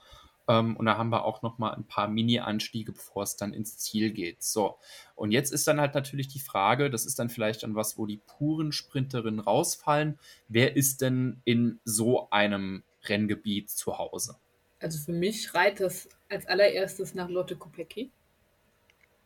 Ähm, 0.48 0.76
und 0.76 0.86
da 0.86 0.96
haben 0.96 1.10
wir 1.10 1.24
auch 1.24 1.42
noch 1.42 1.58
mal 1.58 1.72
ein 1.72 1.86
paar 1.86 2.08
Mini-Anstiege, 2.08 2.92
bevor 2.92 3.22
es 3.22 3.36
dann 3.36 3.52
ins 3.52 3.78
Ziel 3.78 4.10
geht. 4.10 4.42
So, 4.42 4.78
und 5.14 5.32
jetzt 5.32 5.52
ist 5.52 5.66
dann 5.68 5.80
halt 5.80 5.94
natürlich 5.94 6.28
die 6.28 6.40
Frage, 6.40 6.90
das 6.90 7.06
ist 7.06 7.18
dann 7.18 7.28
vielleicht 7.28 7.62
dann 7.62 7.74
was, 7.74 7.98
wo 7.98 8.06
die 8.06 8.18
puren 8.18 8.72
Sprinterinnen 8.72 9.40
rausfallen. 9.40 10.18
Wer 10.48 10.76
ist 10.76 11.00
denn 11.00 11.40
in 11.44 11.80
so 11.84 12.28
einem 12.30 12.82
Renngebiet 13.04 13.70
zu 13.70 13.98
Hause? 13.98 14.36
Also 14.80 14.98
für 14.98 15.12
mich 15.12 15.42
schreit 15.42 15.80
das 15.80 16.08
als 16.28 16.46
allererstes 16.46 17.14
nach 17.14 17.28
Lotte 17.28 17.56
Kopecki. 17.56 18.10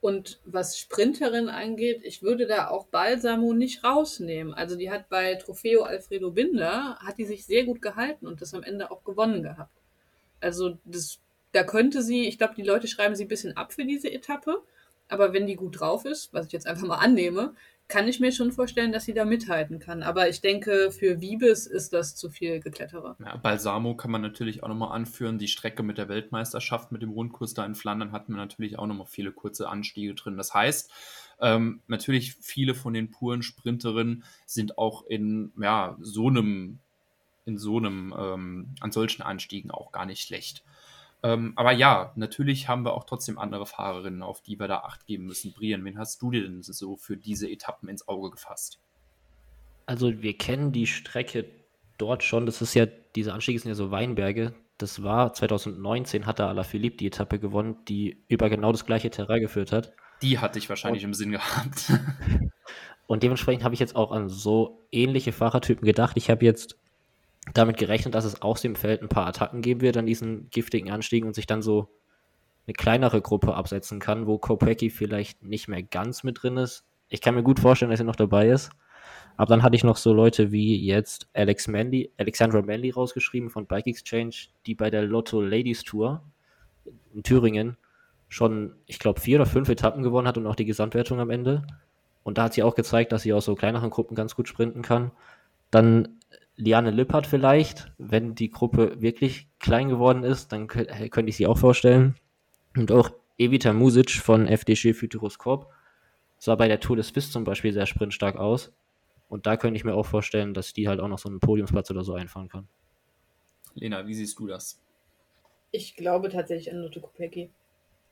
Und 0.01 0.41
was 0.45 0.79
Sprinterin 0.79 1.49
angeht, 1.49 2.03
ich 2.05 2.23
würde 2.23 2.47
da 2.47 2.69
auch 2.69 2.87
Balsamo 2.87 3.55
nicht 3.55 3.83
rausnehmen. 3.83 4.53
Also 4.53 4.77
die 4.77 4.91
hat 4.91 5.09
bei 5.09 5.35
Trofeo 5.37 5.83
Alfredo 5.83 6.31
Binder, 6.31 6.99
hat 7.01 7.19
die 7.19 7.25
sich 7.25 7.47
sehr 7.47 7.65
gut 7.65 7.81
gehalten 7.81 8.27
und 8.27 8.41
das 8.41 8.55
am 8.55 8.63
Ende 8.63 8.91
auch 8.91 9.03
gewonnen 9.03 9.43
gehabt. 9.43 9.76
Also 10.47 10.79
das, 10.85 11.19
da 11.53 11.65
könnte 11.65 12.03
sie, 12.03 12.29
ich 12.29 12.39
glaube, 12.39 12.55
die 12.55 12.63
Leute 12.63 12.87
schreiben 12.87 13.17
sie 13.17 13.25
ein 13.25 13.29
bisschen 13.29 13.57
ab 13.57 13.73
für 13.73 13.85
diese 13.85 14.11
Etappe. 14.11 14.63
Aber 15.09 15.33
wenn 15.33 15.47
die 15.47 15.57
gut 15.57 15.81
drauf 15.81 16.05
ist, 16.05 16.33
was 16.33 16.47
ich 16.47 16.53
jetzt 16.53 16.67
einfach 16.67 16.87
mal 16.87 16.97
annehme, 16.97 17.55
kann 17.89 18.09
ich 18.09 18.19
mir 18.19 18.33
schon 18.33 18.51
vorstellen, 18.51 18.93
dass 18.93 19.05
sie 19.05 19.15
da 19.15 19.25
mithalten 19.25 19.79
kann. 19.79 20.03
Aber 20.03 20.29
ich 20.29 20.41
denke, 20.41 20.91
für 20.91 21.21
Wiebes 21.21 21.67
ist 21.67 21.93
das 21.93 22.17
zu 22.17 22.31
viel 22.31 22.61
Gekletterer. 22.61 23.17
Ja, 23.21 23.37
Balsamo 23.37 23.97
kann 23.97 24.11
man 24.11 24.23
natürlich 24.23 24.63
auch 24.63 24.69
nochmal 24.69 24.93
anführen. 24.93 25.39
Die 25.39 25.49
Strecke 25.49 25.83
mit 25.83 25.99
der 25.99 26.09
Weltmeisterschaft, 26.09 26.91
mit 26.91 27.03
dem 27.03 27.11
Rundkurs 27.11 27.55
da 27.55 27.65
in 27.65 27.77
Flandern 27.77 28.13
hatten 28.13 28.33
wir 28.33 28.39
natürlich 28.39 28.79
auch 28.79 28.87
nochmal 28.87 29.07
viele 29.07 29.31
kurze 29.31 29.69
Anstiege 29.69 30.15
drin. 30.15 30.37
Das 30.37 30.53
heißt, 30.53 30.91
ähm, 31.41 31.83
natürlich 31.87 32.35
viele 32.35 32.75
von 32.75 32.95
den 32.95 33.11
puren 33.11 33.43
Sprinterinnen 33.43 34.25
sind 34.47 34.79
auch 34.79 35.07
in 35.07 35.53
ja, 35.61 35.97
so 36.01 36.29
einem 36.29 36.81
in 37.47 37.59
so 37.59 37.79
einem, 37.79 38.15
ähm, 38.19 38.75
an 38.81 38.93
solchen 38.93 39.23
Anstiegen 39.23 39.71
auch 39.71 39.93
gar 39.93 40.05
nicht 40.05 40.23
schlecht. 40.23 40.65
Ähm, 41.23 41.55
aber 41.57 41.73
ja, 41.73 42.13
natürlich 42.17 42.69
haben 42.69 42.85
wir 42.85 42.95
auch 42.95 43.05
trotzdem 43.05 43.39
andere 43.39 43.67
Fahrerinnen, 43.67 44.23
auf 44.23 44.43
die 44.43 44.59
wir 44.61 44.69
da 44.69 44.79
Acht 44.81 45.07
geben 45.07 45.25
müssen. 45.25 45.53
Brian, 45.53 45.85
wen 45.85 45.99
hast 45.99 46.21
du 46.21 46.31
dir 46.31 46.43
denn 46.43 46.63
so 46.63 46.97
für 46.97 47.17
diese 47.17 47.49
Etappen 47.49 47.89
ins 47.89 48.07
Auge 48.07 48.31
gefasst? 48.31 48.81
Also 49.87 50.23
wir 50.23 50.37
kennen 50.37 50.73
die 50.73 50.87
Strecke 50.87 51.47
dort 51.99 52.23
schon. 52.23 52.47
Das 52.47 52.61
ist 52.61 52.75
ja, 52.75 52.87
diese 53.15 53.33
Anstiege 53.33 53.59
sind 53.59 53.71
ja 53.71 53.75
so 53.75 53.91
Weinberge. 53.91 54.55
Das 54.79 55.03
war 55.03 55.33
2019 55.33 56.27
hat 56.27 56.39
da 56.39 56.49
Alaphilippe 56.49 56.99
die 56.99 57.07
Etappe 57.07 57.39
gewonnen, 57.39 57.77
die 57.89 58.23
über 58.29 58.51
genau 58.51 58.73
das 58.73 58.85
gleiche 58.85 59.11
Terrain 59.11 59.41
geführt 59.41 59.73
hat. 59.73 59.95
Die 60.23 60.39
hatte 60.39 60.59
ich 60.59 60.69
wahrscheinlich 60.69 61.05
und, 61.05 61.11
im 61.11 61.15
Sinn 61.15 61.31
gehabt. 61.31 61.93
und 63.07 63.23
dementsprechend 63.23 63.65
habe 63.65 63.75
ich 63.75 63.81
jetzt 63.81 63.97
auch 63.97 64.13
an 64.13 64.29
so 64.29 64.87
ähnliche 64.93 65.33
Fahrertypen 65.33 65.85
gedacht. 65.85 66.17
Ich 66.17 66.29
habe 66.31 66.45
jetzt 66.45 66.79
damit 67.55 67.77
gerechnet, 67.77 68.15
dass 68.15 68.25
es 68.25 68.43
aus 68.43 68.61
dem 68.61 68.77
Feld 68.77 69.03
ein 69.03 69.09
paar 69.09 69.27
Attacken 69.27 69.63
geben 69.63 69.81
wird 69.81 69.97
an 69.97 70.07
diesen 70.07 70.51
giftigen 70.51 70.91
Anstiegen 70.91 71.27
und 71.27 71.35
sich 71.35 71.47
dann 71.47 71.63
so 71.63 71.89
eine 72.67 72.75
kleinere 72.75 73.21
Gruppe 73.21 73.55
absetzen 73.55 74.01
kann, 74.01 74.27
wo 74.27 74.39
Kopecki 74.39 74.91
vielleicht 74.91 75.43
nicht 75.45 75.69
mehr 75.69 75.83
ganz 75.83 76.25
mit 76.25 76.43
drin 76.43 76.57
ist. 76.57 76.85
Ich 77.09 77.21
kann 77.21 77.35
mir 77.35 77.45
gut 77.45 77.61
vorstellen, 77.61 77.91
dass 77.91 78.01
er 78.01 78.07
noch 78.07 78.17
dabei 78.17 78.49
ist. 78.49 78.71
Aber 79.37 79.51
dann 79.51 79.63
hatte 79.63 79.77
ich 79.77 79.85
noch 79.85 79.97
so 79.97 80.13
Leute 80.13 80.51
wie 80.51 80.85
jetzt 80.85 81.29
Alex 81.35 81.69
Mandy, 81.69 82.11
Alexandra 82.17 82.63
Mandy 82.63 82.91
rausgeschrieben 82.91 83.51
von 83.51 83.67
Bike 83.67 83.87
Exchange, 83.87 84.35
die 84.65 84.75
bei 84.75 84.91
der 84.91 85.03
Lotto 85.03 85.41
Ladies 85.41 85.85
Tour 85.85 86.23
in 87.15 87.23
Thüringen 87.23 87.77
schon, 88.29 88.73
ich 88.87 88.99
glaube, 88.99 89.21
vier 89.21 89.39
oder 89.39 89.47
fünf 89.47 89.69
Etappen 89.69 90.03
gewonnen 90.03 90.27
hat 90.27 90.39
und 90.39 90.47
auch 90.47 90.57
die 90.57 90.65
Gesamtwertung 90.65 91.21
am 91.21 91.31
Ende. 91.31 91.67
Und 92.25 92.39
da 92.39 92.45
hat 92.45 92.55
sie 92.55 92.63
auch 92.63 92.75
gezeigt, 92.75 93.13
dass 93.13 93.23
sie 93.23 93.33
aus 93.33 93.45
so 93.45 93.55
kleineren 93.55 93.91
Gruppen 93.91 94.17
ganz 94.17 94.35
gut 94.35 94.49
sprinten 94.49 94.83
kann. 94.83 95.13
Dann 95.71 96.16
Liane 96.57 96.91
Lippert 96.91 97.27
vielleicht, 97.27 97.93
wenn 97.99 98.35
die 98.35 98.51
Gruppe 98.51 99.01
wirklich 99.01 99.49
klein 99.59 99.89
geworden 99.89 100.25
ist, 100.25 100.53
dann 100.53 100.67
könnte 100.67 101.25
ich 101.27 101.37
sie 101.37 101.47
auch 101.47 101.59
vorstellen. 101.59 102.17
Und 102.77 102.91
auch 102.93 103.11
Evita 103.39 103.73
Music 103.73 104.11
von 104.13 104.47
FDG 104.47 104.95
Futuroskop 104.95 105.71
sah 106.39 106.55
bei 106.55 106.69
der 106.69 106.81
Tour 106.81 106.97
des 106.97 107.09
Swiss 107.09 107.31
zum 107.31 107.45
Beispiel 107.45 107.73
sehr 107.73 107.87
sprintstark 107.87 108.37
aus. 108.37 108.73
Und 109.29 109.47
da 109.47 109.57
könnte 109.57 109.77
ich 109.77 109.85
mir 109.85 109.95
auch 109.95 110.07
vorstellen, 110.07 110.55
dass 110.55 110.73
die 110.73 110.89
halt 110.89 111.01
auch 111.01 111.09
noch 111.09 111.19
so 111.19 111.29
einen 111.29 111.41
Podiumsplatz 111.41 111.91
oder 111.91 112.05
so 112.05 112.15
einfahren 112.15 112.49
kann. 112.49 112.69
Lena, 113.75 114.07
wie 114.07 114.15
siehst 114.15 114.39
du 114.39 114.47
das? 114.47 114.81
Ich 115.73 115.97
glaube 115.97 116.31
tatsächlich 116.31 116.73
an 116.73 116.81
Lotte 116.81 117.01
Kopecki. 117.01 117.51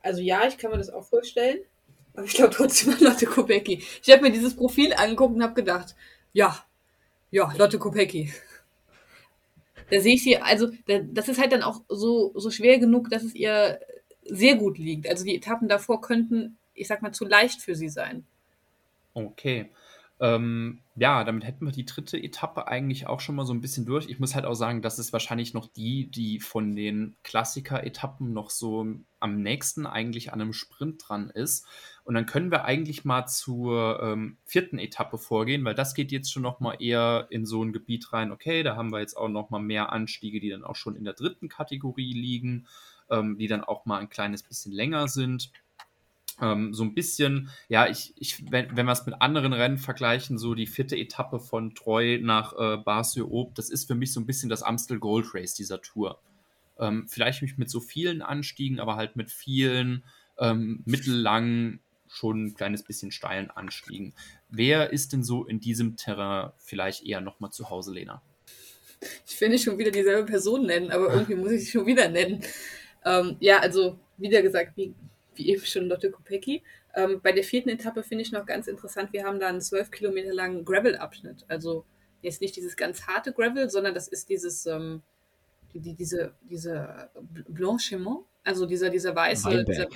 Also 0.02 0.20
ja, 0.20 0.46
ich 0.46 0.58
kann 0.58 0.70
mir 0.70 0.76
das 0.76 0.90
auch 0.90 1.04
vorstellen, 1.04 1.60
aber 2.14 2.24
ich 2.24 2.34
glaube 2.34 2.52
trotzdem 2.54 2.92
an 2.92 3.00
Lotte 3.00 3.26
Kopecki. 3.26 3.82
Ich 4.02 4.12
habe 4.12 4.22
mir 4.22 4.32
dieses 4.32 4.54
Profil 4.54 4.92
angeguckt 4.92 5.34
und 5.34 5.42
habe 5.42 5.54
gedacht, 5.54 5.94
ja, 6.32 6.62
ja, 7.34 7.52
Lotte 7.58 7.80
Kopecki. 7.80 8.32
Da 9.90 10.00
sehe 10.00 10.14
ich 10.14 10.22
sie, 10.22 10.38
also 10.38 10.68
das 10.86 11.28
ist 11.28 11.40
halt 11.40 11.50
dann 11.50 11.64
auch 11.64 11.82
so, 11.88 12.32
so 12.36 12.50
schwer 12.50 12.78
genug, 12.78 13.10
dass 13.10 13.24
es 13.24 13.34
ihr 13.34 13.80
sehr 14.22 14.54
gut 14.54 14.78
liegt. 14.78 15.08
Also 15.08 15.24
die 15.24 15.34
Etappen 15.34 15.66
davor 15.66 16.00
könnten, 16.00 16.56
ich 16.74 16.86
sag 16.86 17.02
mal, 17.02 17.10
zu 17.10 17.24
leicht 17.24 17.60
für 17.60 17.74
sie 17.74 17.88
sein. 17.88 18.24
Okay. 19.14 19.72
Ähm, 20.20 20.78
ja, 20.96 21.24
damit 21.24 21.44
hätten 21.44 21.66
wir 21.66 21.72
die 21.72 21.84
dritte 21.84 22.22
Etappe 22.22 22.68
eigentlich 22.68 23.08
auch 23.08 23.18
schon 23.18 23.34
mal 23.34 23.44
so 23.44 23.52
ein 23.52 23.60
bisschen 23.60 23.84
durch. 23.84 24.08
Ich 24.08 24.20
muss 24.20 24.36
halt 24.36 24.44
auch 24.44 24.54
sagen, 24.54 24.80
das 24.80 25.00
ist 25.00 25.12
wahrscheinlich 25.12 25.52
noch 25.52 25.66
die, 25.66 26.08
die 26.08 26.38
von 26.38 26.76
den 26.76 27.16
Klassiker-Etappen 27.24 28.32
noch 28.32 28.50
so 28.50 28.86
am 29.18 29.42
nächsten 29.42 29.86
eigentlich 29.86 30.32
an 30.32 30.40
einem 30.40 30.52
Sprint 30.52 31.02
dran 31.04 31.30
ist. 31.30 31.66
Und 32.04 32.14
dann 32.14 32.26
können 32.26 32.52
wir 32.52 32.64
eigentlich 32.64 33.04
mal 33.04 33.26
zur 33.26 34.00
ähm, 34.04 34.36
vierten 34.44 34.78
Etappe 34.78 35.18
vorgehen, 35.18 35.64
weil 35.64 35.74
das 35.74 35.94
geht 35.94 36.12
jetzt 36.12 36.30
schon 36.30 36.42
noch 36.42 36.60
mal 36.60 36.76
eher 36.78 37.26
in 37.30 37.44
so 37.44 37.64
ein 37.64 37.72
Gebiet 37.72 38.12
rein. 38.12 38.30
Okay, 38.30 38.62
da 38.62 38.76
haben 38.76 38.92
wir 38.92 39.00
jetzt 39.00 39.16
auch 39.16 39.28
noch 39.28 39.50
mal 39.50 39.60
mehr 39.60 39.90
Anstiege, 39.90 40.38
die 40.38 40.50
dann 40.50 40.62
auch 40.62 40.76
schon 40.76 40.94
in 40.94 41.04
der 41.04 41.14
dritten 41.14 41.48
Kategorie 41.48 42.12
liegen, 42.12 42.68
ähm, 43.10 43.36
die 43.36 43.48
dann 43.48 43.64
auch 43.64 43.84
mal 43.84 43.98
ein 43.98 44.10
kleines 44.10 44.44
bisschen 44.44 44.70
länger 44.70 45.08
sind 45.08 45.50
ähm, 46.40 46.74
so 46.74 46.82
ein 46.82 46.94
bisschen, 46.94 47.50
ja, 47.68 47.88
ich, 47.88 48.12
ich 48.16 48.50
wenn, 48.50 48.76
wenn 48.76 48.86
wir 48.86 48.92
es 48.92 49.06
mit 49.06 49.20
anderen 49.20 49.52
Rennen 49.52 49.78
vergleichen, 49.78 50.38
so 50.38 50.54
die 50.54 50.66
vierte 50.66 50.96
Etappe 50.96 51.38
von 51.38 51.74
Treu 51.74 52.18
nach 52.20 52.52
äh, 52.52 52.76
Bar-sur-Aube, 52.78 53.52
das 53.54 53.70
ist 53.70 53.86
für 53.86 53.94
mich 53.94 54.12
so 54.12 54.20
ein 54.20 54.26
bisschen 54.26 54.48
das 54.48 54.62
Amstel 54.62 54.98
Gold 54.98 55.34
Race 55.34 55.54
dieser 55.54 55.80
Tour. 55.80 56.20
Ähm, 56.78 57.06
vielleicht 57.08 57.42
nicht 57.42 57.58
mit 57.58 57.70
so 57.70 57.80
vielen 57.80 58.22
Anstiegen, 58.22 58.80
aber 58.80 58.96
halt 58.96 59.16
mit 59.16 59.30
vielen 59.30 60.04
ähm, 60.38 60.82
mittellangen, 60.84 61.80
schon 62.08 62.46
ein 62.46 62.54
kleines 62.54 62.82
bisschen 62.82 63.10
steilen 63.10 63.50
Anstiegen. 63.50 64.14
Wer 64.48 64.92
ist 64.92 65.12
denn 65.12 65.24
so 65.24 65.44
in 65.44 65.60
diesem 65.60 65.96
Terrain 65.96 66.52
vielleicht 66.58 67.04
eher 67.04 67.20
nochmal 67.20 67.50
zu 67.50 67.70
Hause, 67.70 67.92
Lena? 67.92 68.22
Ich 69.26 69.36
finde 69.36 69.58
schon 69.58 69.78
wieder 69.78 69.90
dieselbe 69.90 70.24
Person 70.24 70.66
nennen, 70.66 70.90
aber 70.90 71.12
irgendwie 71.12 71.34
muss 71.34 71.52
ich 71.52 71.64
sie 71.64 71.70
schon 71.72 71.86
wieder 71.86 72.08
nennen. 72.08 72.42
Ähm, 73.04 73.36
ja, 73.40 73.58
also, 73.58 73.98
wieder 74.16 74.42
gesagt, 74.42 74.76
wie 74.76 74.94
wie 75.36 75.48
eben 75.48 75.64
schon 75.64 75.86
Lotte 75.86 76.10
Kopecki. 76.10 76.62
Ähm, 76.94 77.20
bei 77.22 77.32
der 77.32 77.44
vierten 77.44 77.68
Etappe 77.68 78.02
finde 78.02 78.22
ich 78.22 78.32
noch 78.32 78.46
ganz 78.46 78.66
interessant, 78.66 79.12
wir 79.12 79.24
haben 79.24 79.40
da 79.40 79.48
einen 79.48 79.60
zwölf 79.60 79.90
Kilometer 79.90 80.32
langen 80.32 80.64
Gravel-Abschnitt. 80.64 81.44
Also 81.48 81.84
jetzt 82.22 82.40
nicht 82.40 82.56
dieses 82.56 82.76
ganz 82.76 83.06
harte 83.06 83.32
Gravel, 83.32 83.70
sondern 83.70 83.94
das 83.94 84.08
ist 84.08 84.28
dieses, 84.28 84.66
ähm, 84.66 85.02
die, 85.72 85.80
die, 85.80 85.94
diese, 85.94 86.34
diese 86.42 87.10
Blanchiment, 87.48 88.20
also 88.44 88.66
dieser, 88.66 88.90
dieser 88.90 89.14
weiße. 89.14 89.64
Dieser, 89.64 89.88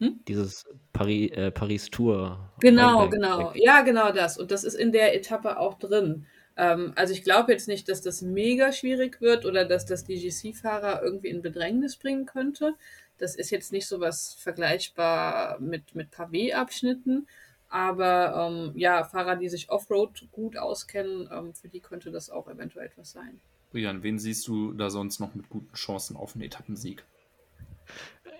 hm? 0.00 0.20
Dieses 0.26 0.66
Paris, 0.92 1.30
äh, 1.32 1.50
Paris 1.50 1.90
Tour. 1.90 2.50
Genau, 2.60 3.00
Weinberg. 3.00 3.10
genau. 3.12 3.52
Ja, 3.54 3.82
genau 3.82 4.12
das. 4.12 4.38
Und 4.38 4.50
das 4.50 4.64
ist 4.64 4.74
in 4.74 4.92
der 4.92 5.14
Etappe 5.14 5.58
auch 5.58 5.78
drin. 5.78 6.26
Ähm, 6.56 6.92
also 6.96 7.12
ich 7.12 7.24
glaube 7.24 7.52
jetzt 7.52 7.68
nicht, 7.68 7.88
dass 7.88 8.02
das 8.02 8.22
mega 8.22 8.72
schwierig 8.72 9.20
wird 9.20 9.44
oder 9.44 9.64
dass 9.64 9.86
das 9.86 10.04
DGC-Fahrer 10.04 11.02
irgendwie 11.02 11.28
in 11.28 11.42
Bedrängnis 11.42 11.96
bringen 11.96 12.26
könnte. 12.26 12.74
Das 13.18 13.36
ist 13.36 13.50
jetzt 13.50 13.72
nicht 13.72 13.86
so 13.86 14.00
was 14.00 14.34
vergleichbar 14.34 15.58
mit, 15.60 15.94
mit 15.94 16.10
Pavé-Abschnitten, 16.10 17.26
aber 17.68 18.48
ähm, 18.50 18.72
ja, 18.76 19.04
Fahrer, 19.04 19.36
die 19.36 19.48
sich 19.48 19.70
Offroad 19.70 20.28
gut 20.30 20.56
auskennen, 20.56 21.28
ähm, 21.32 21.54
für 21.54 21.68
die 21.68 21.80
könnte 21.80 22.10
das 22.10 22.30
auch 22.30 22.48
eventuell 22.48 22.86
etwas 22.86 23.12
sein. 23.12 23.40
Brian, 23.72 24.02
wen 24.02 24.18
siehst 24.18 24.46
du 24.46 24.72
da 24.72 24.90
sonst 24.90 25.18
noch 25.18 25.34
mit 25.34 25.48
guten 25.48 25.74
Chancen 25.74 26.16
auf 26.16 26.34
einen 26.34 26.44
Etappensieg? 26.44 27.04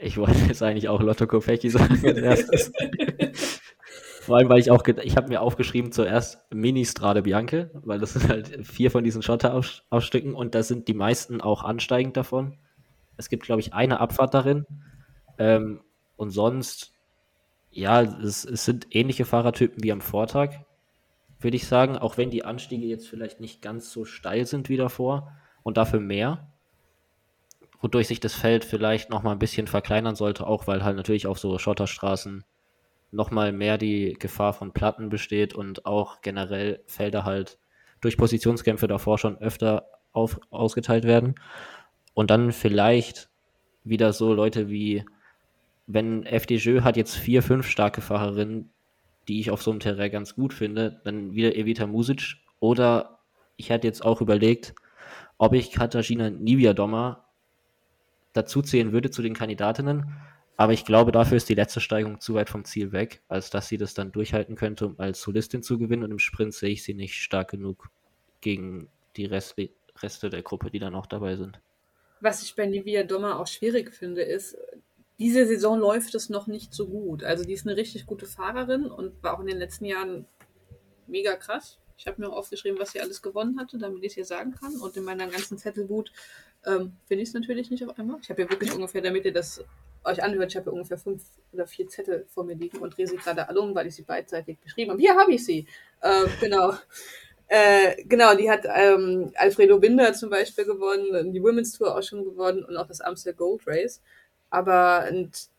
Ich 0.01 0.17
wollte 0.17 0.39
jetzt 0.47 0.63
eigentlich 0.63 0.89
auch 0.89 1.01
Lotto 1.01 1.27
Kopecki 1.27 1.71
sagen 1.71 1.97
Vor 4.21 4.37
allem, 4.37 4.49
weil 4.49 4.61
ich 4.61 4.71
auch, 4.71 4.87
ich 4.87 5.17
habe 5.17 5.29
mir 5.29 5.43
aufgeschrieben 5.43 5.93
zuerst 5.93 6.39
Mini 6.51 6.87
Strade 6.87 7.23
Bianche, 7.23 7.71
weil 7.75 7.99
das 7.99 8.15
sind 8.15 8.29
halt 8.29 8.67
vier 8.67 8.91
von 8.91 9.05
diesen 9.05 9.23
Schotterausstücken 9.23 10.35
und 10.35 10.55
da 10.55 10.63
sind 10.63 10.89
die 10.89 10.95
meisten 10.95 11.41
auch 11.41 11.63
ansteigend 11.63 12.17
davon. 12.17 12.57
Es 13.17 13.29
gibt, 13.29 13.45
glaube 13.45 13.61
ich, 13.61 13.75
eine 13.75 14.01
Abfahrt 14.01 14.35
darin. 14.35 14.67
Ähm, 15.39 15.83
und 16.17 16.31
sonst, 16.31 16.93
ja, 17.71 18.03
es, 18.03 18.45
es 18.45 18.65
sind 18.65 18.87
ähnliche 18.91 19.25
Fahrertypen 19.25 19.83
wie 19.83 19.93
am 19.93 20.01
Vortag, 20.01 20.51
würde 21.41 21.57
ich 21.57 21.67
sagen. 21.67 21.97
Auch 21.99 22.17
wenn 22.17 22.31
die 22.31 22.45
Anstiege 22.45 22.87
jetzt 22.87 23.09
vielleicht 23.09 23.41
nicht 23.41 23.63
ganz 23.63 23.91
so 23.91 24.05
steil 24.05 24.47
sind 24.47 24.69
wie 24.69 24.77
davor 24.77 25.33
und 25.63 25.77
dafür 25.77 26.01
mehr. 26.01 26.49
Wodurch 27.81 28.09
sich 28.09 28.21
das 28.21 28.35
Feld 28.35 28.65
vielleicht 28.65 29.11
nochmal 29.11 29.35
ein 29.35 29.41
bisschen 29.41 29.67
verkleinern 29.67 30.15
sollte, 30.15 30.47
auch 30.47 30.67
weil 30.67 30.85
halt 30.85 30.97
natürlich 30.97 31.27
auf 31.27 31.39
so 31.39 31.59
Schotterstraßen 31.59 32.45
nochmal 33.11 33.53
mehr 33.53 33.79
die 33.79 34.15
Gefahr 34.19 34.53
von 34.53 34.73
Platten 34.73 35.09
besteht 35.09 35.55
und 35.55 35.87
auch 35.87 36.21
generell 36.21 36.83
Felder 36.87 37.25
halt 37.25 37.59
durch 38.01 38.17
Positionskämpfe 38.17 38.87
davor 38.87 39.19
schon 39.19 39.39
öfter 39.39 39.89
auf, 40.13 40.41
ausgeteilt 40.51 41.05
werden. 41.05 41.35
Und 42.15 42.31
dann 42.31 42.53
vielleicht 42.53 43.29
wieder 43.85 44.13
so 44.13 44.33
Leute 44.33 44.69
wie, 44.69 45.05
wenn 45.87 46.25
FDJ 46.25 46.81
hat 46.81 46.97
jetzt 46.97 47.17
vier, 47.17 47.43
fünf 47.43 47.69
starke 47.69 48.01
Fahrerinnen, 48.01 48.71
die 49.29 49.41
ich 49.41 49.51
auf 49.51 49.63
so 49.63 49.71
einem 49.71 49.81
Terrain 49.81 50.11
ganz 50.11 50.35
gut 50.35 50.55
finde, 50.55 51.01
dann 51.05 51.35
wieder 51.35 51.55
Evita 51.57 51.87
Music. 51.87 52.37
Oder 52.61 53.19
ich 53.57 53.71
hatte 53.71 53.87
jetzt 53.87 54.05
auch 54.05 54.21
überlegt, 54.21 54.75
ob 55.39 55.53
ich 55.53 55.73
Katarzyna 55.73 56.31
Niviadoma 56.31 57.25
dazuzählen 58.33 58.93
würde 58.93 59.11
zu 59.11 59.23
den 59.23 59.35
Kandidatinnen. 59.35 60.13
Aber 60.57 60.73
ich 60.73 60.85
glaube, 60.85 61.11
dafür 61.11 61.37
ist 61.37 61.49
die 61.49 61.55
letzte 61.55 61.81
Steigung 61.81 62.21
zu 62.21 62.35
weit 62.35 62.49
vom 62.49 62.65
Ziel 62.65 62.93
weg, 62.93 63.23
als 63.29 63.51
dass 63.51 63.69
sie 63.69 63.77
das 63.77 63.95
dann 63.95 64.13
durchhalten 64.13 64.55
könnte, 64.55 64.87
um 64.87 64.95
als 64.99 65.21
Solistin 65.21 65.63
zu 65.63 65.79
gewinnen. 65.79 66.05
Und 66.05 66.13
im 66.13 66.19
Sprint 66.19 66.55
sehe 66.55 66.71
ich 66.71 66.85
sie 66.85 66.95
nicht 66.95 67.21
stark 67.21 67.51
genug 67.51 67.91
gegen 68.41 68.89
die 69.17 69.27
Reste 69.27 69.71
der 70.31 70.43
Gruppe, 70.43 70.71
die 70.71 70.79
dann 70.79 70.95
auch 70.95 71.07
dabei 71.07 71.37
sind. 71.37 71.61
Was 72.25 72.43
ich 72.43 72.57
bei 72.57 72.65
Livia 72.65 73.03
Dommer 73.03 73.39
auch 73.39 73.47
schwierig 73.47 73.93
finde, 73.93 74.23
ist, 74.23 74.57
diese 75.19 75.47
Saison 75.47 75.79
läuft 75.79 76.15
es 76.15 76.31
noch 76.31 76.47
nicht 76.47 76.73
so 76.73 76.87
gut. 76.87 77.23
Also 77.23 77.45
die 77.45 77.53
ist 77.53 77.67
eine 77.67 77.77
richtig 77.77 78.07
gute 78.07 78.25
Fahrerin 78.25 78.87
und 78.87 79.23
war 79.23 79.35
auch 79.35 79.41
in 79.41 79.47
den 79.47 79.59
letzten 79.59 79.85
Jahren 79.85 80.25
mega 81.07 81.37
krass. 81.37 81.79
Ich 81.99 82.07
habe 82.07 82.23
mir 82.23 82.31
auch 82.31 82.37
aufgeschrieben, 82.37 82.79
was 82.81 82.93
sie 82.93 83.03
alles 83.03 83.21
gewonnen 83.21 83.61
hatte, 83.61 83.77
damit 83.77 84.03
ich 84.03 84.13
es 84.13 84.15
hier 84.15 84.25
sagen 84.25 84.55
kann. 84.55 84.75
Und 84.77 84.97
in 84.97 85.05
meiner 85.05 85.27
ganzen 85.27 85.59
Zettelwut 85.59 86.13
ähm, 86.65 86.97
finde 87.05 87.25
ich 87.25 87.29
es 87.29 87.35
natürlich 87.35 87.71
nicht 87.71 87.85
auf 87.87 87.99
einmal. 87.99 88.19
Ich 88.23 88.31
habe 88.31 88.41
ja 88.41 88.49
wirklich 88.49 88.73
ungefähr, 88.73 89.03
damit 89.03 89.27
ihr 89.27 89.33
das 89.35 89.63
euch 90.03 90.23
anhört, 90.23 90.51
ich 90.51 90.57
habe 90.57 90.71
ja 90.71 90.73
ungefähr 90.73 90.97
fünf 90.97 91.25
oder 91.53 91.67
vier 91.67 91.89
Zettel 91.89 92.25
vor 92.31 92.45
mir 92.45 92.55
liegen 92.55 92.79
und 92.79 92.97
drehe 92.97 93.07
sie 93.07 93.17
gerade 93.17 93.51
alle 93.51 93.61
um, 93.61 93.75
weil 93.75 93.87
ich 93.87 93.97
sie 93.97 94.03
beidseitig 94.03 94.59
beschrieben 94.61 94.93
habe. 94.93 95.01
Hier 95.03 95.15
habe 95.15 95.35
ich 95.35 95.45
sie. 95.45 95.67
Äh, 96.01 96.25
genau. 96.41 96.73
Äh, 97.57 98.03
genau, 98.07 98.35
die 98.35 98.51
hat 98.51 98.65
ähm, 98.65 99.31
Alfredo 99.37 99.79
Binder 99.79 100.13
zum 100.13 100.29
Beispiel 100.29 100.65
gewonnen, 100.65 101.33
die 101.33 101.41
Women's 101.41 101.79
Tour 101.79 101.97
auch 101.97 102.03
schon 102.03 102.25
gewonnen 102.25 102.65
und 102.65 102.77
auch 102.77 102.89
das 102.89 103.01
Amstel 103.01 103.33
Gold 103.33 103.63
Race. 103.65 104.03
Aber 104.51 105.09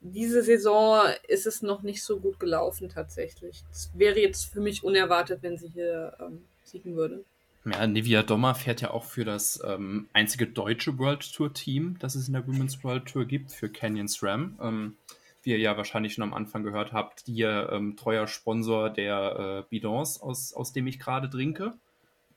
diese 0.01 0.43
Saison 0.43 1.03
ist 1.29 1.45
es 1.47 1.61
noch 1.61 1.83
nicht 1.83 2.03
so 2.03 2.19
gut 2.19 2.37
gelaufen 2.37 2.89
tatsächlich. 2.89 3.63
Es 3.71 3.91
wäre 3.93 4.19
jetzt 4.19 4.51
für 4.51 4.59
mich 4.59 4.83
unerwartet, 4.83 5.41
wenn 5.41 5.57
sie 5.57 5.69
hier 5.69 6.17
ähm, 6.19 6.43
siegen 6.65 6.97
würde. 6.97 7.23
Ja, 7.63 7.87
Nivia 7.87 8.23
Dommer 8.23 8.55
fährt 8.55 8.81
ja 8.81 8.91
auch 8.91 9.05
für 9.05 9.23
das 9.23 9.61
ähm, 9.65 10.09
einzige 10.11 10.47
deutsche 10.47 10.97
World 10.99 11.33
Tour 11.33 11.53
Team, 11.53 11.95
das 11.99 12.15
es 12.15 12.27
in 12.27 12.33
der 12.33 12.45
Women's 12.45 12.83
World 12.83 13.05
Tour 13.05 13.23
gibt, 13.23 13.53
für 13.53 13.69
Canyon 13.69 14.09
SRAM. 14.09 14.59
Ähm, 14.61 14.97
wie 15.43 15.51
ihr 15.51 15.59
ja 15.59 15.77
wahrscheinlich 15.77 16.13
schon 16.13 16.23
am 16.23 16.33
Anfang 16.33 16.63
gehört 16.63 16.91
habt, 16.91 17.27
die 17.27 17.43
ähm, 17.43 17.95
treuer 17.95 18.27
Sponsor 18.27 18.89
der 18.89 19.63
äh, 19.63 19.69
Bidons, 19.69 20.21
aus, 20.21 20.53
aus 20.53 20.73
dem 20.73 20.87
ich 20.87 20.99
gerade 20.99 21.29
trinke. 21.29 21.73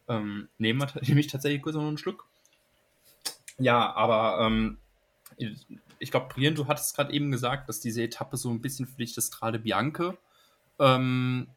Ähm, 0.09 0.49
nehmen 0.59 0.81
wir 0.81 1.03
nehme 1.07 1.21
ich 1.21 1.27
tatsächlich 1.27 1.62
kurz 1.62 1.77
noch 1.77 1.87
einen 1.87 1.99
Schluck. 1.99 2.27
Ja, 3.59 3.92
aber 3.94 4.47
ähm, 4.47 4.79
ich 5.99 6.11
glaube, 6.11 6.29
Brian, 6.33 6.55
du 6.55 6.66
hattest 6.66 6.94
gerade 6.97 7.12
eben 7.12 7.31
gesagt, 7.31 7.68
dass 7.68 7.81
diese 7.81 8.03
Etappe 8.03 8.37
so 8.37 8.51
ein 8.51 8.61
bisschen 8.61 8.87
für 8.87 8.99
dich 8.99 9.14
das 9.14 9.27
Strade 9.27 9.59
Bianche 9.59 10.16
ähm, 10.79 11.49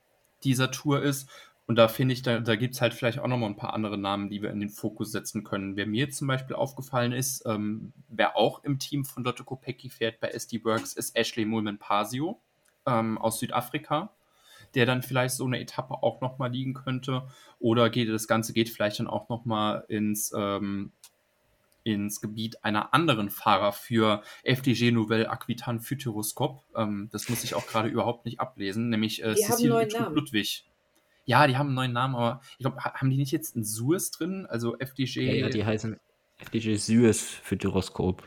dieser 0.43 0.71
Tour 0.71 1.01
ist. 1.01 1.29
Und 1.67 1.75
da 1.75 1.87
finde 1.87 2.13
ich, 2.13 2.21
da, 2.21 2.39
da 2.39 2.55
gibt 2.55 2.73
es 2.73 2.81
halt 2.81 2.93
vielleicht 2.93 3.19
auch 3.19 3.27
nochmal 3.27 3.49
ein 3.49 3.55
paar 3.55 3.73
andere 3.73 3.97
Namen, 3.97 4.29
die 4.29 4.41
wir 4.41 4.49
in 4.49 4.59
den 4.59 4.69
Fokus 4.69 5.11
setzen 5.11 5.43
können. 5.43 5.77
Wer 5.77 5.85
mir 5.85 6.09
zum 6.09 6.27
Beispiel 6.27 6.55
aufgefallen 6.55 7.13
ist, 7.13 7.45
ähm, 7.45 7.93
wer 8.09 8.35
auch 8.35 8.63
im 8.63 8.79
Team 8.79 9.05
von 9.05 9.23
Dotto 9.23 9.43
Kopecki 9.43 9.89
fährt 9.89 10.19
bei 10.19 10.29
SD 10.29 10.65
Works, 10.65 10.93
ist 10.93 11.15
Ashley 11.15 11.45
Mulman-Pasio 11.45 12.41
ähm, 12.87 13.17
aus 13.17 13.39
Südafrika 13.39 14.11
der 14.75 14.85
dann 14.85 15.01
vielleicht 15.01 15.35
so 15.35 15.45
eine 15.45 15.59
Etappe 15.59 15.95
auch 16.03 16.21
nochmal 16.21 16.51
liegen 16.51 16.73
könnte. 16.73 17.27
Oder 17.59 17.89
geht 17.89 18.09
das 18.09 18.27
Ganze 18.27 18.53
geht 18.53 18.69
vielleicht 18.69 18.99
dann 18.99 19.07
auch 19.07 19.29
nochmal 19.29 19.85
ins, 19.87 20.33
ähm, 20.35 20.91
ins 21.83 22.21
Gebiet 22.21 22.63
einer 22.63 22.93
anderen 22.93 23.29
Fahrer 23.29 23.73
für 23.73 24.21
FDG 24.43 24.91
Nouvelle 24.91 25.29
Aquitaine 25.29 25.79
Futuroscope. 25.79 26.61
Ähm, 26.75 27.09
das 27.11 27.29
muss 27.29 27.43
ich 27.43 27.55
auch 27.55 27.67
gerade 27.67 27.89
überhaupt 27.89 28.25
nicht 28.25 28.39
ablesen, 28.39 28.89
nämlich 28.89 29.23
äh, 29.23 29.35
Cecile 29.35 29.87
Ludwig. 30.09 30.65
Ja, 31.25 31.47
die 31.47 31.57
haben 31.57 31.67
einen 31.67 31.75
neuen 31.75 31.93
Namen, 31.93 32.15
aber 32.15 32.41
ich 32.57 32.65
glaube, 32.65 32.83
haben 32.83 33.09
die 33.09 33.17
nicht 33.17 33.31
jetzt 33.31 33.55
einen 33.55 33.63
Suez 33.63 34.11
drin? 34.11 34.47
Also 34.47 34.77
FDG. 34.77 35.21
Ja, 35.21 35.33
ja 35.45 35.49
die 35.49 35.65
heißen 35.65 35.99
FDG 36.39 36.75
Suez 36.77 37.21
Futuroscope. 37.21 38.23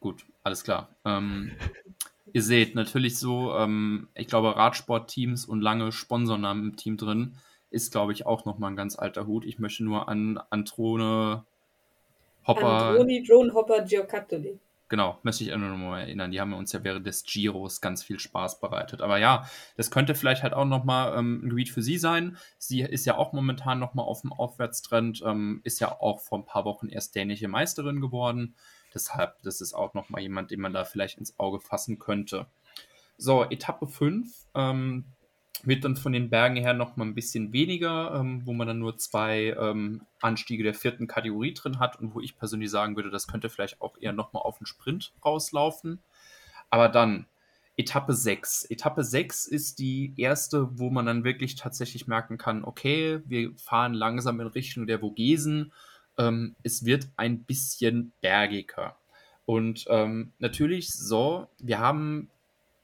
Gut, 0.00 0.26
alles 0.42 0.62
klar. 0.62 0.94
Ähm, 1.04 1.52
ihr 2.36 2.42
seht 2.42 2.74
natürlich 2.74 3.18
so, 3.18 3.56
ähm, 3.56 4.08
ich 4.14 4.26
glaube, 4.26 4.54
Radsportteams 4.54 5.46
und 5.46 5.62
lange 5.62 5.90
Sponsornamen 5.90 6.64
im 6.64 6.76
Team 6.76 6.98
drin 6.98 7.32
ist, 7.70 7.92
glaube 7.92 8.12
ich, 8.12 8.26
auch 8.26 8.44
nochmal 8.44 8.72
ein 8.72 8.76
ganz 8.76 8.98
alter 8.98 9.26
Hut. 9.26 9.46
Ich 9.46 9.58
möchte 9.58 9.82
nur 9.84 10.10
an 10.10 10.38
Antrone 10.50 11.46
Hopper. 12.46 12.88
Antroni 12.90 13.22
Drone 13.22 13.54
Hopper 13.54 13.80
Giocattoli. 13.80 14.58
Genau, 14.90 15.18
möchte 15.22 15.44
ich 15.44 15.50
nur 15.50 15.70
noch 15.70 15.78
mal 15.78 16.00
erinnern. 16.00 16.30
Die 16.30 16.38
haben 16.38 16.52
uns 16.52 16.72
ja 16.72 16.84
während 16.84 17.06
des 17.06 17.24
Giros 17.24 17.80
ganz 17.80 18.02
viel 18.02 18.18
Spaß 18.18 18.60
bereitet. 18.60 19.00
Aber 19.00 19.16
ja, 19.16 19.48
das 19.78 19.90
könnte 19.90 20.14
vielleicht 20.14 20.42
halt 20.42 20.52
auch 20.52 20.66
nochmal 20.66 21.18
ähm, 21.18 21.40
ein 21.42 21.48
Gebiet 21.48 21.70
für 21.70 21.82
sie 21.82 21.96
sein. 21.96 22.36
Sie 22.58 22.82
ist 22.82 23.06
ja 23.06 23.16
auch 23.16 23.32
momentan 23.32 23.78
nochmal 23.78 24.04
auf 24.04 24.20
dem 24.20 24.34
Aufwärtstrend, 24.34 25.22
ähm, 25.24 25.62
ist 25.64 25.80
ja 25.80 25.90
auch 26.02 26.20
vor 26.20 26.38
ein 26.38 26.44
paar 26.44 26.66
Wochen 26.66 26.90
erst 26.90 27.14
dänische 27.14 27.48
Meisterin 27.48 28.02
geworden. 28.02 28.54
Deshalb, 28.96 29.42
das 29.42 29.60
ist 29.60 29.74
auch 29.74 29.92
nochmal 29.92 30.22
jemand, 30.22 30.50
den 30.50 30.60
man 30.60 30.72
da 30.72 30.86
vielleicht 30.86 31.18
ins 31.18 31.38
Auge 31.38 31.60
fassen 31.60 31.98
könnte. 31.98 32.46
So, 33.18 33.44
Etappe 33.44 33.86
5 33.86 34.26
ähm, 34.54 35.04
wird 35.64 35.84
dann 35.84 35.96
von 35.96 36.14
den 36.14 36.30
Bergen 36.30 36.56
her 36.56 36.72
nochmal 36.72 37.06
ein 37.06 37.14
bisschen 37.14 37.52
weniger, 37.52 38.14
ähm, 38.18 38.40
wo 38.46 38.54
man 38.54 38.66
dann 38.66 38.78
nur 38.78 38.96
zwei 38.96 39.54
ähm, 39.60 40.00
Anstiege 40.22 40.62
der 40.62 40.72
vierten 40.72 41.06
Kategorie 41.06 41.52
drin 41.52 41.78
hat 41.78 42.00
und 42.00 42.14
wo 42.14 42.20
ich 42.20 42.38
persönlich 42.38 42.70
sagen 42.70 42.96
würde, 42.96 43.10
das 43.10 43.26
könnte 43.26 43.50
vielleicht 43.50 43.82
auch 43.82 43.98
eher 44.00 44.14
nochmal 44.14 44.44
auf 44.44 44.56
den 44.56 44.66
Sprint 44.66 45.12
rauslaufen. 45.22 46.00
Aber 46.70 46.88
dann 46.88 47.26
Etappe 47.76 48.14
6. 48.14 48.64
Etappe 48.70 49.04
6 49.04 49.44
ist 49.44 49.78
die 49.78 50.14
erste, 50.16 50.78
wo 50.78 50.88
man 50.88 51.04
dann 51.04 51.24
wirklich 51.24 51.56
tatsächlich 51.56 52.06
merken 52.06 52.38
kann, 52.38 52.64
okay, 52.64 53.20
wir 53.26 53.52
fahren 53.56 53.92
langsam 53.92 54.40
in 54.40 54.46
Richtung 54.46 54.86
der 54.86 55.00
Vogesen. 55.00 55.72
Ähm, 56.18 56.56
es 56.62 56.84
wird 56.84 57.08
ein 57.16 57.44
bisschen 57.44 58.12
bergiger. 58.20 58.96
Und 59.44 59.84
ähm, 59.88 60.32
natürlich 60.38 60.92
so, 60.92 61.48
wir 61.58 61.78
haben 61.78 62.30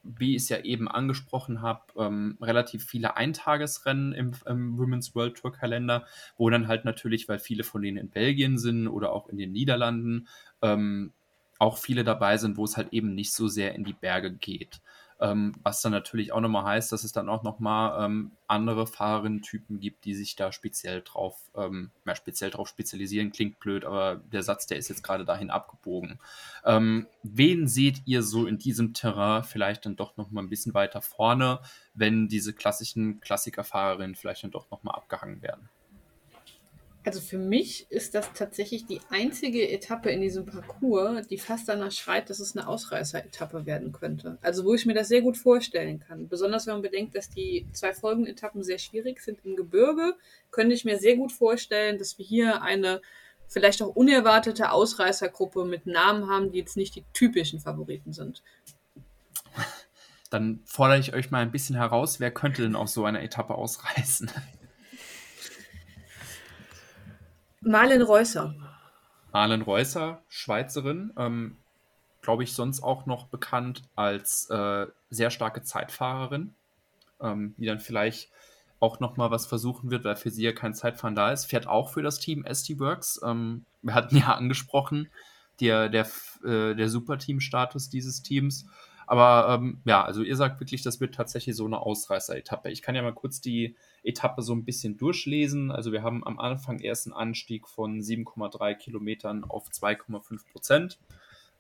wie 0.02 0.36
ich 0.36 0.42
es 0.42 0.48
ja 0.48 0.58
eben 0.58 0.88
angesprochen 0.88 1.62
habe, 1.62 1.80
ähm, 1.96 2.36
relativ 2.40 2.84
viele 2.84 3.16
Eintagesrennen 3.16 4.12
im, 4.12 4.32
im, 4.46 4.78
Women's 4.78 5.14
World 5.14 5.36
Tour 5.36 5.52
Kalender, 5.52 6.06
wo 6.36 6.50
dann 6.50 6.68
halt 6.68 6.84
natürlich, 6.84 7.28
weil 7.28 7.38
viele 7.38 7.64
von 7.64 7.82
denen 7.82 7.98
in 7.98 8.10
Belgien 8.10 8.58
sind 8.58 8.88
oder 8.88 9.12
auch 9.12 9.28
in 9.28 9.38
den 9.38 9.52
Niederlanden, 9.52 10.28
ähm, 10.60 11.12
auch 11.58 11.78
viele 11.78 12.02
dabei 12.02 12.36
sind, 12.38 12.56
wo 12.56 12.64
es 12.64 12.76
halt 12.76 12.92
eben 12.92 13.14
nicht 13.14 13.32
so 13.32 13.46
sehr 13.46 13.74
in 13.74 13.84
die 13.84 13.92
Berge 13.92 14.32
geht. 14.32 14.80
Ähm, 15.22 15.54
was 15.62 15.80
dann 15.82 15.92
natürlich 15.92 16.32
auch 16.32 16.40
nochmal 16.40 16.64
heißt, 16.64 16.90
dass 16.90 17.04
es 17.04 17.12
dann 17.12 17.28
auch 17.28 17.44
nochmal 17.44 18.04
ähm, 18.04 18.32
andere 18.48 18.88
Fahrerinnen-Typen 18.88 19.78
gibt, 19.78 20.04
die 20.04 20.14
sich 20.14 20.34
da 20.34 20.50
speziell 20.50 21.00
drauf, 21.02 21.38
ähm, 21.54 21.92
ja, 22.04 22.16
speziell 22.16 22.50
drauf 22.50 22.66
spezialisieren. 22.66 23.30
Klingt 23.30 23.60
blöd, 23.60 23.84
aber 23.84 24.16
der 24.16 24.42
Satz, 24.42 24.66
der 24.66 24.78
ist 24.78 24.88
jetzt 24.88 25.04
gerade 25.04 25.24
dahin 25.24 25.50
abgebogen. 25.50 26.18
Ähm, 26.64 27.06
wen 27.22 27.68
seht 27.68 28.02
ihr 28.04 28.24
so 28.24 28.46
in 28.46 28.58
diesem 28.58 28.94
Terrain 28.94 29.44
vielleicht 29.44 29.86
dann 29.86 29.94
doch 29.94 30.16
nochmal 30.16 30.42
ein 30.42 30.50
bisschen 30.50 30.74
weiter 30.74 31.00
vorne, 31.00 31.60
wenn 31.94 32.26
diese 32.26 32.52
klassischen 32.52 33.20
Klassikerfahrerinnen 33.20 34.16
vielleicht 34.16 34.42
dann 34.42 34.50
doch 34.50 34.72
nochmal 34.72 34.96
abgehangen 34.96 35.40
werden? 35.40 35.68
Also 37.04 37.20
für 37.20 37.38
mich 37.38 37.90
ist 37.90 38.14
das 38.14 38.32
tatsächlich 38.32 38.86
die 38.86 39.00
einzige 39.10 39.68
Etappe 39.68 40.10
in 40.10 40.20
diesem 40.20 40.46
Parcours, 40.46 41.26
die 41.26 41.38
fast 41.38 41.68
danach 41.68 41.90
schreit, 41.90 42.30
dass 42.30 42.38
es 42.38 42.56
eine 42.56 42.68
Ausreißer-Etappe 42.68 43.66
werden 43.66 43.92
könnte. 43.92 44.38
Also 44.40 44.64
wo 44.64 44.74
ich 44.74 44.86
mir 44.86 44.94
das 44.94 45.08
sehr 45.08 45.22
gut 45.22 45.36
vorstellen 45.36 45.98
kann. 45.98 46.28
Besonders 46.28 46.66
wenn 46.66 46.74
man 46.74 46.82
bedenkt, 46.82 47.16
dass 47.16 47.28
die 47.28 47.66
zwei 47.72 47.92
folgenden 47.92 48.32
Etappen 48.32 48.62
sehr 48.62 48.78
schwierig 48.78 49.20
sind 49.20 49.40
im 49.44 49.56
Gebirge, 49.56 50.14
könnte 50.52 50.74
ich 50.74 50.84
mir 50.84 50.98
sehr 50.98 51.16
gut 51.16 51.32
vorstellen, 51.32 51.98
dass 51.98 52.18
wir 52.18 52.24
hier 52.24 52.62
eine 52.62 53.00
vielleicht 53.48 53.82
auch 53.82 53.94
unerwartete 53.94 54.70
Ausreißergruppe 54.70 55.64
mit 55.64 55.86
Namen 55.86 56.28
haben, 56.30 56.52
die 56.52 56.58
jetzt 56.58 56.76
nicht 56.76 56.94
die 56.94 57.04
typischen 57.12 57.60
Favoriten 57.60 58.12
sind. 58.12 58.42
Dann 60.30 60.60
fordere 60.64 60.98
ich 60.98 61.12
euch 61.12 61.30
mal 61.30 61.42
ein 61.42 61.52
bisschen 61.52 61.76
heraus, 61.76 62.18
wer 62.18 62.30
könnte 62.30 62.62
denn 62.62 62.76
aus 62.76 62.94
so 62.94 63.04
einer 63.04 63.22
Etappe 63.22 63.54
ausreißen? 63.54 64.30
Marlen 67.62 68.02
Reusser. 68.02 68.54
Marlen 69.32 69.62
Reusser, 69.62 70.22
Schweizerin, 70.28 71.12
ähm, 71.16 71.56
glaube 72.20 72.42
ich, 72.42 72.54
sonst 72.54 72.82
auch 72.82 73.06
noch 73.06 73.26
bekannt 73.28 73.82
als 73.96 74.48
äh, 74.50 74.86
sehr 75.10 75.30
starke 75.30 75.62
Zeitfahrerin, 75.62 76.54
ähm, 77.20 77.54
die 77.56 77.66
dann 77.66 77.80
vielleicht 77.80 78.30
auch 78.80 78.98
noch 78.98 79.16
mal 79.16 79.30
was 79.30 79.46
versuchen 79.46 79.90
wird, 79.90 80.04
weil 80.04 80.16
für 80.16 80.30
sie 80.30 80.42
ja 80.42 80.52
kein 80.52 80.74
Zeitfahren 80.74 81.14
da 81.14 81.30
ist. 81.30 81.46
Fährt 81.46 81.68
auch 81.68 81.90
für 81.90 82.02
das 82.02 82.18
Team 82.18 82.44
ST 82.52 82.78
Works. 82.80 83.20
Ähm, 83.24 83.64
wir 83.80 83.94
hatten 83.94 84.16
ja 84.16 84.34
angesprochen, 84.36 85.08
der, 85.60 85.88
der, 85.88 86.08
äh, 86.44 86.74
der 86.74 86.88
Superteam-Status 86.88 87.90
dieses 87.90 88.22
Teams. 88.22 88.66
Aber 89.06 89.54
ähm, 89.54 89.80
ja, 89.84 90.04
also 90.04 90.22
ihr 90.22 90.36
sagt 90.36 90.60
wirklich, 90.60 90.82
das 90.82 91.00
wird 91.00 91.14
tatsächlich 91.14 91.56
so 91.56 91.66
eine 91.66 91.80
Ausreißer-Etappe. 91.80 92.70
Ich 92.70 92.82
kann 92.82 92.94
ja 92.94 93.02
mal 93.02 93.14
kurz 93.14 93.40
die 93.40 93.76
Etappe 94.02 94.42
so 94.42 94.54
ein 94.54 94.64
bisschen 94.64 94.96
durchlesen. 94.96 95.70
Also 95.70 95.92
wir 95.92 96.02
haben 96.02 96.24
am 96.26 96.38
Anfang 96.38 96.80
erst 96.80 97.06
einen 97.06 97.14
Anstieg 97.14 97.68
von 97.68 98.00
7,3 98.00 98.74
Kilometern 98.74 99.44
auf 99.44 99.68
2,5 99.68 100.50
Prozent. 100.50 100.98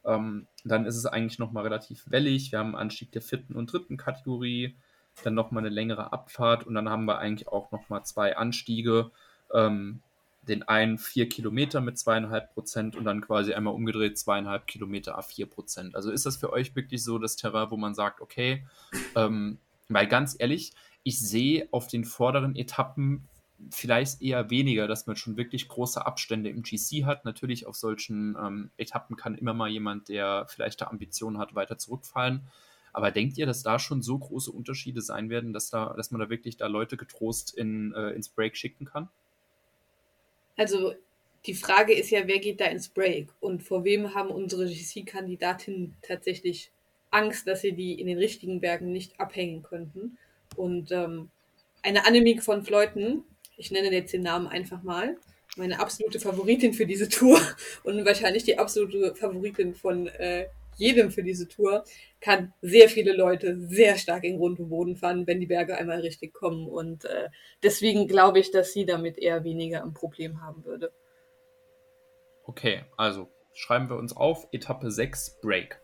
Ähm, 0.04 0.46
dann 0.64 0.86
ist 0.86 0.96
es 0.96 1.06
eigentlich 1.06 1.38
nochmal 1.38 1.64
relativ 1.64 2.10
wellig. 2.10 2.52
Wir 2.52 2.58
haben 2.58 2.74
einen 2.74 2.82
Anstieg 2.82 3.12
der 3.12 3.22
vierten 3.22 3.54
und 3.54 3.72
dritten 3.72 3.96
Kategorie, 3.96 4.76
dann 5.22 5.34
nochmal 5.34 5.62
eine 5.62 5.74
längere 5.74 6.12
Abfahrt 6.12 6.66
und 6.66 6.74
dann 6.74 6.88
haben 6.88 7.04
wir 7.04 7.18
eigentlich 7.18 7.48
auch 7.48 7.70
nochmal 7.70 8.04
zwei 8.04 8.36
Anstiege. 8.36 9.10
Ähm, 9.52 10.02
den 10.42 10.64
einen 10.64 10.98
vier 10.98 11.28
Kilometer 11.28 11.80
mit 11.80 11.98
zweieinhalb 11.98 12.52
Prozent 12.52 12.96
und 12.96 13.04
dann 13.04 13.20
quasi 13.20 13.54
einmal 13.54 13.74
umgedreht 13.74 14.18
zweieinhalb 14.18 14.66
Kilometer 14.66 15.16
a 15.16 15.22
vier 15.22 15.46
Prozent. 15.46 15.94
Also 15.94 16.10
ist 16.10 16.26
das 16.26 16.36
für 16.36 16.52
euch 16.52 16.74
wirklich 16.74 17.04
so 17.04 17.18
das 17.18 17.36
Terrain, 17.36 17.70
wo 17.70 17.76
man 17.76 17.94
sagt, 17.94 18.20
okay, 18.20 18.66
ähm, 19.14 19.58
weil 19.88 20.08
ganz 20.08 20.34
ehrlich, 20.38 20.72
ich 21.04 21.20
sehe 21.20 21.68
auf 21.70 21.86
den 21.86 22.04
vorderen 22.04 22.56
Etappen 22.56 23.28
vielleicht 23.70 24.20
eher 24.22 24.50
weniger, 24.50 24.88
dass 24.88 25.06
man 25.06 25.16
schon 25.16 25.36
wirklich 25.36 25.68
große 25.68 26.04
Abstände 26.04 26.50
im 26.50 26.62
GC 26.62 27.04
hat. 27.04 27.24
Natürlich 27.24 27.66
auf 27.66 27.76
solchen 27.76 28.36
ähm, 28.36 28.70
Etappen 28.76 29.16
kann 29.16 29.36
immer 29.36 29.54
mal 29.54 29.68
jemand, 29.68 30.08
der 30.08 30.46
vielleicht 30.48 30.80
da 30.80 30.86
Ambitionen 30.88 31.38
hat, 31.38 31.54
weiter 31.54 31.78
zurückfallen. 31.78 32.42
Aber 32.92 33.10
denkt 33.10 33.38
ihr, 33.38 33.46
dass 33.46 33.62
da 33.62 33.78
schon 33.78 34.02
so 34.02 34.18
große 34.18 34.50
Unterschiede 34.50 35.00
sein 35.00 35.30
werden, 35.30 35.52
dass, 35.52 35.70
da, 35.70 35.94
dass 35.94 36.10
man 36.10 36.20
da 36.20 36.28
wirklich 36.28 36.56
da 36.56 36.66
Leute 36.66 36.96
getrost 36.96 37.54
in, 37.54 37.92
äh, 37.94 38.10
ins 38.10 38.28
Break 38.28 38.56
schicken 38.56 38.84
kann? 38.84 39.08
Also 40.56 40.94
die 41.46 41.54
Frage 41.54 41.92
ist 41.92 42.10
ja, 42.10 42.26
wer 42.26 42.38
geht 42.38 42.60
da 42.60 42.66
ins 42.66 42.88
Break 42.88 43.28
und 43.40 43.62
vor 43.62 43.84
wem 43.84 44.14
haben 44.14 44.30
unsere 44.30 44.66
GC-Kandidatinnen 44.66 45.96
tatsächlich 46.02 46.70
Angst, 47.10 47.46
dass 47.46 47.60
sie 47.60 47.72
die 47.72 48.00
in 48.00 48.06
den 48.06 48.18
richtigen 48.18 48.60
Bergen 48.60 48.92
nicht 48.92 49.18
abhängen 49.20 49.62
könnten. 49.62 50.18
Und 50.56 50.92
ähm, 50.92 51.30
eine 51.82 52.06
Annemiek 52.06 52.42
von 52.42 52.64
Fleuten, 52.64 53.24
ich 53.56 53.70
nenne 53.70 53.92
jetzt 53.92 54.12
den 54.12 54.22
Namen 54.22 54.46
einfach 54.46 54.82
mal, 54.82 55.16
meine 55.56 55.80
absolute 55.80 56.18
Favoritin 56.18 56.72
für 56.72 56.86
diese 56.86 57.08
Tour 57.08 57.40
und 57.84 58.04
wahrscheinlich 58.04 58.44
die 58.44 58.58
absolute 58.58 59.14
Favoritin 59.14 59.74
von 59.74 60.06
äh, 60.06 60.46
jedem 60.76 61.10
für 61.10 61.22
diese 61.22 61.48
Tour, 61.48 61.84
kann 62.20 62.52
sehr 62.62 62.88
viele 62.88 63.12
Leute 63.12 63.58
sehr 63.58 63.96
stark 63.96 64.24
in 64.24 64.38
Grund 64.38 64.60
und 64.60 64.68
Boden 64.68 64.96
fahren, 64.96 65.26
wenn 65.26 65.40
die 65.40 65.46
Berge 65.46 65.76
einmal 65.76 66.00
richtig 66.00 66.32
kommen. 66.32 66.68
Und 66.68 67.04
äh, 67.04 67.28
deswegen 67.62 68.06
glaube 68.06 68.38
ich, 68.38 68.50
dass 68.50 68.72
sie 68.72 68.86
damit 68.86 69.18
eher 69.18 69.44
weniger 69.44 69.82
ein 69.82 69.94
Problem 69.94 70.40
haben 70.42 70.64
würde. 70.64 70.92
Okay, 72.44 72.84
also 72.96 73.28
schreiben 73.52 73.88
wir 73.88 73.96
uns 73.96 74.16
auf, 74.16 74.48
Etappe 74.52 74.90
6 74.90 75.40
Break. 75.40 75.80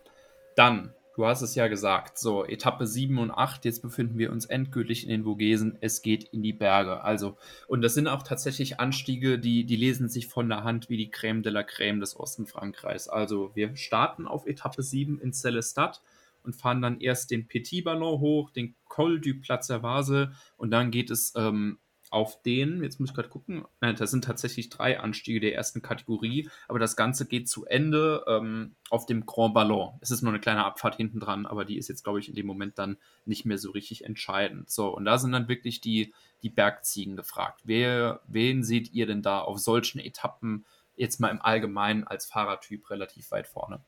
Dann 0.57 0.95
Du 1.19 1.27
hast 1.27 1.43
es 1.43 1.57
ja 1.57 1.67
gesagt. 1.67 2.17
So, 2.17 2.45
Etappe 2.45 2.87
7 2.87 3.19
und 3.19 3.33
8, 3.33 3.65
jetzt 3.65 3.83
befinden 3.83 4.19
wir 4.19 4.31
uns 4.31 4.45
endgültig 4.45 5.03
in 5.03 5.09
den 5.09 5.25
Vogesen. 5.25 5.77
Es 5.81 6.01
geht 6.01 6.23
in 6.23 6.45
die 6.45 6.53
Berge. 6.53 7.03
Also, 7.03 7.37
und 7.67 7.83
das 7.83 7.95
sind 7.95 8.07
auch 8.07 8.23
tatsächlich 8.23 8.79
Anstiege, 8.79 9.41
die, 9.41 9.65
die 9.65 9.75
lesen 9.75 10.09
sich 10.09 10.29
von 10.29 10.49
der 10.49 10.63
Hand 10.63 10.89
wie 10.91 10.97
die 10.97 11.11
Crème 11.11 11.43
de 11.43 11.51
la 11.51 11.63
Crème 11.63 11.99
des 11.99 12.15
Osten 12.15 12.47
Frankreichs. 12.47 13.09
Also, 13.09 13.51
wir 13.55 13.75
starten 13.75 14.29
auf 14.29 14.47
Etappe 14.47 14.81
7 14.81 15.19
in 15.19 15.33
Célestat 15.33 16.03
und 16.45 16.55
fahren 16.55 16.83
dann 16.83 17.01
erst 17.01 17.33
den 17.33 17.49
Petit 17.49 17.83
Ballon 17.83 18.21
hoch, 18.21 18.51
den 18.51 18.77
Col 18.85 19.21
du 19.21 19.35
Platzer 19.41 19.83
Vase 19.83 20.31
und 20.57 20.71
dann 20.71 20.93
geht 20.93 21.11
es 21.11 21.33
ähm, 21.35 21.81
auf 22.11 22.43
den, 22.43 22.83
jetzt 22.83 23.01
muss 23.01 23.11
ich 23.11 23.15
gerade 23.15 23.29
gucken, 23.29 23.65
nein, 23.81 23.97
das 23.97 24.11
sind 24.11 24.25
tatsächlich 24.25 24.71
drei 24.71 25.01
Anstiege 25.01 25.41
der 25.41 25.55
ersten 25.55 25.83
Kategorie, 25.83 26.49
aber 26.67 26.79
das 26.79 26.97
Ganze 26.97 27.27
geht 27.27 27.49
zu 27.49 27.67
Ende 27.67 28.25
ähm, 28.27 28.75
auf 28.91 29.07
dem 29.07 29.27
Grand 29.27 29.55
Ballon. 29.55 29.99
Es 30.01 30.11
ist 30.11 30.23
nur 30.23 30.33
eine 30.33 30.41
kleine 30.41 30.65
Abfahrt 30.65 30.97
hinten 30.97 31.21
dran, 31.21 31.47
aber 31.47 31.65
die 31.65 31.77
ist 31.77 31.89
jetzt, 31.89 32.05
glaube 32.05 32.21
ich, 32.21 32.29
in 32.29 32.35
dem 32.35 32.47
Moment 32.47 32.79
dann 32.79 32.97
nicht 33.25 33.45
mehr 33.45 33.59
so 33.59 33.71
richtig 33.71 34.05
entscheidend. 34.05 34.71
So, 34.71 34.95
und 34.95 35.05
da 35.05 35.19
sind 35.19 35.33
dann 35.33 35.49
wirklich 35.49 35.81
die, 35.81 36.15
die 36.43 36.51
Bergziegen 36.51 37.17
gefragt. 37.17 37.61
Wer, 37.65 38.21
wen 38.27 38.63
seht 38.63 38.93
ihr 38.93 39.07
denn 39.07 39.23
da 39.23 39.41
auf 39.41 39.59
solchen 39.59 39.99
Etappen 39.99 40.65
jetzt 40.97 41.21
mal 41.21 41.29
im 41.29 41.43
Allgemeinen 41.43 42.05
als 42.05 42.27
Fahrertyp 42.27 42.91
relativ 42.91 43.31
weit 43.31 43.47
vorne? 43.47 43.81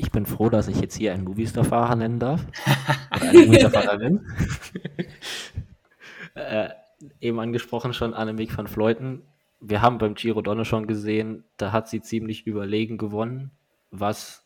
Ich 0.00 0.12
bin 0.12 0.26
froh, 0.26 0.48
dass 0.48 0.68
ich 0.68 0.80
jetzt 0.80 0.96
hier 0.96 1.12
einen 1.12 1.24
Movistar-Fahrer 1.24 1.96
nennen 1.96 2.20
darf. 2.20 2.44
Oder 3.16 3.30
eine 3.30 3.46
Movistar-Fahrerin. 3.46 4.26
äh, 6.38 6.70
eben 7.20 7.40
angesprochen 7.40 7.92
schon, 7.92 8.14
Annemiek 8.14 8.56
van 8.56 8.66
Fleuten. 8.66 9.22
Wir 9.60 9.82
haben 9.82 9.98
beim 9.98 10.14
Giro 10.14 10.40
Donne 10.40 10.64
schon 10.64 10.86
gesehen, 10.86 11.44
da 11.56 11.72
hat 11.72 11.88
sie 11.88 12.00
ziemlich 12.00 12.46
überlegen 12.46 12.98
gewonnen. 12.98 13.50
Was 13.90 14.44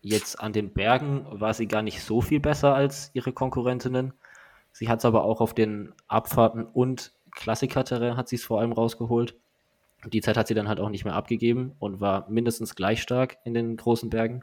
jetzt 0.00 0.40
an 0.40 0.52
den 0.52 0.72
Bergen 0.72 1.26
war 1.30 1.54
sie 1.54 1.66
gar 1.66 1.82
nicht 1.82 2.02
so 2.02 2.20
viel 2.20 2.40
besser 2.40 2.74
als 2.74 3.10
ihre 3.14 3.32
Konkurrentinnen. 3.32 4.12
Sie 4.72 4.88
hat 4.88 5.00
es 5.00 5.04
aber 5.04 5.24
auch 5.24 5.40
auf 5.40 5.54
den 5.54 5.94
Abfahrten 6.06 6.64
und 6.64 7.12
Klassikerterrain 7.32 8.16
hat 8.16 8.28
sie 8.28 8.36
es 8.36 8.44
vor 8.44 8.60
allem 8.60 8.72
rausgeholt. 8.72 9.34
Die 10.04 10.20
Zeit 10.20 10.36
hat 10.36 10.46
sie 10.46 10.54
dann 10.54 10.68
halt 10.68 10.78
auch 10.78 10.90
nicht 10.90 11.04
mehr 11.04 11.14
abgegeben 11.14 11.72
und 11.78 12.00
war 12.00 12.28
mindestens 12.30 12.74
gleich 12.74 13.02
stark 13.02 13.38
in 13.44 13.54
den 13.54 13.76
großen 13.76 14.10
Bergen. 14.10 14.42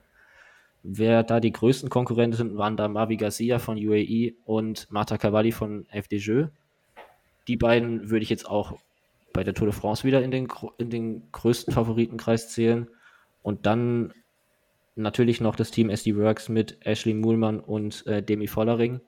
Wer 0.81 1.23
da 1.23 1.39
die 1.39 1.53
größten 1.53 1.89
Konkurrenten 1.89 2.57
waren 2.57 2.75
da 2.75 2.89
Mavi 2.89 3.15
Garcia 3.15 3.57
von 3.57 3.77
UAE 3.77 4.33
und 4.43 4.91
Marta 4.91 5.17
Cavalli 5.17 5.53
von 5.53 5.85
FDJ. 5.89 6.45
Die 7.47 7.57
beiden 7.57 8.09
würde 8.09 8.23
ich 8.23 8.29
jetzt 8.29 8.47
auch 8.47 8.77
bei 9.33 9.43
der 9.43 9.53
Tour 9.53 9.67
de 9.67 9.75
France 9.75 10.03
wieder 10.03 10.21
in 10.21 10.31
den, 10.31 10.47
in 10.77 10.89
den 10.89 11.31
größten 11.31 11.73
Favoritenkreis 11.73 12.49
zählen. 12.49 12.87
Und 13.41 13.65
dann 13.65 14.13
natürlich 14.95 15.41
noch 15.41 15.55
das 15.55 15.71
Team 15.71 15.89
SD 15.89 16.15
Works 16.15 16.49
mit 16.49 16.77
Ashley 16.85 17.13
Muhlmann 17.13 17.59
und 17.59 18.05
äh, 18.07 18.21
Demi 18.21 18.47
Vollering. 18.47 19.01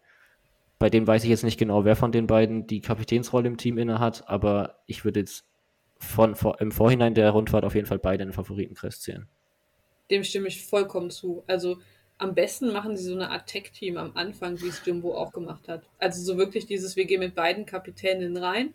Bei 0.79 0.89
dem 0.89 1.07
weiß 1.07 1.23
ich 1.23 1.29
jetzt 1.29 1.43
nicht 1.43 1.59
genau, 1.59 1.85
wer 1.85 1.95
von 1.95 2.11
den 2.11 2.27
beiden 2.27 2.67
die 2.67 2.81
Kapitänsrolle 2.81 3.47
im 3.47 3.57
Team 3.57 3.77
inne 3.77 3.99
hat, 3.99 4.27
aber 4.27 4.79
ich 4.87 5.05
würde 5.05 5.21
jetzt 5.21 5.45
von, 5.97 6.35
vor, 6.35 6.59
im 6.59 6.71
Vorhinein 6.71 7.13
der 7.13 7.29
Rundfahrt 7.31 7.63
auf 7.63 7.75
jeden 7.75 7.87
Fall 7.87 7.99
beide 7.99 8.23
in 8.23 8.29
den 8.29 8.33
Favoritenkreis 8.33 8.99
zählen. 8.99 9.27
Dem 10.11 10.23
stimme 10.23 10.47
ich 10.47 10.65
vollkommen 10.65 11.09
zu. 11.09 11.43
Also 11.47 11.77
am 12.17 12.33
besten 12.33 12.71
machen 12.71 12.95
sie 12.95 13.03
so 13.03 13.13
eine 13.13 13.29
Art 13.29 13.47
Tech-Team 13.47 13.97
am 13.97 14.11
Anfang, 14.15 14.61
wie 14.61 14.67
es 14.67 14.85
Jumbo 14.85 15.15
auch 15.15 15.33
gemacht 15.33 15.67
hat. 15.67 15.83
Also 15.99 16.21
so 16.23 16.37
wirklich 16.37 16.65
dieses, 16.65 16.95
wir 16.95 17.05
gehen 17.05 17.19
mit 17.19 17.35
beiden 17.35 17.65
Kapitänen 17.65 18.37
rein 18.37 18.73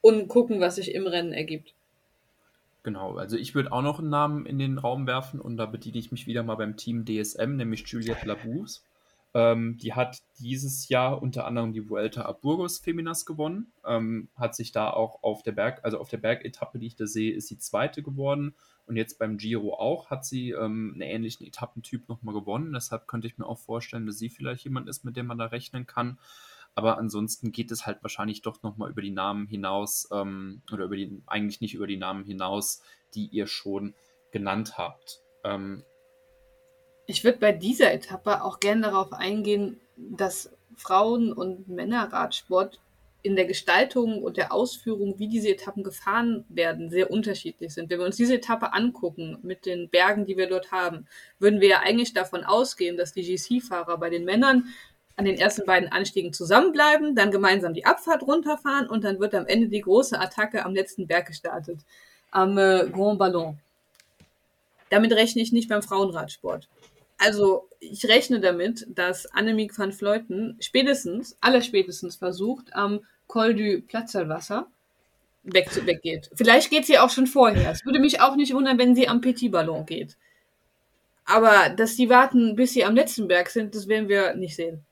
und 0.00 0.28
gucken, 0.28 0.60
was 0.60 0.76
sich 0.76 0.94
im 0.94 1.06
Rennen 1.06 1.32
ergibt. 1.32 1.74
Genau, 2.82 3.16
also 3.16 3.36
ich 3.36 3.54
würde 3.54 3.72
auch 3.72 3.82
noch 3.82 4.00
einen 4.00 4.10
Namen 4.10 4.44
in 4.44 4.58
den 4.58 4.76
Raum 4.78 5.06
werfen 5.06 5.40
und 5.40 5.56
da 5.56 5.66
bediene 5.66 5.98
ich 5.98 6.10
mich 6.10 6.26
wieder 6.26 6.42
mal 6.42 6.56
beim 6.56 6.76
Team 6.76 7.04
DSM, 7.04 7.56
nämlich 7.56 7.86
Juliette 7.86 8.26
Labous. 8.26 8.84
Ähm, 9.34 9.78
die 9.78 9.94
hat 9.94 10.18
dieses 10.38 10.88
Jahr 10.88 11.22
unter 11.22 11.46
anderem 11.46 11.72
die 11.72 11.88
Vuelta 11.88 12.26
a 12.26 12.32
Burgos 12.32 12.78
Feminas 12.78 13.24
gewonnen, 13.24 13.72
ähm, 13.86 14.28
hat 14.36 14.54
sich 14.54 14.72
da 14.72 14.90
auch 14.90 15.22
auf 15.22 15.42
der 15.42 15.52
Berg, 15.52 15.80
also 15.84 15.98
auf 15.98 16.10
der 16.10 16.18
Bergetappe, 16.18 16.78
die 16.78 16.88
ich 16.88 16.96
da 16.96 17.06
sehe, 17.06 17.32
ist 17.32 17.48
sie 17.48 17.58
zweite 17.58 18.02
geworden 18.02 18.54
und 18.86 18.96
jetzt 18.96 19.18
beim 19.18 19.38
Giro 19.38 19.74
auch 19.74 20.10
hat 20.10 20.24
sie 20.24 20.50
ähm, 20.50 20.92
einen 20.94 21.02
ähnlichen 21.02 21.46
Etappentyp 21.46 22.08
nochmal 22.08 22.34
gewonnen. 22.34 22.72
Deshalb 22.72 23.06
könnte 23.06 23.26
ich 23.26 23.38
mir 23.38 23.46
auch 23.46 23.58
vorstellen, 23.58 24.06
dass 24.06 24.18
sie 24.18 24.28
vielleicht 24.28 24.64
jemand 24.64 24.88
ist, 24.88 25.04
mit 25.04 25.16
dem 25.16 25.26
man 25.26 25.38
da 25.38 25.46
rechnen 25.46 25.86
kann. 25.86 26.18
Aber 26.74 26.98
ansonsten 26.98 27.52
geht 27.52 27.70
es 27.70 27.86
halt 27.86 28.02
wahrscheinlich 28.02 28.42
doch 28.42 28.62
nochmal 28.62 28.90
über 28.90 29.02
die 29.02 29.10
Namen 29.10 29.46
hinaus 29.46 30.08
ähm, 30.12 30.62
oder 30.72 30.84
über 30.84 30.96
die, 30.96 31.22
eigentlich 31.26 31.60
nicht 31.60 31.74
über 31.74 31.86
die 31.86 31.98
Namen 31.98 32.24
hinaus, 32.24 32.82
die 33.14 33.26
ihr 33.26 33.46
schon 33.46 33.94
genannt 34.30 34.78
habt. 34.78 35.20
Ähm, 35.44 35.84
ich 37.06 37.24
würde 37.24 37.38
bei 37.38 37.52
dieser 37.52 37.92
Etappe 37.92 38.42
auch 38.42 38.60
gerne 38.60 38.82
darauf 38.82 39.12
eingehen, 39.12 39.80
dass 39.96 40.50
Frauen- 40.76 41.32
und 41.32 41.68
Männerradsport 41.68 42.80
in 43.22 43.36
der 43.36 43.44
Gestaltung 43.44 44.22
und 44.22 44.36
der 44.36 44.52
Ausführung, 44.52 45.18
wie 45.18 45.28
diese 45.28 45.50
Etappen 45.50 45.84
gefahren 45.84 46.44
werden, 46.48 46.90
sehr 46.90 47.10
unterschiedlich 47.10 47.72
sind. 47.72 47.88
Wenn 47.88 48.00
wir 48.00 48.06
uns 48.06 48.16
diese 48.16 48.34
Etappe 48.34 48.72
angucken 48.72 49.38
mit 49.42 49.64
den 49.64 49.88
Bergen, 49.88 50.26
die 50.26 50.36
wir 50.36 50.48
dort 50.48 50.72
haben, 50.72 51.06
würden 51.38 51.60
wir 51.60 51.68
ja 51.68 51.80
eigentlich 51.80 52.14
davon 52.14 52.42
ausgehen, 52.42 52.96
dass 52.96 53.12
die 53.12 53.22
GC-Fahrer 53.22 53.96
bei 53.98 54.10
den 54.10 54.24
Männern 54.24 54.66
an 55.16 55.24
den 55.24 55.38
ersten 55.38 55.64
beiden 55.66 55.92
Anstiegen 55.92 56.32
zusammenbleiben, 56.32 57.14
dann 57.14 57.30
gemeinsam 57.30 57.74
die 57.74 57.84
Abfahrt 57.84 58.22
runterfahren 58.22 58.88
und 58.88 59.04
dann 59.04 59.20
wird 59.20 59.34
am 59.34 59.46
Ende 59.46 59.68
die 59.68 59.82
große 59.82 60.18
Attacke 60.18 60.64
am 60.64 60.74
letzten 60.74 61.06
Berg 61.06 61.26
gestartet, 61.26 61.78
am 62.30 62.58
äh, 62.58 62.88
Grand 62.90 63.18
Ballon. 63.18 63.58
Damit 64.90 65.12
rechne 65.12 65.42
ich 65.42 65.52
nicht 65.52 65.68
beim 65.68 65.82
Frauenradsport. 65.82 66.68
Also 67.24 67.68
ich 67.78 68.04
rechne 68.06 68.40
damit, 68.40 68.84
dass 68.88 69.26
Annemiek 69.26 69.78
van 69.78 69.92
Vleuten 69.92 70.56
spätestens, 70.60 71.36
allerspätestens 71.40 72.16
versucht, 72.16 72.74
am 72.74 73.00
Col 73.28 73.54
du 73.54 73.80
Platzerwasser 73.80 74.66
weg, 75.44 75.70
weggeht. 75.86 76.30
Vielleicht 76.34 76.70
geht 76.70 76.84
sie 76.84 76.98
auch 76.98 77.10
schon 77.10 77.28
vorher. 77.28 77.70
Es 77.70 77.84
würde 77.84 78.00
mich 78.00 78.20
auch 78.20 78.34
nicht 78.34 78.52
wundern, 78.52 78.78
wenn 78.78 78.96
sie 78.96 79.08
am 79.08 79.20
Petit 79.20 79.52
Ballon 79.52 79.86
geht. 79.86 80.16
Aber 81.24 81.68
dass 81.68 81.94
die 81.94 82.08
warten, 82.08 82.56
bis 82.56 82.72
sie 82.72 82.84
am 82.84 82.96
letzten 82.96 83.28
Berg 83.28 83.50
sind, 83.50 83.76
das 83.76 83.86
werden 83.86 84.08
wir 84.08 84.34
nicht 84.34 84.56
sehen. 84.56 84.84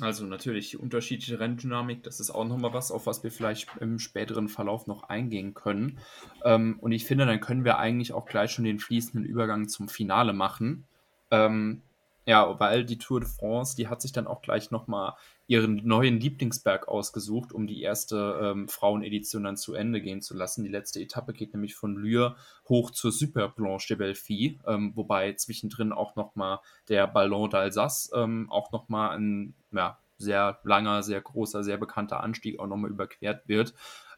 Also 0.00 0.24
natürlich 0.24 0.78
unterschiedliche 0.78 1.40
Renndynamik, 1.40 2.04
das 2.04 2.20
ist 2.20 2.30
auch 2.30 2.44
nochmal 2.44 2.72
was, 2.72 2.92
auf 2.92 3.06
was 3.06 3.24
wir 3.24 3.32
vielleicht 3.32 3.68
im 3.80 3.98
späteren 3.98 4.48
Verlauf 4.48 4.86
noch 4.86 5.02
eingehen 5.04 5.54
können. 5.54 5.98
Ähm, 6.44 6.78
und 6.80 6.92
ich 6.92 7.04
finde, 7.04 7.26
dann 7.26 7.40
können 7.40 7.64
wir 7.64 7.78
eigentlich 7.78 8.12
auch 8.12 8.26
gleich 8.26 8.52
schon 8.52 8.64
den 8.64 8.78
fließenden 8.78 9.28
Übergang 9.28 9.68
zum 9.68 9.88
Finale 9.88 10.32
machen. 10.32 10.84
Ähm, 11.30 11.82
ja, 12.28 12.60
weil 12.60 12.84
die 12.84 12.98
Tour 12.98 13.20
de 13.20 13.28
France, 13.28 13.74
die 13.74 13.88
hat 13.88 14.02
sich 14.02 14.12
dann 14.12 14.26
auch 14.26 14.42
gleich 14.42 14.70
nochmal 14.70 15.14
ihren 15.46 15.76
neuen 15.86 16.20
Lieblingsberg 16.20 16.86
ausgesucht, 16.86 17.54
um 17.54 17.66
die 17.66 17.80
erste 17.80 18.38
ähm, 18.42 18.68
Frauenedition 18.68 19.44
dann 19.44 19.56
zu 19.56 19.72
Ende 19.72 20.02
gehen 20.02 20.20
zu 20.20 20.36
lassen. 20.36 20.62
Die 20.62 20.68
letzte 20.68 21.00
Etappe 21.00 21.32
geht 21.32 21.54
nämlich 21.54 21.74
von 21.74 21.96
Lure 21.96 22.36
hoch 22.68 22.90
zur 22.90 23.12
Super 23.12 23.48
Blanche 23.48 23.88
de 23.88 23.96
Belleville, 23.96 24.58
ähm, 24.66 24.92
wobei 24.94 25.32
zwischendrin 25.32 25.90
auch 25.90 26.16
nochmal 26.16 26.58
der 26.90 27.06
Ballon 27.06 27.48
d'Alsace 27.48 28.10
ähm, 28.14 28.50
auch 28.50 28.72
nochmal 28.72 29.16
ein 29.16 29.54
ja, 29.72 29.98
sehr 30.18 30.58
langer, 30.64 31.02
sehr 31.02 31.22
großer, 31.22 31.64
sehr 31.64 31.78
bekannter 31.78 32.22
Anstieg 32.22 32.60
auch 32.60 32.66
nochmal 32.66 32.90
überquert 32.90 33.48
wird. 33.48 33.72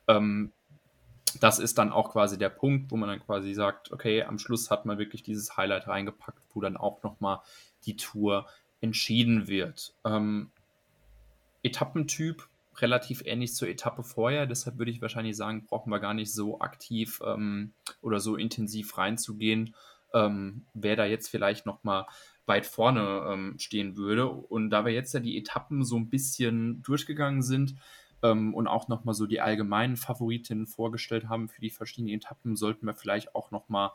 Ähm, 0.08 0.52
das 1.40 1.58
ist 1.58 1.78
dann 1.78 1.92
auch 1.92 2.10
quasi 2.10 2.38
der 2.38 2.48
Punkt, 2.48 2.90
wo 2.90 2.96
man 2.96 3.08
dann 3.08 3.20
quasi 3.20 3.54
sagt, 3.54 3.92
okay, 3.92 4.22
am 4.24 4.38
Schluss 4.38 4.70
hat 4.70 4.84
man 4.86 4.98
wirklich 4.98 5.22
dieses 5.22 5.56
Highlight 5.56 5.86
reingepackt, 5.86 6.42
wo 6.54 6.60
dann 6.60 6.76
auch 6.76 7.02
nochmal 7.02 7.40
die 7.84 7.96
Tour 7.96 8.46
entschieden 8.80 9.46
wird. 9.46 9.94
Ähm, 10.04 10.50
Etappentyp 11.62 12.48
relativ 12.78 13.22
ähnlich 13.26 13.54
zur 13.54 13.68
Etappe 13.68 14.02
vorher. 14.02 14.46
Deshalb 14.46 14.78
würde 14.78 14.90
ich 14.90 15.02
wahrscheinlich 15.02 15.36
sagen, 15.36 15.66
brauchen 15.66 15.90
wir 15.90 16.00
gar 16.00 16.14
nicht 16.14 16.32
so 16.32 16.60
aktiv 16.60 17.20
ähm, 17.24 17.72
oder 18.00 18.20
so 18.20 18.36
intensiv 18.36 18.96
reinzugehen, 18.96 19.74
ähm, 20.14 20.64
wer 20.74 20.96
da 20.96 21.04
jetzt 21.04 21.28
vielleicht 21.28 21.66
noch 21.66 21.84
mal 21.84 22.06
weit 22.46 22.66
vorne 22.66 23.26
ähm, 23.28 23.58
stehen 23.58 23.96
würde. 23.96 24.28
Und 24.28 24.70
da 24.70 24.84
wir 24.84 24.92
jetzt 24.92 25.12
ja 25.14 25.20
die 25.20 25.36
Etappen 25.36 25.84
so 25.84 25.96
ein 25.96 26.08
bisschen 26.08 26.82
durchgegangen 26.82 27.42
sind 27.42 27.74
ähm, 28.22 28.54
und 28.54 28.66
auch 28.66 28.88
noch 28.88 29.04
mal 29.04 29.14
so 29.14 29.26
die 29.26 29.40
allgemeinen 29.40 29.96
Favoritinnen 29.96 30.66
vorgestellt 30.66 31.28
haben 31.28 31.48
für 31.48 31.60
die 31.60 31.70
verschiedenen 31.70 32.14
Etappen, 32.14 32.56
sollten 32.56 32.86
wir 32.86 32.94
vielleicht 32.94 33.34
auch 33.34 33.50
noch 33.50 33.68
mal 33.68 33.92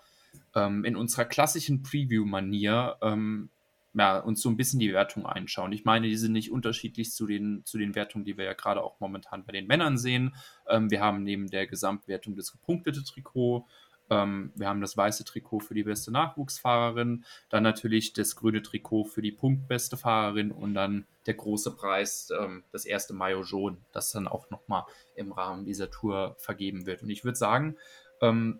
ähm, 0.56 0.84
in 0.84 0.96
unserer 0.96 1.26
klassischen 1.26 1.84
Preview-Manier 1.84 2.98
ähm, 3.02 3.50
ja, 3.98 4.20
uns 4.20 4.42
so 4.42 4.50
ein 4.50 4.58
bisschen 4.58 4.80
die 4.80 4.94
Wertung 4.94 5.26
einschauen. 5.26 5.72
Ich 5.72 5.86
meine, 5.86 6.08
die 6.08 6.18
sind 6.18 6.34
nicht 6.34 6.52
unterschiedlich 6.52 7.12
zu 7.12 7.26
den, 7.26 7.62
zu 7.64 7.78
den 7.78 7.96
Wertungen, 7.96 8.26
die 8.26 8.38
wir 8.38 8.44
ja 8.44 8.54
gerade 8.54 8.84
auch 8.84 9.00
momentan 9.00 9.46
bei 9.46 9.54
den 9.54 9.68
Männern 9.68 9.98
sehen. 9.98 10.36
Ähm, 10.68 10.92
wir 10.92 11.00
haben 11.00 11.24
neben 11.24 11.50
der 11.50 11.66
Gesamtwertung 11.66 12.36
das 12.36 12.52
gepunktete 12.52 13.04
Trikot, 13.04 13.66
ähm, 14.10 14.52
wir 14.56 14.68
haben 14.68 14.82
das 14.82 14.96
weiße 14.96 15.26
Trikot 15.26 15.60
für 15.60 15.74
die 15.74 15.84
beste 15.84 16.12
Nachwuchsfahrerin, 16.12 17.26
dann 17.50 17.64
natürlich 17.64 18.14
das 18.14 18.36
grüne 18.36 18.62
Trikot 18.62 19.06
für 19.06 19.22
die 19.22 19.32
punktbeste 19.32 19.98
Fahrerin 19.98 20.52
und 20.52 20.74
dann 20.74 21.06
der 21.26 21.34
große 21.34 21.76
Preis, 21.76 22.30
ähm, 22.40 22.64
das 22.72 22.86
erste 22.86 23.14
Maillot 23.14 23.50
jaune, 23.50 23.78
das 23.92 24.12
dann 24.12 24.28
auch 24.28 24.50
nochmal 24.50 24.84
im 25.16 25.32
Rahmen 25.32 25.66
dieser 25.66 25.90
Tour 25.90 26.36
vergeben 26.38 26.86
wird. 26.86 27.02
Und 27.02 27.10
ich 27.10 27.24
würde 27.24 27.38
sagen, 27.38 27.78
ähm, 28.22 28.60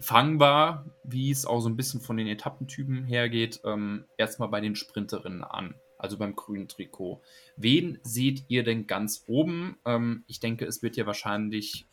fangbar, 0.00 0.86
wie 1.04 1.30
es 1.30 1.46
auch 1.46 1.60
so 1.60 1.68
ein 1.68 1.76
bisschen 1.76 2.00
von 2.00 2.16
den 2.16 2.26
Etappentypen 2.26 3.04
hergeht, 3.04 3.60
ähm, 3.64 4.04
erstmal 4.16 4.48
bei 4.48 4.60
den 4.60 4.76
Sprinterinnen 4.76 5.44
an, 5.44 5.74
also 5.98 6.18
beim 6.18 6.36
grünen 6.36 6.68
Trikot. 6.68 7.22
Wen 7.56 7.98
seht 8.02 8.44
ihr 8.48 8.64
denn 8.64 8.86
ganz 8.86 9.24
oben? 9.26 9.78
Ähm, 9.84 10.24
ich 10.26 10.40
denke, 10.40 10.66
es 10.66 10.82
wird 10.82 10.96
ja 10.96 11.06
wahrscheinlich 11.06 11.86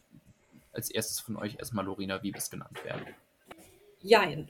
als 0.71 0.89
erstes 0.89 1.19
von 1.19 1.37
euch 1.37 1.57
erstmal 1.59 1.85
Lorena 1.85 2.21
Wiebes 2.23 2.49
genannt 2.49 2.83
werden. 2.83 3.05
Jein. 4.01 4.49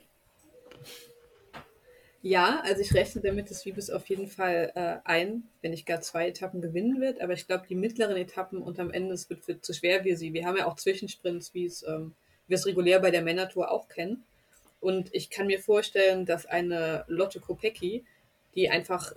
Ja, 2.24 2.60
also 2.60 2.80
ich 2.80 2.94
rechne 2.94 3.20
damit, 3.20 3.50
dass 3.50 3.66
Wiebes 3.66 3.90
auf 3.90 4.08
jeden 4.08 4.28
Fall 4.28 4.70
äh, 4.76 4.98
ein, 5.04 5.42
wenn 5.60 5.72
nicht 5.72 5.86
gar 5.86 6.00
zwei 6.00 6.28
Etappen 6.28 6.60
gewinnen 6.60 7.00
wird. 7.00 7.20
Aber 7.20 7.32
ich 7.32 7.48
glaube, 7.48 7.66
die 7.68 7.74
mittleren 7.74 8.16
Etappen 8.16 8.62
und 8.62 8.78
am 8.78 8.92
Ende 8.92 9.14
es 9.14 9.28
wird, 9.28 9.46
wird 9.48 9.64
zu 9.64 9.74
schwer 9.74 10.04
wie 10.04 10.14
sie. 10.14 10.32
Wir 10.32 10.46
haben 10.46 10.56
ja 10.56 10.66
auch 10.66 10.76
Zwischensprints, 10.76 11.52
wie 11.52 11.66
ähm, 11.86 12.14
wir 12.46 12.56
es 12.56 12.66
regulär 12.66 13.00
bei 13.00 13.10
der 13.10 13.22
Männertour 13.22 13.72
auch 13.72 13.88
kennen. 13.88 14.22
Und 14.80 15.12
ich 15.12 15.30
kann 15.30 15.48
mir 15.48 15.60
vorstellen, 15.60 16.24
dass 16.24 16.46
eine 16.46 17.04
Lotte 17.08 17.40
Kopecki, 17.40 18.04
die 18.54 18.70
einfach 18.70 19.12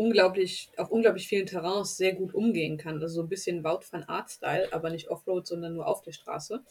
unglaublich, 0.00 0.70
auf 0.78 0.90
unglaublich 0.90 1.28
vielen 1.28 1.44
Terrains 1.44 1.98
sehr 1.98 2.14
gut 2.14 2.32
umgehen 2.32 2.78
kann, 2.78 2.94
also 2.94 3.16
so 3.16 3.22
ein 3.22 3.28
bisschen 3.28 3.62
Wout 3.64 3.82
van 3.90 4.04
Art-Style, 4.04 4.72
aber 4.72 4.88
nicht 4.88 5.10
Offroad, 5.10 5.46
sondern 5.46 5.74
nur 5.74 5.86
auf 5.86 6.00
der 6.00 6.12
Straße, 6.12 6.64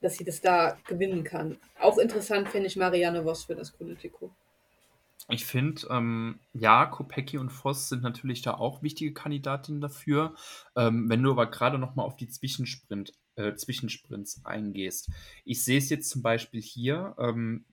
dass 0.00 0.16
sie 0.16 0.24
das 0.24 0.40
da 0.40 0.78
gewinnen 0.86 1.24
kann. 1.24 1.58
Auch 1.80 1.98
interessant 1.98 2.48
finde 2.48 2.68
ich 2.68 2.76
Marianne 2.76 3.24
Voss 3.24 3.44
für 3.44 3.56
das 3.56 3.76
grüne. 3.76 3.96
Ich 5.28 5.44
finde, 5.44 5.88
ähm, 5.90 6.38
ja, 6.52 6.86
Kopecki 6.86 7.36
und 7.36 7.50
Voss 7.50 7.88
sind 7.88 8.04
natürlich 8.04 8.42
da 8.42 8.54
auch 8.54 8.84
wichtige 8.84 9.12
Kandidatinnen 9.12 9.80
dafür. 9.80 10.36
Ähm, 10.76 11.08
wenn 11.08 11.22
du 11.22 11.32
aber 11.32 11.46
gerade 11.50 11.78
noch 11.78 11.96
mal 11.96 12.04
auf 12.04 12.16
die 12.16 12.28
Zwischensprint 12.28 13.12
äh, 13.36 13.54
Zwischensprints 13.54 14.42
eingehst. 14.44 15.10
Ich 15.44 15.64
sehe 15.64 15.78
es 15.78 15.90
jetzt 15.90 16.10
zum 16.10 16.22
Beispiel 16.22 16.62
hier. 16.62 17.16
Ähm, 17.18 17.64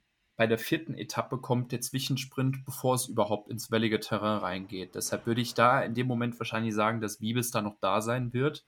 bei 0.42 0.48
der 0.48 0.58
vierten 0.58 0.96
Etappe 0.96 1.38
kommt 1.38 1.72
der 1.72 1.82
Zwischensprint, 1.82 2.66
bevor 2.66 2.96
es 2.96 3.06
überhaupt 3.06 3.48
ins 3.52 3.70
wellige 3.70 4.00
Terrain 4.00 4.40
reingeht. 4.40 4.96
Deshalb 4.96 5.28
würde 5.28 5.40
ich 5.40 5.54
da 5.54 5.84
in 5.84 5.94
dem 5.94 6.08
Moment 6.08 6.40
wahrscheinlich 6.40 6.74
sagen, 6.74 7.00
dass 7.00 7.22
Wiebes 7.22 7.52
da 7.52 7.62
noch 7.62 7.78
da 7.80 8.02
sein 8.02 8.34
wird. 8.34 8.66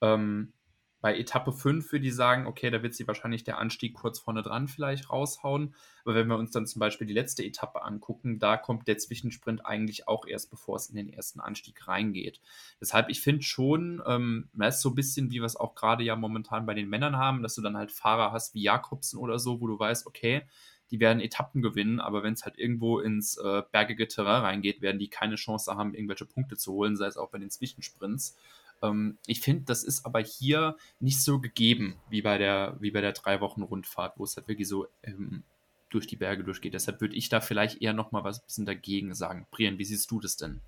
Ähm, 0.00 0.52
bei 1.00 1.16
Etappe 1.16 1.52
5 1.52 1.92
würde 1.92 2.08
ich 2.08 2.14
sagen, 2.16 2.48
okay, 2.48 2.70
da 2.70 2.82
wird 2.82 2.94
sie 2.94 3.06
wahrscheinlich 3.06 3.44
der 3.44 3.58
Anstieg 3.58 3.94
kurz 3.94 4.18
vorne 4.18 4.42
dran 4.42 4.66
vielleicht 4.66 5.10
raushauen. 5.10 5.76
Aber 6.04 6.16
wenn 6.16 6.26
wir 6.26 6.38
uns 6.38 6.50
dann 6.50 6.66
zum 6.66 6.80
Beispiel 6.80 7.06
die 7.06 7.14
letzte 7.14 7.44
Etappe 7.44 7.82
angucken, 7.82 8.40
da 8.40 8.56
kommt 8.56 8.88
der 8.88 8.98
Zwischensprint 8.98 9.64
eigentlich 9.64 10.08
auch 10.08 10.26
erst, 10.26 10.50
bevor 10.50 10.74
es 10.74 10.88
in 10.88 10.96
den 10.96 11.08
ersten 11.08 11.38
Anstieg 11.38 11.86
reingeht. 11.86 12.40
Deshalb, 12.80 13.10
ich 13.10 13.20
finde 13.20 13.42
schon, 13.42 14.02
ähm, 14.06 14.48
das 14.54 14.76
ist 14.76 14.82
so 14.82 14.88
ein 14.88 14.96
bisschen, 14.96 15.30
wie 15.30 15.40
wir 15.40 15.44
es 15.44 15.54
auch 15.54 15.76
gerade 15.76 16.02
ja 16.02 16.16
momentan 16.16 16.66
bei 16.66 16.74
den 16.74 16.88
Männern 16.88 17.16
haben, 17.16 17.44
dass 17.44 17.54
du 17.54 17.62
dann 17.62 17.76
halt 17.76 17.92
Fahrer 17.92 18.32
hast 18.32 18.54
wie 18.54 18.62
Jakobsen 18.62 19.20
oder 19.20 19.38
so, 19.38 19.60
wo 19.60 19.68
du 19.68 19.78
weißt, 19.78 20.06
okay, 20.06 20.42
die 20.90 21.00
werden 21.00 21.20
Etappen 21.20 21.62
gewinnen, 21.62 22.00
aber 22.00 22.22
wenn 22.22 22.34
es 22.34 22.44
halt 22.44 22.58
irgendwo 22.58 22.98
ins 22.98 23.36
äh, 23.38 23.62
bergige 23.72 24.08
Terrain 24.08 24.42
reingeht, 24.42 24.82
werden 24.82 24.98
die 24.98 25.08
keine 25.08 25.36
Chance 25.36 25.74
haben, 25.74 25.94
irgendwelche 25.94 26.26
Punkte 26.26 26.56
zu 26.56 26.72
holen, 26.72 26.96
sei 26.96 27.06
es 27.06 27.16
auch 27.16 27.30
bei 27.30 27.38
den 27.38 27.50
Zwischensprints. 27.50 28.36
Ähm, 28.82 29.18
ich 29.26 29.40
finde, 29.40 29.64
das 29.64 29.84
ist 29.84 30.04
aber 30.04 30.20
hier 30.20 30.76
nicht 31.00 31.22
so 31.22 31.40
gegeben 31.40 31.96
wie 32.10 32.22
bei 32.22 32.36
der, 32.38 32.76
wie 32.80 32.90
bei 32.90 33.00
der 33.00 33.12
drei 33.12 33.40
Wochen 33.40 33.62
Rundfahrt, 33.62 34.18
wo 34.18 34.24
es 34.24 34.36
halt 34.36 34.48
wirklich 34.48 34.68
so 34.68 34.86
ähm, 35.02 35.44
durch 35.90 36.06
die 36.06 36.16
Berge 36.16 36.44
durchgeht. 36.44 36.74
Deshalb 36.74 37.00
würde 37.00 37.16
ich 37.16 37.28
da 37.28 37.40
vielleicht 37.40 37.80
eher 37.80 37.92
noch 37.92 38.12
mal 38.12 38.24
was 38.24 38.40
ein 38.40 38.44
bisschen 38.46 38.66
dagegen 38.66 39.14
sagen. 39.14 39.46
Brian, 39.50 39.78
wie 39.78 39.84
siehst 39.84 40.10
du 40.10 40.20
das 40.20 40.36
denn? 40.36 40.60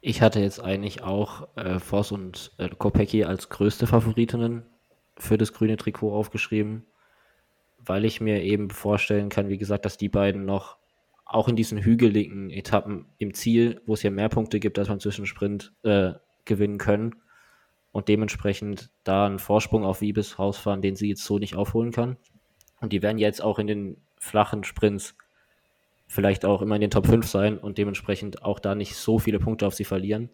Ich 0.00 0.22
hatte 0.22 0.40
jetzt 0.40 0.60
eigentlich 0.60 1.02
auch 1.02 1.48
äh, 1.56 1.80
Voss 1.80 2.12
und 2.12 2.52
äh, 2.58 2.68
Kopecki 2.68 3.24
als 3.24 3.48
größte 3.48 3.86
Favoritinnen 3.86 4.64
für 5.16 5.38
das 5.38 5.52
grüne 5.52 5.76
Trikot 5.76 6.14
aufgeschrieben, 6.14 6.86
weil 7.78 8.04
ich 8.04 8.20
mir 8.20 8.42
eben 8.42 8.70
vorstellen 8.70 9.28
kann, 9.28 9.48
wie 9.48 9.58
gesagt, 9.58 9.84
dass 9.84 9.96
die 9.96 10.08
beiden 10.08 10.44
noch 10.44 10.78
auch 11.24 11.48
in 11.48 11.56
diesen 11.56 11.78
hügeligen 11.78 12.50
Etappen 12.50 13.06
im 13.18 13.34
Ziel, 13.34 13.82
wo 13.86 13.94
es 13.94 14.02
ja 14.02 14.10
mehr 14.10 14.28
Punkte 14.28 14.60
gibt, 14.60 14.78
als 14.78 14.88
man 14.88 15.00
zwischen 15.00 15.26
Sprint 15.26 15.72
äh, 15.82 16.12
gewinnen 16.44 16.78
können 16.78 17.16
und 17.92 18.08
dementsprechend 18.08 18.90
da 19.04 19.26
einen 19.26 19.38
Vorsprung 19.38 19.84
auf 19.84 20.00
Wiebes 20.00 20.38
rausfahren, 20.38 20.82
den 20.82 20.96
sie 20.96 21.08
jetzt 21.08 21.24
so 21.24 21.38
nicht 21.38 21.54
aufholen 21.54 21.92
kann. 21.92 22.16
Und 22.80 22.92
die 22.92 23.02
werden 23.02 23.18
jetzt 23.18 23.42
auch 23.42 23.58
in 23.58 23.66
den 23.66 23.96
flachen 24.18 24.64
Sprints 24.64 25.16
vielleicht 26.06 26.44
auch 26.44 26.62
immer 26.62 26.74
in 26.76 26.80
den 26.80 26.90
Top 26.90 27.06
5 27.06 27.26
sein 27.26 27.58
und 27.58 27.76
dementsprechend 27.76 28.42
auch 28.42 28.58
da 28.58 28.74
nicht 28.74 28.96
so 28.96 29.18
viele 29.18 29.38
Punkte 29.38 29.66
auf 29.66 29.74
sie 29.74 29.84
verlieren. 29.84 30.30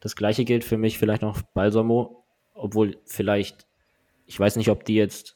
Das 0.00 0.14
gleiche 0.14 0.44
gilt 0.44 0.64
für 0.64 0.78
mich 0.78 0.98
vielleicht 0.98 1.22
noch 1.22 1.42
Balsamo, 1.42 2.24
obwohl 2.54 2.98
vielleicht, 3.04 3.66
ich 4.26 4.38
weiß 4.38 4.56
nicht, 4.56 4.70
ob 4.70 4.84
die 4.84 4.94
jetzt, 4.94 5.35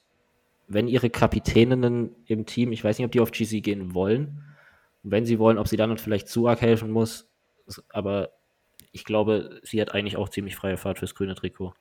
wenn 0.70 0.86
ihre 0.86 1.10
Kapitäninnen 1.10 2.14
im 2.26 2.46
Team, 2.46 2.70
ich 2.70 2.84
weiß 2.84 2.96
nicht, 2.96 3.04
ob 3.04 3.10
die 3.10 3.20
auf 3.20 3.32
GC 3.32 3.60
gehen 3.60 3.92
wollen. 3.92 4.44
Und 5.02 5.10
wenn 5.10 5.26
sie 5.26 5.40
wollen, 5.40 5.58
ob 5.58 5.66
sie 5.66 5.76
dann 5.76 5.98
vielleicht 5.98 6.28
zu 6.28 6.46
arg 6.46 6.60
helfen 6.60 6.92
muss. 6.92 7.28
Aber 7.88 8.30
ich 8.92 9.04
glaube, 9.04 9.60
sie 9.64 9.80
hat 9.80 9.94
eigentlich 9.94 10.16
auch 10.16 10.28
ziemlich 10.28 10.54
freie 10.54 10.76
Fahrt 10.76 11.00
fürs 11.00 11.16
grüne 11.16 11.34
Trikot. 11.34 11.74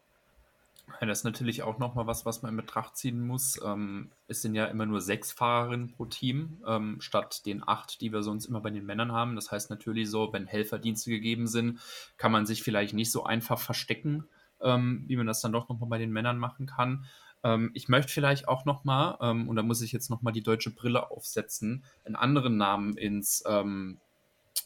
Ja, 0.99 1.05
das 1.05 1.19
ist 1.19 1.23
natürlich 1.23 1.61
auch 1.61 1.77
nochmal 1.77 2.07
was, 2.07 2.25
was 2.25 2.41
man 2.41 2.51
in 2.51 2.57
Betracht 2.57 2.97
ziehen 2.97 3.25
muss. 3.25 3.61
Ähm, 3.63 4.09
es 4.27 4.41
sind 4.41 4.55
ja 4.55 4.65
immer 4.65 4.87
nur 4.87 5.01
sechs 5.01 5.31
Fahrerinnen 5.31 5.91
pro 5.91 6.05
Team, 6.05 6.63
ähm, 6.67 6.97
statt 6.99 7.45
den 7.45 7.61
acht, 7.67 8.01
die 8.01 8.11
wir 8.11 8.23
sonst 8.23 8.47
immer 8.47 8.59
bei 8.59 8.71
den 8.71 8.87
Männern 8.87 9.11
haben. 9.11 9.35
Das 9.35 9.51
heißt 9.51 9.69
natürlich 9.69 10.09
so, 10.09 10.33
wenn 10.33 10.47
Helferdienste 10.47 11.11
gegeben 11.11 11.45
sind, 11.45 11.79
kann 12.17 12.31
man 12.31 12.47
sich 12.47 12.63
vielleicht 12.63 12.95
nicht 12.95 13.11
so 13.11 13.23
einfach 13.23 13.59
verstecken, 13.59 14.27
ähm, 14.61 15.03
wie 15.05 15.15
man 15.15 15.27
das 15.27 15.41
dann 15.41 15.51
doch 15.51 15.69
nochmal 15.69 15.89
bei 15.89 15.99
den 15.99 16.11
Männern 16.11 16.39
machen 16.39 16.65
kann. 16.65 17.05
Ähm, 17.43 17.71
ich 17.73 17.87
möchte 17.87 18.11
vielleicht 18.11 18.47
auch 18.47 18.65
nochmal, 18.65 19.17
ähm, 19.21 19.47
und 19.47 19.55
da 19.55 19.63
muss 19.63 19.81
ich 19.81 19.91
jetzt 19.91 20.09
nochmal 20.09 20.33
die 20.33 20.43
deutsche 20.43 20.71
Brille 20.71 21.11
aufsetzen, 21.11 21.83
einen 22.05 22.15
anderen 22.15 22.57
Namen 22.57 22.97
ins 22.97 23.43
ähm, 23.47 23.99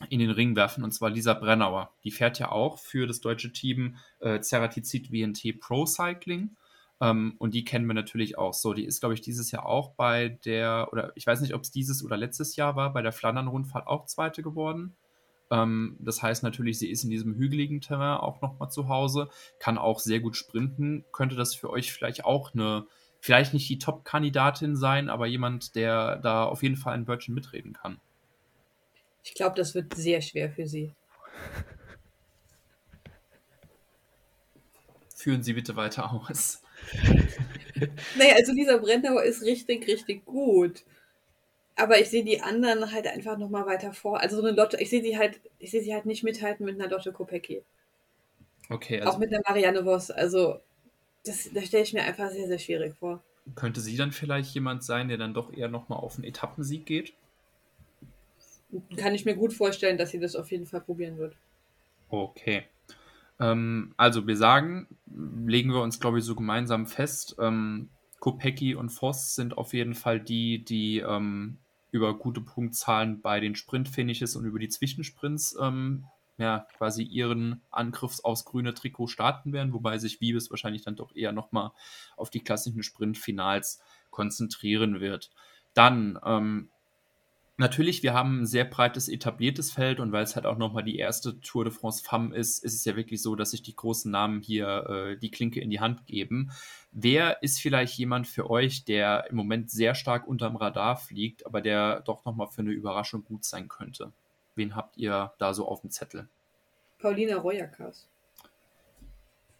in 0.09 0.19
den 0.19 0.31
Ring 0.31 0.55
werfen, 0.55 0.83
und 0.83 0.91
zwar 0.91 1.09
Lisa 1.09 1.33
Brennauer. 1.33 1.91
Die 2.03 2.11
fährt 2.11 2.39
ja 2.39 2.51
auch 2.51 2.79
für 2.79 3.07
das 3.07 3.21
deutsche 3.21 3.53
Team 3.53 3.97
äh, 4.19 4.41
Ceratizid 4.41 5.11
WNT 5.11 5.59
Pro 5.59 5.85
Cycling. 5.85 6.55
Ähm, 6.99 7.35
und 7.37 7.53
die 7.53 7.63
kennen 7.63 7.85
wir 7.85 7.93
natürlich 7.93 8.37
auch. 8.37 8.53
So, 8.53 8.73
die 8.73 8.85
ist, 8.85 8.99
glaube 8.99 9.13
ich, 9.13 9.21
dieses 9.21 9.51
Jahr 9.51 9.65
auch 9.65 9.91
bei 9.91 10.29
der, 10.45 10.89
oder 10.91 11.11
ich 11.15 11.27
weiß 11.27 11.41
nicht, 11.41 11.53
ob 11.53 11.61
es 11.61 11.71
dieses 11.71 12.03
oder 12.03 12.17
letztes 12.17 12.55
Jahr 12.55 12.75
war, 12.75 12.93
bei 12.93 13.01
der 13.01 13.11
Flandern-Rundfahrt 13.11 13.87
auch 13.87 14.05
Zweite 14.05 14.41
geworden. 14.41 14.95
Ähm, 15.53 15.95
das 15.99 16.23
heißt 16.23 16.41
natürlich, 16.41 16.79
sie 16.79 16.89
ist 16.89 17.03
in 17.03 17.11
diesem 17.11 17.35
hügeligen 17.35 17.79
Terrain 17.79 18.17
auch 18.17 18.41
nochmal 18.41 18.71
zu 18.71 18.89
Hause, 18.89 19.29
kann 19.59 19.77
auch 19.77 19.99
sehr 19.99 20.19
gut 20.19 20.35
sprinten. 20.35 21.05
Könnte 21.11 21.35
das 21.35 21.53
für 21.53 21.69
euch 21.69 21.93
vielleicht 21.93 22.25
auch 22.25 22.53
eine, 22.53 22.87
vielleicht 23.19 23.53
nicht 23.53 23.69
die 23.69 23.77
Top-Kandidatin 23.77 24.75
sein, 24.75 25.09
aber 25.09 25.27
jemand, 25.27 25.75
der 25.75 26.17
da 26.17 26.45
auf 26.45 26.63
jeden 26.63 26.75
Fall 26.75 26.95
ein 26.95 27.07
Wörtchen 27.07 27.35
mitreden 27.35 27.73
kann? 27.73 27.99
Ich 29.23 29.35
glaube, 29.35 29.55
das 29.55 29.75
wird 29.75 29.93
sehr 29.93 30.21
schwer 30.21 30.51
für 30.51 30.65
sie. 30.65 30.91
Führen 35.15 35.43
Sie 35.43 35.53
bitte 35.53 35.75
weiter 35.75 36.11
aus. 36.11 36.63
naja, 38.17 38.35
also 38.35 38.51
Lisa 38.53 38.77
Brennauer 38.77 39.23
ist 39.23 39.43
richtig, 39.43 39.87
richtig 39.87 40.25
gut. 40.25 40.83
Aber 41.75 41.99
ich 41.99 42.09
sehe 42.09 42.23
die 42.23 42.41
anderen 42.41 42.91
halt 42.91 43.07
einfach 43.07 43.37
nochmal 43.37 43.65
weiter 43.65 43.93
vor. 43.93 44.19
Also 44.19 44.37
so 44.37 44.45
eine 44.45 44.55
Lotte, 44.55 44.79
ich 44.79 44.89
sehe 44.89 45.01
sie 45.01 45.17
halt, 45.17 45.39
ich 45.59 45.71
sehe 45.71 45.81
sie 45.81 45.93
halt 45.93 46.05
nicht 46.05 46.23
mithalten 46.23 46.65
mit 46.65 46.79
einer 46.79 46.89
Lotte 46.89 47.11
Kopecki. 47.11 47.63
Okay. 48.69 48.99
Also 48.99 49.13
Auch 49.13 49.17
mit 49.17 49.33
einer 49.33 49.41
Marianne 49.47 49.83
Voss. 49.83 50.11
Also 50.11 50.59
das, 51.25 51.49
das 51.53 51.65
stelle 51.65 51.83
ich 51.83 51.93
mir 51.93 52.03
einfach 52.03 52.29
sehr, 52.29 52.47
sehr 52.47 52.59
schwierig 52.59 52.95
vor. 52.99 53.23
Könnte 53.55 53.81
sie 53.81 53.97
dann 53.97 54.11
vielleicht 54.11 54.53
jemand 54.53 54.83
sein, 54.83 55.09
der 55.09 55.17
dann 55.17 55.33
doch 55.33 55.51
eher 55.51 55.67
nochmal 55.67 55.99
auf 55.99 56.15
einen 56.15 56.25
Etappensieg 56.25 56.85
geht? 56.85 57.13
kann 58.97 59.13
ich 59.13 59.25
mir 59.25 59.35
gut 59.35 59.53
vorstellen, 59.53 59.97
dass 59.97 60.11
sie 60.11 60.19
das 60.19 60.35
auf 60.35 60.51
jeden 60.51 60.65
Fall 60.65 60.81
probieren 60.81 61.17
wird. 61.17 61.35
Okay. 62.09 62.63
Ähm, 63.39 63.93
also 63.97 64.27
wir 64.27 64.37
sagen, 64.37 64.87
legen 65.45 65.71
wir 65.71 65.81
uns, 65.81 65.99
glaube 65.99 66.19
ich, 66.19 66.25
so 66.25 66.35
gemeinsam 66.35 66.87
fest, 66.87 67.35
ähm, 67.39 67.89
Kopecki 68.19 68.75
und 68.75 68.89
Voss 68.89 69.35
sind 69.35 69.57
auf 69.57 69.73
jeden 69.73 69.95
Fall 69.95 70.19
die, 70.19 70.63
die 70.63 70.99
ähm, 70.99 71.57
über 71.93 72.17
gute 72.17 72.41
Punktzahlen 72.41 73.21
bei 73.21 73.39
den 73.39 73.55
Sprintfinishes 73.55 74.35
und 74.35 74.45
über 74.45 74.57
die 74.57 74.67
Zwischensprints 74.67 75.55
ähm, 75.61 76.05
ja, 76.37 76.65
quasi 76.75 77.03
ihren 77.03 77.61
Angriffs 77.69 78.19
aufs 78.19 78.45
grüne 78.45 78.73
Trikot 78.73 79.07
starten 79.07 79.53
werden, 79.53 79.73
wobei 79.73 79.99
sich 79.99 80.19
Wiebes 80.19 80.49
wahrscheinlich 80.49 80.81
dann 80.81 80.95
doch 80.95 81.15
eher 81.15 81.31
nochmal 81.31 81.69
auf 82.17 82.31
die 82.31 82.43
klassischen 82.43 82.81
Sprintfinals 82.81 83.79
konzentrieren 84.09 85.01
wird. 85.01 85.29
Dann 85.75 86.19
ähm, 86.25 86.71
Natürlich, 87.57 88.01
wir 88.01 88.15
haben 88.15 88.41
ein 88.41 88.45
sehr 88.47 88.65
breites 88.65 89.07
etabliertes 89.07 89.71
Feld 89.71 89.99
und 89.99 90.11
weil 90.11 90.23
es 90.23 90.35
halt 90.35 90.47
auch 90.47 90.57
nochmal 90.57 90.83
die 90.83 90.97
erste 90.97 91.39
Tour 91.39 91.65
de 91.65 91.71
France 91.71 92.03
Femme 92.03 92.35
ist, 92.35 92.63
ist 92.63 92.73
es 92.73 92.83
ja 92.83 92.95
wirklich 92.95 93.21
so, 93.21 93.35
dass 93.35 93.51
sich 93.51 93.61
die 93.61 93.75
großen 93.75 94.09
Namen 94.09 94.41
hier 94.41 94.89
äh, 94.89 95.17
die 95.17 95.29
Klinke 95.29 95.61
in 95.61 95.69
die 95.69 95.79
Hand 95.79 96.07
geben. 96.07 96.51
Wer 96.91 97.43
ist 97.43 97.61
vielleicht 97.61 97.95
jemand 97.99 98.27
für 98.27 98.49
euch, 98.49 98.85
der 98.85 99.27
im 99.29 99.35
Moment 99.35 99.69
sehr 99.69 99.93
stark 99.93 100.27
unterm 100.27 100.55
Radar 100.55 100.97
fliegt, 100.97 101.45
aber 101.45 101.61
der 101.61 102.01
doch 102.01 102.25
nochmal 102.25 102.47
für 102.47 102.61
eine 102.61 102.71
Überraschung 102.71 103.23
gut 103.23 103.45
sein 103.45 103.67
könnte? 103.67 104.11
Wen 104.55 104.75
habt 104.75 104.97
ihr 104.97 105.31
da 105.37 105.53
so 105.53 105.67
auf 105.67 105.81
dem 105.81 105.91
Zettel? 105.91 106.27
Paulina 106.97 107.37
Royakas. 107.37 108.07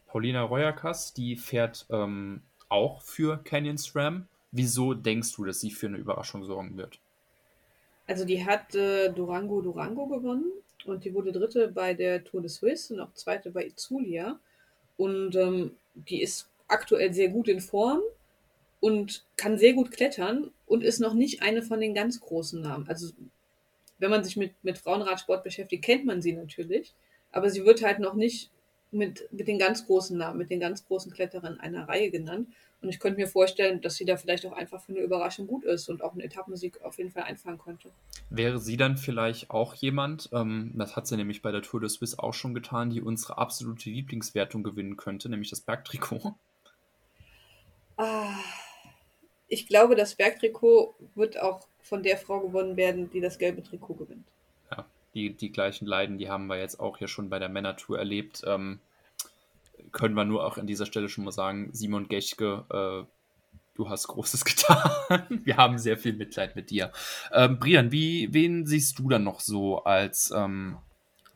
Paulina 0.07 0.41
Royakas, 0.41 1.13
die 1.13 1.35
fährt 1.35 1.85
ähm, 1.91 2.41
auch 2.69 3.01
für 3.01 3.37
Canyon 3.43 3.77
SRAM. 3.77 4.27
Wieso 4.51 4.95
denkst 4.95 5.35
du, 5.35 5.45
dass 5.45 5.59
sie 5.59 5.71
für 5.71 5.87
eine 5.87 5.97
Überraschung 5.97 6.43
sorgen 6.43 6.75
wird? 6.77 6.99
Also 8.07 8.25
die 8.25 8.45
hat 8.45 8.75
äh, 8.75 9.11
Durango 9.11 9.61
Durango 9.61 10.07
gewonnen 10.07 10.51
und 10.85 11.05
die 11.05 11.13
wurde 11.13 11.31
Dritte 11.31 11.69
bei 11.69 11.93
der 11.93 12.23
Tour 12.23 12.41
de 12.41 12.49
Suisse 12.49 12.93
und 12.93 12.99
auch 12.99 13.13
Zweite 13.13 13.51
bei 13.51 13.65
Izulia. 13.65 14.39
Und 14.97 15.35
ähm, 15.35 15.75
die 15.95 16.21
ist 16.21 16.49
aktuell 16.67 17.13
sehr 17.13 17.29
gut 17.29 17.47
in 17.47 17.61
Form 17.61 18.01
und 18.79 19.23
kann 19.37 19.57
sehr 19.57 19.73
gut 19.73 19.91
klettern 19.91 20.51
und 20.65 20.83
ist 20.83 20.99
noch 20.99 21.13
nicht 21.13 21.41
eine 21.41 21.61
von 21.61 21.79
den 21.79 21.93
ganz 21.93 22.19
großen 22.19 22.61
Namen. 22.61 22.87
Also 22.87 23.11
wenn 23.99 24.09
man 24.09 24.23
sich 24.23 24.35
mit, 24.35 24.51
mit 24.63 24.77
Frauenradsport 24.77 25.43
beschäftigt, 25.43 25.83
kennt 25.83 26.05
man 26.05 26.21
sie 26.21 26.33
natürlich, 26.33 26.93
aber 27.31 27.49
sie 27.49 27.63
wird 27.65 27.81
halt 27.81 27.99
noch 27.99 28.15
nicht 28.15 28.49
mit, 28.91 29.27
mit 29.31 29.47
den 29.47 29.57
ganz 29.57 29.85
großen 29.87 30.17
Namen, 30.17 30.37
mit 30.37 30.49
den 30.49 30.59
ganz 30.59 30.85
großen 30.85 31.11
Kletterern 31.13 31.59
einer 31.59 31.87
Reihe 31.87 32.11
genannt. 32.11 32.49
Und 32.83 32.89
ich 32.89 32.99
könnte 32.99 33.17
mir 33.17 33.27
vorstellen, 33.27 33.79
dass 33.79 33.95
sie 33.95 34.03
da 34.03 34.17
vielleicht 34.17 34.45
auch 34.45 34.51
einfach 34.51 34.81
für 34.81 34.91
eine 34.91 34.99
Überraschung 34.99 35.47
gut 35.47 35.63
ist 35.63 35.87
und 35.87 36.03
auch 36.03 36.11
einen 36.11 36.19
Etappensieg 36.19 36.81
auf 36.81 36.97
jeden 36.97 37.11
Fall 37.11 37.23
einfahren 37.23 37.57
könnte. 37.57 37.91
Wäre 38.29 38.59
sie 38.59 38.75
dann 38.75 38.97
vielleicht 38.97 39.49
auch 39.49 39.73
jemand, 39.73 40.29
ähm, 40.33 40.73
das 40.75 40.97
hat 40.97 41.07
sie 41.07 41.15
nämlich 41.15 41.41
bei 41.41 41.51
der 41.51 41.61
Tour 41.61 41.79
de 41.79 41.87
Suisse 41.87 42.19
auch 42.19 42.33
schon 42.33 42.53
getan, 42.53 42.89
die 42.89 43.01
unsere 43.01 43.37
absolute 43.37 43.89
Lieblingswertung 43.89 44.63
gewinnen 44.63 44.97
könnte, 44.97 45.29
nämlich 45.29 45.49
das 45.49 45.61
Bergtrikot? 45.61 46.35
Ah, 47.95 48.35
ich 49.47 49.67
glaube, 49.67 49.95
das 49.95 50.15
Bergtrikot 50.15 50.93
wird 51.15 51.39
auch 51.39 51.65
von 51.81 52.03
der 52.03 52.17
Frau 52.17 52.41
gewonnen 52.41 52.75
werden, 52.75 53.09
die 53.11 53.21
das 53.21 53.37
gelbe 53.37 53.63
Trikot 53.63 53.93
gewinnt. 53.93 54.27
Ja, 54.71 54.85
die, 55.13 55.33
die 55.33 55.53
gleichen 55.53 55.85
Leiden, 55.85 56.17
die 56.17 56.29
haben 56.29 56.47
wir 56.47 56.57
jetzt 56.57 56.81
auch 56.81 56.97
hier 56.97 57.07
schon 57.07 57.29
bei 57.29 57.39
der 57.39 57.49
Männertour 57.49 57.97
erlebt. 57.97 58.43
Ähm, 58.45 58.79
können 59.93 60.15
wir 60.15 60.25
nur 60.25 60.45
auch 60.45 60.57
an 60.57 60.67
dieser 60.67 60.85
Stelle 60.85 61.07
schon 61.07 61.23
mal 61.23 61.31
sagen, 61.31 61.69
Simon 61.71 62.07
Gechke, 62.09 62.65
äh, 62.69 63.07
du 63.75 63.89
hast 63.89 64.07
Großes 64.07 64.43
getan. 64.45 65.41
wir 65.43 65.57
haben 65.57 65.77
sehr 65.77 65.97
viel 65.97 66.13
Mitleid 66.13 66.55
mit 66.55 66.69
dir. 66.69 66.91
Ähm, 67.31 67.59
Brian, 67.59 67.91
wie, 67.91 68.33
wen 68.33 68.65
siehst 68.65 68.99
du 68.99 69.07
dann 69.07 69.23
noch 69.23 69.39
so 69.39 69.83
als 69.83 70.31
ähm, 70.35 70.77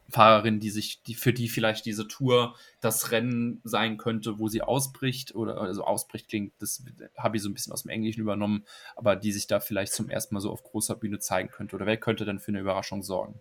Fahrerin, 0.09 0.59
die 0.59 0.69
sich, 0.69 1.03
die, 1.03 1.15
für 1.15 1.33
die 1.33 1.49
vielleicht 1.49 1.85
diese 1.85 2.07
Tour 2.07 2.55
das 2.81 3.11
Rennen 3.11 3.59
sein 3.63 3.97
könnte, 3.97 4.39
wo 4.39 4.47
sie 4.47 4.61
ausbricht 4.61 5.35
oder 5.35 5.59
also 5.59 5.83
ausbricht 5.83 6.29
klingt, 6.29 6.53
das 6.59 6.83
habe 7.17 7.37
ich 7.37 7.43
so 7.43 7.49
ein 7.49 7.53
bisschen 7.53 7.73
aus 7.73 7.83
dem 7.83 7.91
Englischen 7.91 8.21
übernommen, 8.21 8.65
aber 8.95 9.15
die 9.15 9.31
sich 9.31 9.47
da 9.47 9.59
vielleicht 9.59 9.93
zum 9.93 10.09
ersten 10.09 10.33
Mal 10.33 10.41
so 10.41 10.51
auf 10.51 10.63
großer 10.63 10.95
Bühne 10.95 11.19
zeigen 11.19 11.49
könnte. 11.49 11.75
Oder 11.75 11.85
wer 11.85 11.97
könnte 11.97 12.25
dann 12.25 12.39
für 12.39 12.49
eine 12.49 12.61
Überraschung 12.61 13.03
sorgen? 13.03 13.39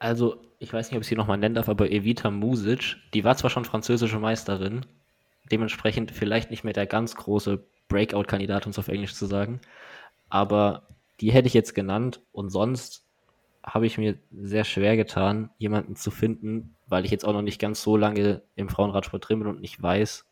Also, 0.00 0.40
ich 0.58 0.72
weiß 0.72 0.90
nicht, 0.90 0.96
ob 0.96 1.02
ich 1.02 1.08
sie 1.08 1.14
nochmal 1.14 1.38
nennen 1.38 1.54
darf, 1.54 1.68
aber 1.68 1.90
Evita 1.90 2.30
Music, 2.30 2.96
die 3.14 3.22
war 3.22 3.36
zwar 3.36 3.50
schon 3.50 3.66
französische 3.66 4.18
Meisterin, 4.18 4.86
dementsprechend 5.52 6.10
vielleicht 6.10 6.50
nicht 6.50 6.64
mehr 6.64 6.72
der 6.72 6.86
ganz 6.86 7.14
große 7.14 7.62
Breakout-Kandidat, 7.88 8.64
um 8.64 8.70
es 8.70 8.78
auf 8.78 8.88
Englisch 8.88 9.14
zu 9.14 9.26
sagen, 9.26 9.60
aber 10.30 10.86
die 11.20 11.32
hätte 11.32 11.48
ich 11.48 11.54
jetzt 11.54 11.74
genannt 11.74 12.20
und 12.32 12.48
sonst 12.48 13.04
habe 13.62 13.84
ich 13.84 13.98
mir 13.98 14.16
sehr 14.32 14.64
schwer 14.64 14.96
getan, 14.96 15.50
jemanden 15.58 15.96
zu 15.96 16.10
finden, 16.10 16.74
weil 16.86 17.04
ich 17.04 17.10
jetzt 17.10 17.26
auch 17.26 17.34
noch 17.34 17.42
nicht 17.42 17.60
ganz 17.60 17.82
so 17.82 17.96
lange 17.96 18.40
im 18.56 18.70
Frauenradsport 18.70 19.28
drin 19.28 19.40
bin 19.40 19.48
und 19.48 19.60
nicht 19.60 19.82
weiß, 19.82 20.24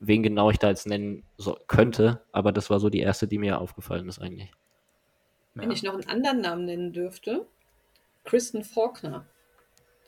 wen 0.00 0.22
genau 0.22 0.50
ich 0.50 0.58
da 0.58 0.68
jetzt 0.68 0.86
nennen 0.86 1.24
so, 1.36 1.58
könnte, 1.66 2.22
aber 2.32 2.52
das 2.52 2.70
war 2.70 2.80
so 2.80 2.88
die 2.88 3.00
erste, 3.00 3.28
die 3.28 3.38
mir 3.38 3.60
aufgefallen 3.60 4.08
ist 4.08 4.18
eigentlich. 4.18 4.50
Wenn 5.54 5.70
ja. 5.70 5.76
ich 5.76 5.82
noch 5.82 5.92
einen 5.92 6.08
anderen 6.08 6.40
Namen 6.40 6.64
nennen 6.64 6.92
dürfte, 6.94 7.46
Kristen 8.28 8.62
Faulkner. 8.62 9.24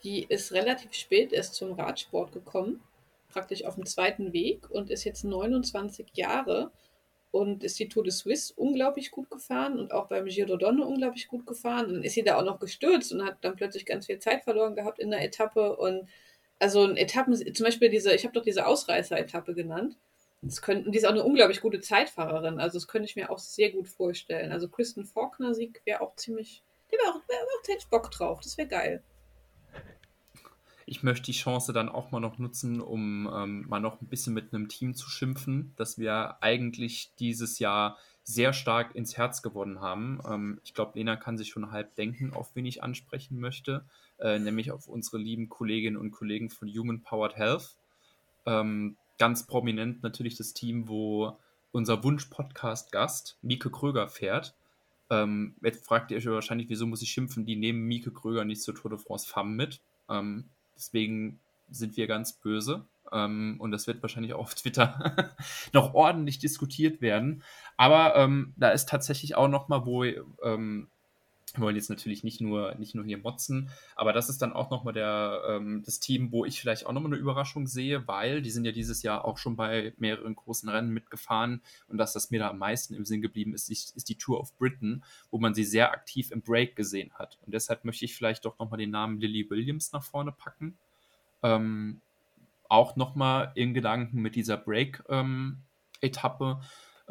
Die 0.03 0.23
ist 0.23 0.51
relativ 0.51 0.93
spät 0.93 1.33
erst 1.33 1.55
zum 1.55 1.71
Radsport 1.71 2.31
gekommen, 2.31 2.83
praktisch 3.29 3.65
auf 3.65 3.73
dem 3.73 3.87
zweiten 3.87 4.31
Weg 4.31 4.69
und 4.69 4.91
ist 4.91 5.05
jetzt 5.05 5.23
29 5.23 6.05
Jahre 6.13 6.71
und 7.31 7.63
ist 7.63 7.79
die 7.79 7.89
Tour 7.89 8.03
de 8.03 8.11
Suisse 8.11 8.53
unglaublich 8.55 9.09
gut 9.09 9.31
gefahren 9.31 9.79
und 9.79 9.91
auch 9.91 10.07
beim 10.07 10.25
Giro 10.25 10.53
d'Onne 10.53 10.83
unglaublich 10.83 11.29
gut 11.29 11.47
gefahren. 11.47 11.87
Und 11.87 11.93
dann 11.95 12.03
ist 12.03 12.13
sie 12.13 12.21
da 12.21 12.37
auch 12.37 12.45
noch 12.45 12.59
gestürzt 12.59 13.11
und 13.11 13.25
hat 13.25 13.37
dann 13.41 13.55
plötzlich 13.55 13.87
ganz 13.87 14.05
viel 14.05 14.19
Zeit 14.19 14.43
verloren 14.43 14.75
gehabt 14.75 14.99
in 14.99 15.09
der 15.09 15.23
Etappe. 15.23 15.75
Und 15.77 16.07
also 16.59 16.91
Etappen, 16.91 17.33
zum 17.55 17.63
Beispiel 17.63 17.89
diese, 17.89 18.13
ich 18.13 18.23
habe 18.23 18.35
doch 18.35 18.43
diese 18.43 18.67
Ausreißer-Etappe 18.67 19.55
genannt. 19.55 19.97
Das 20.43 20.61
könnten, 20.61 20.91
die 20.91 20.99
ist 20.99 21.05
auch 21.05 21.11
eine 21.11 21.23
unglaublich 21.23 21.59
gute 21.59 21.81
Zeitfahrerin. 21.81 22.59
Also 22.59 22.77
das 22.77 22.87
könnte 22.87 23.09
ich 23.09 23.15
mir 23.15 23.31
auch 23.31 23.39
sehr 23.39 23.71
gut 23.71 23.87
vorstellen. 23.87 24.51
Also 24.51 24.69
Kristen 24.69 25.05
Faulkner-Sieg 25.05 25.81
wäre 25.85 26.01
auch 26.01 26.15
ziemlich 26.17 26.63
der 26.91 26.99
wäre 26.99 27.11
auch, 27.11 27.27
wär 27.27 27.37
auch 27.37 27.67
hätte 27.67 27.87
Bock 27.89 28.11
drauf. 28.11 28.39
Das 28.41 28.57
wäre 28.57 28.67
geil. 28.67 29.03
Ich 30.85 31.03
möchte 31.03 31.25
die 31.25 31.37
Chance 31.37 31.71
dann 31.71 31.89
auch 31.89 32.11
mal 32.11 32.19
noch 32.19 32.37
nutzen, 32.37 32.81
um 32.81 33.31
ähm, 33.33 33.65
mal 33.69 33.79
noch 33.79 34.01
ein 34.01 34.07
bisschen 34.07 34.33
mit 34.33 34.53
einem 34.53 34.67
Team 34.67 34.93
zu 34.93 35.09
schimpfen, 35.09 35.73
das 35.77 35.97
wir 35.97 36.41
eigentlich 36.43 37.13
dieses 37.17 37.59
Jahr 37.59 37.97
sehr 38.23 38.53
stark 38.53 38.95
ins 38.95 39.17
Herz 39.17 39.41
gewonnen 39.41 39.79
haben. 39.79 40.19
Ähm, 40.27 40.59
ich 40.63 40.73
glaube, 40.73 40.97
Lena 40.97 41.15
kann 41.15 41.37
sich 41.37 41.49
schon 41.49 41.71
halb 41.71 41.95
denken, 41.95 42.33
auf 42.33 42.55
wen 42.55 42.65
ich 42.65 42.83
ansprechen 42.83 43.39
möchte, 43.39 43.85
äh, 44.19 44.37
nämlich 44.39 44.71
auf 44.71 44.87
unsere 44.87 45.17
lieben 45.17 45.49
Kolleginnen 45.49 45.97
und 45.97 46.11
Kollegen 46.11 46.49
von 46.49 46.67
Human 46.67 47.01
Powered 47.01 47.37
Health. 47.37 47.77
Ähm, 48.45 48.97
ganz 49.17 49.45
prominent 49.45 50.03
natürlich 50.03 50.35
das 50.35 50.53
Team, 50.53 50.87
wo 50.87 51.37
unser 51.71 52.03
Wunsch-Podcast-Gast 52.03 53.37
Mieke 53.41 53.69
Kröger 53.69 54.07
fährt. 54.07 54.55
Ähm, 55.11 55.55
jetzt 55.61 55.85
fragt 55.85 56.09
ihr 56.09 56.17
euch 56.17 56.25
wahrscheinlich, 56.25 56.69
wieso 56.69 56.87
muss 56.87 57.01
ich 57.01 57.11
schimpfen? 57.11 57.45
Die 57.45 57.57
nehmen 57.57 57.83
Mieke 57.83 58.11
Kröger 58.11 58.45
nicht 58.45 58.61
zur 58.63 58.73
Tour 58.73 58.91
de 58.91 58.99
France 58.99 59.27
Femme 59.27 59.51
mit. 59.51 59.81
Ähm, 60.09 60.45
deswegen 60.75 61.39
sind 61.69 61.97
wir 61.97 62.07
ganz 62.07 62.33
böse. 62.33 62.85
Ähm, 63.11 63.57
und 63.59 63.71
das 63.71 63.87
wird 63.87 64.01
wahrscheinlich 64.01 64.33
auch 64.33 64.39
auf 64.39 64.55
Twitter 64.55 65.35
noch 65.73 65.93
ordentlich 65.93 66.39
diskutiert 66.39 67.01
werden. 67.01 67.43
Aber 67.77 68.15
ähm, 68.15 68.53
da 68.55 68.69
ist 68.69 68.87
tatsächlich 68.87 69.35
auch 69.35 69.49
nochmal, 69.49 69.85
wo 69.85 70.03
ähm, 70.03 70.87
wir 71.55 71.63
wollen 71.63 71.75
jetzt 71.75 71.89
natürlich 71.89 72.23
nicht 72.23 72.41
nur, 72.41 72.75
nicht 72.75 72.95
nur 72.95 73.05
hier 73.05 73.17
motzen, 73.17 73.69
aber 73.95 74.13
das 74.13 74.29
ist 74.29 74.41
dann 74.41 74.53
auch 74.53 74.69
nochmal 74.69 74.97
ähm, 75.47 75.83
das 75.85 75.99
Team, 75.99 76.31
wo 76.31 76.45
ich 76.45 76.59
vielleicht 76.59 76.85
auch 76.85 76.93
nochmal 76.93 77.11
eine 77.11 77.21
Überraschung 77.21 77.67
sehe, 77.67 78.07
weil 78.07 78.41
die 78.41 78.51
sind 78.51 78.65
ja 78.65 78.71
dieses 78.71 79.03
Jahr 79.03 79.25
auch 79.25 79.37
schon 79.37 79.55
bei 79.55 79.93
mehreren 79.97 80.35
großen 80.35 80.69
Rennen 80.69 80.91
mitgefahren 80.91 81.61
und 81.87 81.97
das, 81.97 82.13
das 82.13 82.31
mir 82.31 82.39
da 82.39 82.49
am 82.49 82.57
meisten 82.57 82.93
im 82.93 83.05
Sinn 83.05 83.21
geblieben 83.21 83.53
ist, 83.53 83.69
ist 83.69 84.09
die 84.09 84.15
Tour 84.15 84.39
of 84.39 84.57
Britain, 84.57 85.03
wo 85.29 85.37
man 85.37 85.53
sie 85.53 85.63
sehr 85.63 85.91
aktiv 85.91 86.31
im 86.31 86.41
Break 86.41 86.75
gesehen 86.75 87.11
hat. 87.15 87.37
Und 87.45 87.53
deshalb 87.53 87.85
möchte 87.85 88.05
ich 88.05 88.15
vielleicht 88.15 88.45
doch 88.45 88.57
nochmal 88.59 88.79
den 88.79 88.91
Namen 88.91 89.19
Lily 89.19 89.49
Williams 89.49 89.91
nach 89.91 90.03
vorne 90.03 90.31
packen. 90.31 90.77
Ähm, 91.43 92.01
auch 92.69 92.95
nochmal 92.95 93.51
in 93.55 93.73
Gedanken 93.73 94.21
mit 94.21 94.35
dieser 94.35 94.57
Break-Etappe. 94.57 96.45
Ähm, 96.45 96.61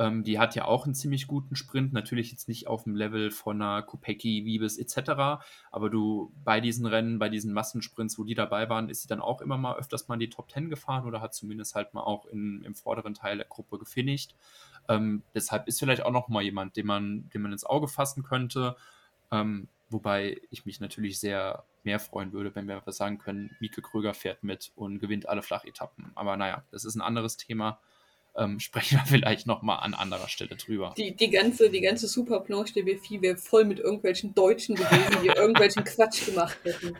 ähm, 0.00 0.24
die 0.24 0.38
hat 0.38 0.54
ja 0.54 0.64
auch 0.64 0.86
einen 0.86 0.94
ziemlich 0.94 1.26
guten 1.26 1.56
Sprint, 1.56 1.92
natürlich 1.92 2.30
jetzt 2.30 2.48
nicht 2.48 2.66
auf 2.66 2.84
dem 2.84 2.96
Level 2.96 3.30
von 3.30 3.60
einer 3.60 3.82
Kopecki, 3.82 4.46
Wiebes 4.46 4.78
etc. 4.78 5.42
Aber 5.70 5.90
du 5.90 6.32
bei 6.42 6.62
diesen 6.62 6.86
Rennen, 6.86 7.18
bei 7.18 7.28
diesen 7.28 7.52
Massensprints, 7.52 8.18
wo 8.18 8.24
die 8.24 8.34
dabei 8.34 8.70
waren, 8.70 8.88
ist 8.88 9.02
sie 9.02 9.08
dann 9.08 9.20
auch 9.20 9.42
immer 9.42 9.58
mal 9.58 9.76
öfters 9.76 10.08
mal 10.08 10.14
in 10.14 10.20
die 10.20 10.30
Top 10.30 10.50
10 10.50 10.70
gefahren 10.70 11.04
oder 11.04 11.20
hat 11.20 11.34
zumindest 11.34 11.74
halt 11.74 11.92
mal 11.92 12.00
auch 12.00 12.24
in, 12.24 12.64
im 12.64 12.74
vorderen 12.74 13.12
Teil 13.12 13.36
der 13.36 13.46
Gruppe 13.46 13.78
gefinisht. 13.78 14.34
Ähm, 14.88 15.22
deshalb 15.34 15.68
ist 15.68 15.78
vielleicht 15.78 16.02
auch 16.02 16.12
noch 16.12 16.28
mal 16.28 16.42
jemand, 16.42 16.76
den 16.76 16.86
man, 16.86 17.28
den 17.34 17.42
man 17.42 17.52
ins 17.52 17.66
Auge 17.66 17.86
fassen 17.86 18.22
könnte. 18.22 18.76
Ähm, 19.30 19.68
wobei 19.90 20.40
ich 20.48 20.64
mich 20.64 20.80
natürlich 20.80 21.20
sehr 21.20 21.64
mehr 21.84 22.00
freuen 22.00 22.32
würde, 22.32 22.54
wenn 22.54 22.68
wir 22.68 22.82
sagen 22.86 23.18
können, 23.18 23.54
Mieke 23.60 23.82
Kröger 23.82 24.14
fährt 24.14 24.44
mit 24.44 24.72
und 24.76 24.98
gewinnt 24.98 25.28
alle 25.28 25.42
Flachetappen. 25.42 26.10
Aber 26.14 26.38
naja, 26.38 26.64
das 26.70 26.86
ist 26.86 26.94
ein 26.94 27.02
anderes 27.02 27.36
Thema 27.36 27.78
ähm, 28.36 28.60
sprechen 28.60 28.98
wir 28.98 29.06
vielleicht 29.06 29.46
nochmal 29.46 29.80
an 29.80 29.94
anderer 29.94 30.28
Stelle 30.28 30.56
drüber. 30.56 30.94
Die, 30.96 31.14
die 31.14 31.30
ganze, 31.30 31.70
die 31.70 31.80
ganze 31.80 32.08
Super 32.08 32.40
Planche 32.40 32.74
de 32.74 32.84
Béfi 32.84 33.20
wäre 33.20 33.36
voll 33.36 33.64
mit 33.64 33.78
irgendwelchen 33.78 34.34
Deutschen 34.34 34.76
gewesen, 34.76 35.22
die 35.22 35.28
irgendwelchen 35.28 35.84
Quatsch 35.84 36.26
gemacht 36.26 36.58
hätten. 36.64 36.96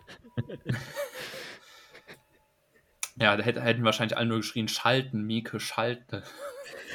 Ja, 3.20 3.36
da 3.36 3.42
hätten 3.42 3.84
wahrscheinlich 3.84 4.16
alle 4.16 4.28
nur 4.28 4.38
geschrien, 4.38 4.68
schalten, 4.68 5.26
Mieke, 5.26 5.60
schalte. 5.60 6.22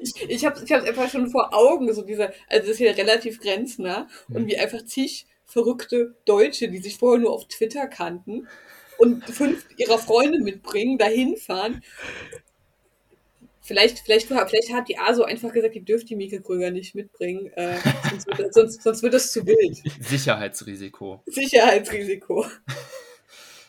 ich 0.00 0.28
ich 0.28 0.44
habe 0.44 0.58
es 0.58 0.70
einfach 0.70 1.08
schon 1.08 1.30
vor 1.30 1.54
Augen, 1.54 1.92
so 1.94 2.02
diese, 2.02 2.32
also 2.48 2.66
das 2.66 2.68
ist 2.68 2.80
ja 2.80 2.92
relativ 2.92 3.40
grenznah 3.40 4.08
mhm. 4.26 4.36
und 4.36 4.46
wie 4.48 4.58
einfach 4.58 4.84
zig 4.84 5.26
verrückte 5.44 6.16
Deutsche, 6.24 6.68
die 6.68 6.78
sich 6.78 6.96
vorher 6.96 7.20
nur 7.20 7.32
auf 7.32 7.46
Twitter 7.46 7.86
kannten 7.86 8.48
und 8.98 9.24
fünf 9.24 9.66
ihrer 9.76 9.98
Freunde 9.98 10.40
mitbringen, 10.40 10.98
dahin 10.98 11.36
fahren 11.36 11.82
Vielleicht, 13.72 14.00
vielleicht, 14.00 14.26
vielleicht 14.26 14.70
hat 14.74 14.86
die 14.86 14.98
ASO 14.98 15.22
einfach 15.22 15.50
gesagt, 15.50 15.74
die 15.74 15.82
dürft 15.82 16.10
die 16.10 16.14
Mieke 16.14 16.42
Kröger 16.42 16.70
nicht 16.70 16.94
mitbringen, 16.94 17.46
äh, 17.54 17.78
sonst, 18.10 18.26
wird, 18.26 18.52
sonst, 18.52 18.82
sonst 18.82 19.02
wird 19.02 19.14
das 19.14 19.32
zu 19.32 19.46
wild. 19.46 19.78
Sicherheitsrisiko. 20.04 21.22
Sicherheitsrisiko. 21.24 22.44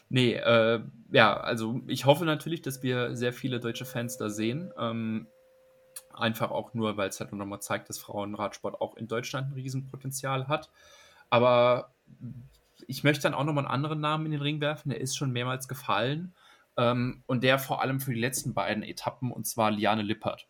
nee, 0.09 0.33
äh, 0.33 0.81
ja, 1.09 1.37
also 1.37 1.79
ich 1.87 2.03
hoffe 2.03 2.25
natürlich, 2.25 2.61
dass 2.61 2.83
wir 2.83 3.15
sehr 3.15 3.31
viele 3.31 3.61
deutsche 3.61 3.85
Fans 3.85 4.17
da 4.17 4.29
sehen. 4.29 4.73
Ähm, 4.77 5.27
einfach 6.13 6.51
auch 6.51 6.73
nur, 6.73 6.97
weil 6.97 7.07
es 7.07 7.21
halt 7.21 7.31
nochmal 7.31 7.61
zeigt, 7.61 7.87
dass 7.87 7.97
Frauenradsport 7.97 8.81
auch 8.81 8.97
in 8.97 9.07
Deutschland 9.07 9.51
ein 9.51 9.53
Riesenpotenzial 9.53 10.49
hat. 10.49 10.69
Aber 11.29 11.93
ich 12.87 13.05
möchte 13.05 13.23
dann 13.23 13.33
auch 13.33 13.45
nochmal 13.45 13.63
einen 13.63 13.73
anderen 13.73 14.01
Namen 14.01 14.25
in 14.25 14.33
den 14.33 14.41
Ring 14.41 14.59
werfen, 14.59 14.89
der 14.89 14.99
ist 14.99 15.15
schon 15.15 15.31
mehrmals 15.31 15.69
gefallen. 15.69 16.35
Ähm, 16.77 17.23
und 17.27 17.43
der 17.43 17.59
vor 17.59 17.81
allem 17.81 17.99
für 17.99 18.13
die 18.13 18.19
letzten 18.19 18.53
beiden 18.53 18.83
Etappen, 18.83 19.31
und 19.31 19.45
zwar 19.45 19.71
Liane 19.71 20.01
Lippert. 20.01 20.47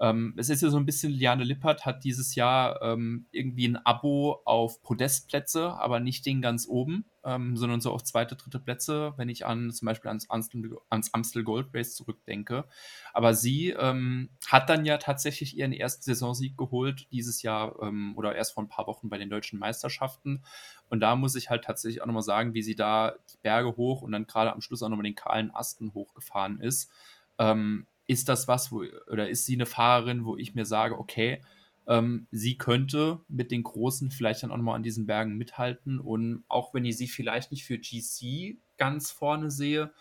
Ähm, 0.00 0.32
es 0.38 0.48
ist 0.48 0.62
ja 0.62 0.70
so 0.70 0.78
ein 0.78 0.86
bisschen, 0.86 1.12
Liane 1.12 1.44
Lippert 1.44 1.84
hat 1.84 2.04
dieses 2.04 2.34
Jahr 2.34 2.80
ähm, 2.80 3.26
irgendwie 3.32 3.68
ein 3.68 3.76
Abo 3.84 4.40
auf 4.46 4.80
Podestplätze, 4.80 5.74
aber 5.74 6.00
nicht 6.00 6.24
den 6.24 6.40
ganz 6.40 6.66
oben, 6.66 7.04
ähm, 7.22 7.54
sondern 7.58 7.82
so 7.82 7.92
auf 7.92 8.02
zweite, 8.02 8.34
dritte 8.34 8.58
Plätze, 8.60 9.12
wenn 9.18 9.28
ich 9.28 9.44
an 9.44 9.70
zum 9.70 9.84
Beispiel 9.84 10.08
ans 10.08 10.30
Amstel, 10.30 10.78
ans 10.88 11.12
Amstel 11.12 11.44
Gold 11.44 11.68
Race 11.74 11.94
zurückdenke. 11.94 12.64
Aber 13.12 13.34
sie 13.34 13.70
ähm, 13.70 14.30
hat 14.46 14.70
dann 14.70 14.86
ja 14.86 14.96
tatsächlich 14.96 15.54
ihren 15.54 15.74
ersten 15.74 16.02
Saisonsieg 16.02 16.56
geholt 16.56 17.06
dieses 17.10 17.42
Jahr 17.42 17.76
ähm, 17.82 18.14
oder 18.16 18.34
erst 18.34 18.54
vor 18.54 18.62
ein 18.62 18.70
paar 18.70 18.86
Wochen 18.86 19.10
bei 19.10 19.18
den 19.18 19.28
deutschen 19.28 19.58
Meisterschaften. 19.58 20.42
Und 20.90 21.00
da 21.00 21.16
muss 21.16 21.36
ich 21.36 21.48
halt 21.48 21.64
tatsächlich 21.64 22.02
auch 22.02 22.06
nochmal 22.06 22.22
sagen, 22.22 22.52
wie 22.52 22.62
sie 22.62 22.74
da 22.74 23.14
die 23.32 23.38
Berge 23.42 23.76
hoch 23.76 24.02
und 24.02 24.12
dann 24.12 24.26
gerade 24.26 24.52
am 24.52 24.60
Schluss 24.60 24.82
auch 24.82 24.88
nochmal 24.88 25.04
den 25.04 25.14
kahlen 25.14 25.54
Asten 25.54 25.94
hochgefahren 25.94 26.60
ist. 26.60 26.90
Ähm, 27.38 27.86
ist 28.06 28.28
das 28.28 28.48
was, 28.48 28.72
wo, 28.72 28.84
oder 29.06 29.28
ist 29.28 29.46
sie 29.46 29.54
eine 29.54 29.66
Fahrerin, 29.66 30.24
wo 30.24 30.36
ich 30.36 30.54
mir 30.56 30.66
sage, 30.66 30.98
okay, 30.98 31.40
ähm, 31.86 32.26
sie 32.32 32.58
könnte 32.58 33.20
mit 33.28 33.52
den 33.52 33.62
Großen 33.62 34.10
vielleicht 34.10 34.42
dann 34.42 34.50
auch 34.50 34.56
nochmal 34.56 34.74
an 34.74 34.82
diesen 34.82 35.06
Bergen 35.06 35.36
mithalten. 35.38 36.00
Und 36.00 36.44
auch 36.48 36.74
wenn 36.74 36.84
ich 36.84 36.96
sie 36.96 37.06
vielleicht 37.06 37.52
nicht 37.52 37.64
für 37.64 37.78
GC 37.78 38.58
ganz 38.76 39.12
vorne 39.12 39.50
sehe, 39.50 39.92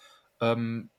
ähm, 0.42 0.90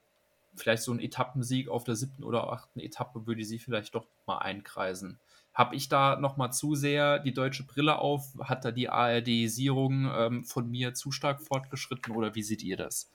vielleicht 0.54 0.84
so 0.84 0.92
ein 0.92 1.00
Etappensieg 1.00 1.68
auf 1.68 1.84
der 1.84 1.96
siebten 1.96 2.22
oder 2.22 2.52
achten 2.52 2.78
Etappe 2.80 3.26
würde 3.26 3.44
sie 3.44 3.58
vielleicht 3.58 3.94
doch 3.94 4.06
mal 4.26 4.38
einkreisen. 4.38 5.18
Habe 5.60 5.76
ich 5.76 5.90
da 5.90 6.16
nochmal 6.16 6.54
zu 6.54 6.74
sehr 6.74 7.18
die 7.18 7.34
deutsche 7.34 7.64
Brille 7.64 7.98
auf? 7.98 8.32
Hat 8.40 8.64
da 8.64 8.70
die 8.70 8.88
ARDisierung 8.88 10.10
ähm, 10.10 10.42
von 10.46 10.70
mir 10.70 10.94
zu 10.94 11.12
stark 11.12 11.42
fortgeschritten 11.42 12.16
oder 12.16 12.34
wie 12.34 12.42
seht 12.42 12.62
ihr 12.62 12.78
das? 12.78 13.10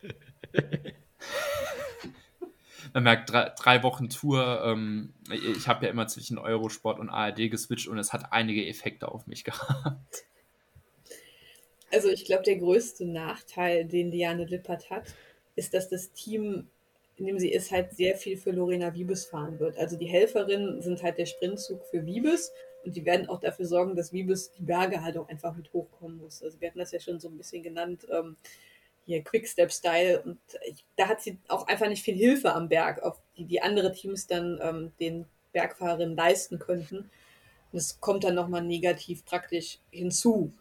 man 2.94 3.02
merkt, 3.02 3.32
drei, 3.32 3.50
drei 3.58 3.82
Wochen 3.82 4.10
Tour. 4.10 4.62
Ähm, 4.64 5.12
ich 5.28 5.66
habe 5.66 5.86
ja 5.86 5.90
immer 5.90 6.06
zwischen 6.06 6.38
Eurosport 6.38 7.00
und 7.00 7.10
ARD 7.10 7.50
geswitcht 7.50 7.88
und 7.88 7.98
es 7.98 8.12
hat 8.12 8.32
einige 8.32 8.64
Effekte 8.64 9.08
auf 9.08 9.26
mich 9.26 9.42
gehabt. 9.44 10.24
Also 11.90 12.10
ich 12.10 12.26
glaube, 12.26 12.44
der 12.44 12.58
größte 12.58 13.06
Nachteil, 13.06 13.86
den 13.86 14.12
Liane 14.12 14.44
Lippert 14.44 14.88
hat, 14.90 15.12
ist, 15.56 15.74
dass 15.74 15.88
das 15.88 16.12
Team, 16.12 16.68
in 17.16 17.26
dem 17.26 17.38
sie 17.38 17.50
ist, 17.50 17.70
halt 17.70 17.92
sehr 17.94 18.16
viel 18.16 18.36
für 18.36 18.50
Lorena 18.50 18.94
Wiebes 18.94 19.24
fahren 19.24 19.58
wird. 19.58 19.78
Also 19.78 19.96
die 19.96 20.06
Helferinnen 20.06 20.82
sind 20.82 21.02
halt 21.02 21.18
der 21.18 21.26
Sprintzug 21.26 21.84
für 21.86 22.04
Wiebes 22.04 22.52
und 22.84 22.94
die 22.94 23.04
werden 23.04 23.28
auch 23.28 23.40
dafür 23.40 23.66
sorgen, 23.66 23.96
dass 23.96 24.12
Wiebes 24.12 24.52
die 24.52 24.62
Berge 24.62 25.02
halt 25.02 25.16
auch 25.16 25.28
einfach 25.28 25.56
mit 25.56 25.72
hochkommen 25.72 26.18
muss. 26.18 26.42
Also 26.42 26.60
wir 26.60 26.68
hatten 26.68 26.78
das 26.78 26.92
ja 26.92 27.00
schon 27.00 27.18
so 27.18 27.28
ein 27.28 27.38
bisschen 27.38 27.62
genannt, 27.62 28.06
ähm, 28.10 28.36
hier 29.06 29.22
Quickstep-Style 29.22 30.22
und 30.22 30.38
ich, 30.68 30.84
da 30.96 31.08
hat 31.08 31.22
sie 31.22 31.38
auch 31.48 31.66
einfach 31.68 31.88
nicht 31.88 32.02
viel 32.02 32.16
Hilfe 32.16 32.52
am 32.52 32.68
Berg, 32.68 33.02
auf 33.02 33.20
die 33.38 33.44
die 33.44 33.62
andere 33.62 33.92
Teams 33.92 34.26
dann 34.26 34.58
ähm, 34.60 34.92
den 35.00 35.26
Bergfahrerinnen 35.52 36.16
leisten 36.16 36.58
könnten. 36.58 37.10
Das 37.72 38.00
kommt 38.00 38.24
dann 38.24 38.34
nochmal 38.34 38.62
negativ 38.62 39.24
praktisch 39.24 39.78
hinzu. 39.90 40.52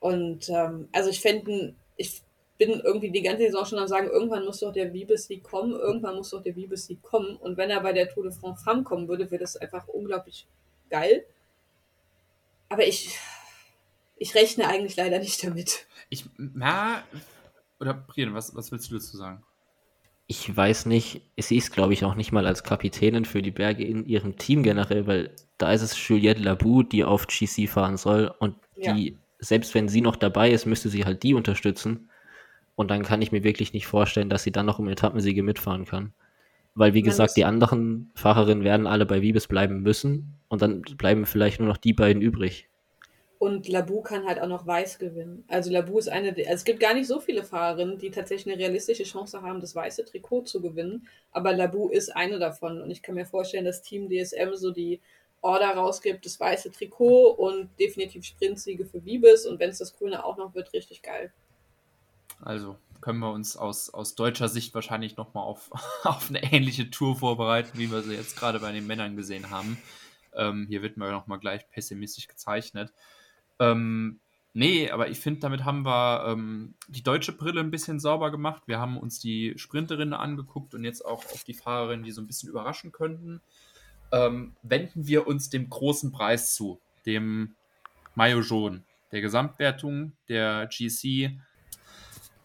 Und 0.00 0.48
ähm, 0.48 0.88
also 0.92 1.10
ich 1.10 1.20
fände, 1.20 1.74
ich 1.96 2.22
bin 2.58 2.70
irgendwie 2.80 3.10
die 3.10 3.22
ganze 3.22 3.44
Saison 3.44 3.64
schon 3.64 3.78
am 3.78 3.88
sagen, 3.88 4.08
irgendwann 4.08 4.44
muss 4.44 4.60
doch 4.60 4.72
der 4.72 4.92
Wiebes-Sieg 4.92 5.42
kommen, 5.42 5.72
irgendwann 5.72 6.16
muss 6.16 6.30
doch 6.30 6.42
der 6.42 6.56
Wiebes-Sieg 6.56 7.02
kommen. 7.02 7.36
Und 7.36 7.56
wenn 7.56 7.70
er 7.70 7.80
bei 7.80 7.92
der 7.92 8.08
Tour 8.08 8.24
de 8.24 8.32
France 8.32 8.64
Femme 8.64 8.82
kommen 8.82 9.08
würde, 9.08 9.30
wäre 9.30 9.40
das 9.40 9.56
einfach 9.56 9.86
unglaublich 9.88 10.46
geil. 10.90 11.24
Aber 12.68 12.86
ich, 12.86 13.18
ich 14.16 14.34
rechne 14.34 14.68
eigentlich 14.68 14.96
leider 14.96 15.18
nicht 15.18 15.44
damit. 15.44 15.86
Ich, 16.08 16.24
na, 16.36 17.02
oder 17.78 17.94
Brian, 17.94 18.34
was, 18.34 18.54
was 18.54 18.72
willst 18.72 18.90
du 18.90 18.94
dazu 18.94 19.16
sagen? 19.16 19.42
Ich 20.28 20.56
weiß 20.56 20.86
nicht, 20.86 21.22
sie 21.36 21.56
ist, 21.56 21.72
glaube 21.72 21.92
ich, 21.92 22.04
auch 22.04 22.16
nicht 22.16 22.32
mal 22.32 22.46
als 22.46 22.64
Kapitänin 22.64 23.24
für 23.24 23.42
die 23.42 23.52
Berge 23.52 23.84
in 23.84 24.04
ihrem 24.06 24.36
Team 24.38 24.64
generell, 24.64 25.06
weil 25.06 25.30
da 25.56 25.72
ist 25.72 25.82
es 25.82 26.08
Juliette 26.08 26.42
Labou, 26.42 26.82
die 26.82 27.04
auf 27.04 27.28
GC 27.28 27.68
fahren 27.68 27.96
soll 27.96 28.34
und 28.40 28.56
die 28.76 29.10
ja 29.10 29.16
selbst 29.38 29.74
wenn 29.74 29.88
sie 29.88 30.00
noch 30.00 30.16
dabei 30.16 30.50
ist, 30.50 30.66
müsste 30.66 30.88
sie 30.88 31.04
halt 31.04 31.22
die 31.22 31.34
unterstützen. 31.34 32.10
Und 32.76 32.90
dann 32.90 33.02
kann 33.02 33.22
ich 33.22 33.32
mir 33.32 33.42
wirklich 33.42 33.72
nicht 33.72 33.86
vorstellen, 33.86 34.30
dass 34.30 34.44
sie 34.44 34.52
dann 34.52 34.66
noch 34.66 34.78
um 34.78 34.88
Etappensiege 34.88 35.42
mitfahren 35.42 35.86
kann. 35.86 36.12
Weil, 36.74 36.92
wie 36.92 37.02
gesagt, 37.02 37.36
die 37.38 37.46
anderen 37.46 38.12
Fahrerinnen 38.14 38.62
werden 38.62 38.86
alle 38.86 39.06
bei 39.06 39.22
Wiebes 39.22 39.48
bleiben 39.48 39.80
müssen 39.80 40.38
und 40.48 40.60
dann 40.60 40.82
bleiben 40.82 41.24
vielleicht 41.24 41.58
nur 41.58 41.68
noch 41.68 41.78
die 41.78 41.94
beiden 41.94 42.20
übrig. 42.20 42.68
Und 43.38 43.68
Labu 43.68 44.02
kann 44.02 44.26
halt 44.26 44.40
auch 44.40 44.48
noch 44.48 44.66
weiß 44.66 44.98
gewinnen. 44.98 45.44
Also 45.48 45.70
Labu 45.70 45.98
ist 45.98 46.08
eine, 46.08 46.28
also 46.28 46.42
es 46.42 46.64
gibt 46.64 46.80
gar 46.80 46.94
nicht 46.94 47.06
so 47.06 47.18
viele 47.18 47.44
Fahrerinnen, 47.44 47.98
die 47.98 48.10
tatsächlich 48.10 48.54
eine 48.54 48.62
realistische 48.62 49.04
Chance 49.04 49.42
haben, 49.42 49.60
das 49.60 49.74
weiße 49.74 50.04
Trikot 50.04 50.42
zu 50.42 50.60
gewinnen. 50.60 51.06
Aber 51.32 51.54
Labu 51.54 51.88
ist 51.88 52.14
eine 52.14 52.38
davon. 52.38 52.80
Und 52.80 52.90
ich 52.90 53.02
kann 53.02 53.14
mir 53.14 53.26
vorstellen, 53.26 53.64
dass 53.64 53.82
Team 53.82 54.08
DSM 54.10 54.54
so 54.54 54.70
die 54.70 55.00
Order 55.42 55.70
rausgibt, 55.70 56.24
das 56.26 56.40
weiße 56.40 56.72
Trikot 56.72 57.30
und 57.30 57.68
definitiv 57.78 58.24
Sprintsiege 58.24 58.84
für 58.84 59.04
Wiebes 59.04 59.46
und 59.46 59.60
wenn 59.60 59.70
es 59.70 59.78
das 59.78 59.96
Grüne 59.96 60.24
auch 60.24 60.36
noch 60.36 60.54
wird, 60.54 60.72
richtig 60.72 61.02
geil. 61.02 61.32
Also 62.40 62.76
können 63.00 63.18
wir 63.18 63.32
uns 63.32 63.56
aus, 63.56 63.90
aus 63.90 64.14
deutscher 64.14 64.48
Sicht 64.48 64.74
wahrscheinlich 64.74 65.16
nochmal 65.16 65.44
auf, 65.44 65.70
auf 66.04 66.28
eine 66.28 66.42
ähnliche 66.52 66.90
Tour 66.90 67.16
vorbereiten, 67.16 67.78
wie 67.78 67.90
wir 67.90 68.02
sie 68.02 68.14
jetzt 68.14 68.36
gerade 68.36 68.60
bei 68.60 68.72
den 68.72 68.86
Männern 68.86 69.16
gesehen 69.16 69.50
haben. 69.50 69.78
Ähm, 70.34 70.66
hier 70.68 70.82
wird 70.82 70.96
man 70.96 71.10
nochmal 71.10 71.38
gleich 71.38 71.68
pessimistisch 71.70 72.28
gezeichnet. 72.28 72.92
Ähm, 73.58 74.20
nee, 74.52 74.90
aber 74.90 75.08
ich 75.08 75.20
finde, 75.20 75.40
damit 75.40 75.64
haben 75.64 75.84
wir 75.84 76.26
ähm, 76.28 76.74
die 76.88 77.02
deutsche 77.02 77.32
Brille 77.32 77.60
ein 77.60 77.70
bisschen 77.70 78.00
sauber 78.00 78.30
gemacht. 78.30 78.62
Wir 78.66 78.78
haben 78.78 78.98
uns 78.98 79.18
die 79.18 79.54
Sprinterinnen 79.56 80.14
angeguckt 80.14 80.74
und 80.74 80.84
jetzt 80.84 81.04
auch 81.04 81.24
auf 81.26 81.44
die 81.44 81.54
Fahrerinnen, 81.54 82.04
die 82.04 82.12
so 82.12 82.20
ein 82.20 82.26
bisschen 82.26 82.50
überraschen 82.50 82.92
könnten 82.92 83.40
ähm, 84.12 84.54
wenden 84.62 85.06
wir 85.06 85.26
uns 85.26 85.50
dem 85.50 85.68
großen 85.68 86.12
Preis 86.12 86.54
zu, 86.54 86.80
dem 87.04 87.54
Mayo 88.14 88.40
Jaune, 88.40 88.82
der 89.12 89.20
Gesamtwertung 89.20 90.12
der 90.28 90.68
GC. 90.68 91.38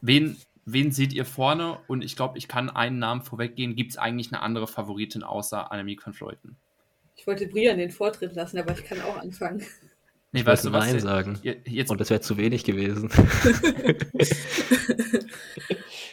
Wen, 0.01 0.37
wen 0.65 0.91
seht 0.91 1.13
ihr 1.13 1.25
vorne? 1.25 1.79
Und 1.87 2.03
ich 2.03 2.15
glaube, 2.15 2.37
ich 2.37 2.47
kann 2.47 2.69
einen 2.69 2.99
Namen 2.99 3.21
vorweggehen. 3.21 3.75
Gibt 3.75 3.91
es 3.91 3.97
eigentlich 3.97 4.31
eine 4.33 4.41
andere 4.41 4.67
Favoritin 4.67 5.23
außer 5.23 5.71
Annemiek 5.71 6.05
van 6.05 6.13
Fleuten? 6.13 6.57
Ich 7.15 7.27
wollte 7.27 7.47
Brian 7.47 7.77
den 7.77 7.91
Vortritt 7.91 8.33
lassen, 8.33 8.57
aber 8.57 8.73
ich 8.73 8.83
kann 8.83 8.99
auch 9.01 9.17
anfangen. 9.17 9.63
Nee, 10.31 10.39
ich 10.39 10.45
weißt 10.45 10.65
du 10.65 10.71
was? 10.71 10.85
Nein 10.85 10.99
sagen. 10.99 11.39
Jetzt... 11.43 11.91
Und 11.91 12.01
das 12.01 12.09
wäre 12.09 12.21
zu 12.21 12.37
wenig 12.37 12.63
gewesen. 12.63 13.11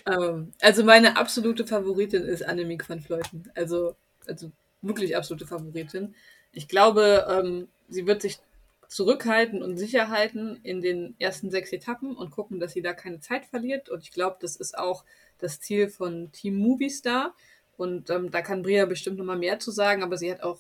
um, 0.07 0.13
ähm, 0.13 0.53
also 0.61 0.85
meine 0.85 1.17
absolute 1.17 1.67
Favoritin 1.67 2.25
ist 2.25 2.43
Annemiek 2.43 2.89
van 2.89 3.01
Fleuten. 3.01 3.45
Also, 3.55 3.95
also 4.27 4.51
wirklich 4.83 5.17
absolute 5.17 5.47
Favoritin. 5.47 6.15
Ich 6.53 6.69
glaube, 6.69 7.27
ähm, 7.31 7.69
sie 7.89 8.07
wird 8.07 8.23
sich 8.23 8.39
zurückhalten 8.89 9.63
und 9.63 9.77
sicher 9.77 10.09
halten 10.09 10.59
in 10.63 10.81
den 10.81 11.15
ersten 11.19 11.51
sechs 11.51 11.73
Etappen 11.73 12.17
und 12.17 12.31
gucken, 12.31 12.59
dass 12.59 12.73
sie 12.73 12.83
da 12.83 12.95
keine 12.95 13.21
Zeit 13.21 13.45
verliert. 13.45 13.91
Und 13.91 14.03
ich 14.03 14.13
glaube, 14.13 14.39
das 14.41 14.57
ist 14.57 14.77
auch 14.77 15.05
das 15.39 15.61
Ziel 15.61 15.89
von 15.89 16.33
Team 16.33 16.57
Movistar. 16.57 17.35
Und 17.77 18.11
ähm, 18.11 18.31
da 18.31 18.41
kann 18.41 18.63
Bria 18.63 18.87
bestimmt 18.87 19.19
nochmal 19.19 19.39
mehr 19.39 19.61
zu 19.61 19.71
sagen, 19.71 20.03
aber 20.03 20.17
sie 20.17 20.33
hat 20.33 20.43
auch 20.43 20.59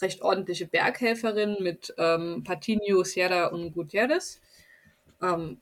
recht 0.00 0.22
ordentliche 0.22 0.66
Berghelferinnen 0.66 1.62
mit 1.62 1.92
ähm, 1.98 2.42
Patinho, 2.44 3.02
Sierra 3.04 3.46
und 3.46 3.72
Gutierrez. 3.72 4.40
Ähm, 5.20 5.60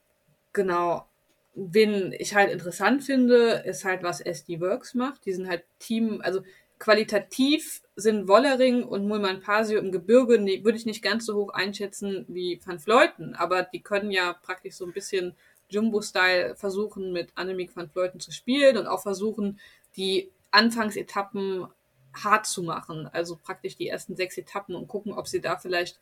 genau. 0.53 1.07
Wen 1.55 2.13
ich 2.17 2.33
halt 2.33 2.51
interessant 2.51 3.03
finde, 3.03 3.63
ist 3.65 3.85
halt, 3.85 4.01
was 4.01 4.21
SD 4.21 4.59
Works 4.59 4.93
macht. 4.95 5.25
Die 5.25 5.33
sind 5.33 5.47
halt 5.47 5.63
Team, 5.79 6.21
also 6.23 6.41
qualitativ 6.83 7.81
sind 7.95 8.27
Wollering 8.27 8.83
und 8.83 9.07
Mulman 9.07 9.39
Pasio 9.39 9.79
im 9.79 9.93
Gebirge, 9.93 10.37
nee, 10.37 10.65
würde 10.65 10.77
ich 10.77 10.85
nicht 10.85 11.01
ganz 11.01 11.25
so 11.25 11.33
hoch 11.33 11.53
einschätzen 11.53 12.25
wie 12.27 12.59
Van 12.65 12.77
Fleuten, 12.77 13.35
aber 13.35 13.63
die 13.63 13.79
können 13.79 14.11
ja 14.11 14.33
praktisch 14.33 14.75
so 14.75 14.85
ein 14.85 14.91
bisschen 14.91 15.33
Jumbo-Style 15.69 16.57
versuchen, 16.57 17.13
mit 17.13 17.29
Annemiek 17.35 17.73
van 17.73 17.89
Fleuten 17.89 18.19
zu 18.19 18.33
spielen 18.33 18.77
und 18.77 18.87
auch 18.87 19.01
versuchen, 19.01 19.61
die 19.95 20.29
Anfangsetappen 20.51 21.67
hart 22.13 22.47
zu 22.47 22.63
machen, 22.63 23.07
also 23.13 23.39
praktisch 23.41 23.77
die 23.77 23.87
ersten 23.87 24.17
sechs 24.17 24.37
Etappen 24.37 24.75
und 24.75 24.89
gucken, 24.89 25.13
ob 25.13 25.29
sie 25.29 25.39
da 25.39 25.55
vielleicht 25.55 25.99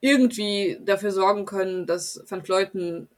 irgendwie 0.00 0.78
dafür 0.82 1.12
sorgen 1.12 1.44
können, 1.44 1.84
dass 1.84 2.24
Van 2.26 2.42
Fleuten 2.42 3.08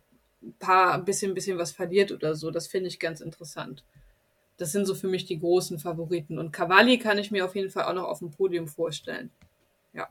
ein 0.42 0.55
paar, 0.59 0.94
ein 0.94 1.05
bisschen, 1.05 1.30
ein 1.30 1.34
bisschen 1.34 1.59
was 1.59 1.70
verliert 1.70 2.11
oder 2.11 2.34
so. 2.34 2.51
Das 2.51 2.66
finde 2.66 2.88
ich 2.88 2.99
ganz 2.99 3.20
interessant 3.20 3.84
das 4.59 4.72
sind 4.72 4.86
so 4.86 4.94
für 4.94 5.09
mich 5.09 5.24
die 5.24 5.38
großen 5.38 5.78
Favoriten. 5.78 6.38
Und 6.38 6.52
Cavalli 6.52 6.98
kann 6.98 7.16
ich 7.16 7.30
mir 7.30 7.44
auf 7.44 7.54
jeden 7.54 7.70
Fall 7.70 7.84
auch 7.84 7.94
noch 7.94 8.04
auf 8.04 8.18
dem 8.18 8.30
Podium 8.30 8.66
vorstellen. 8.66 9.30
Ja. 9.94 10.09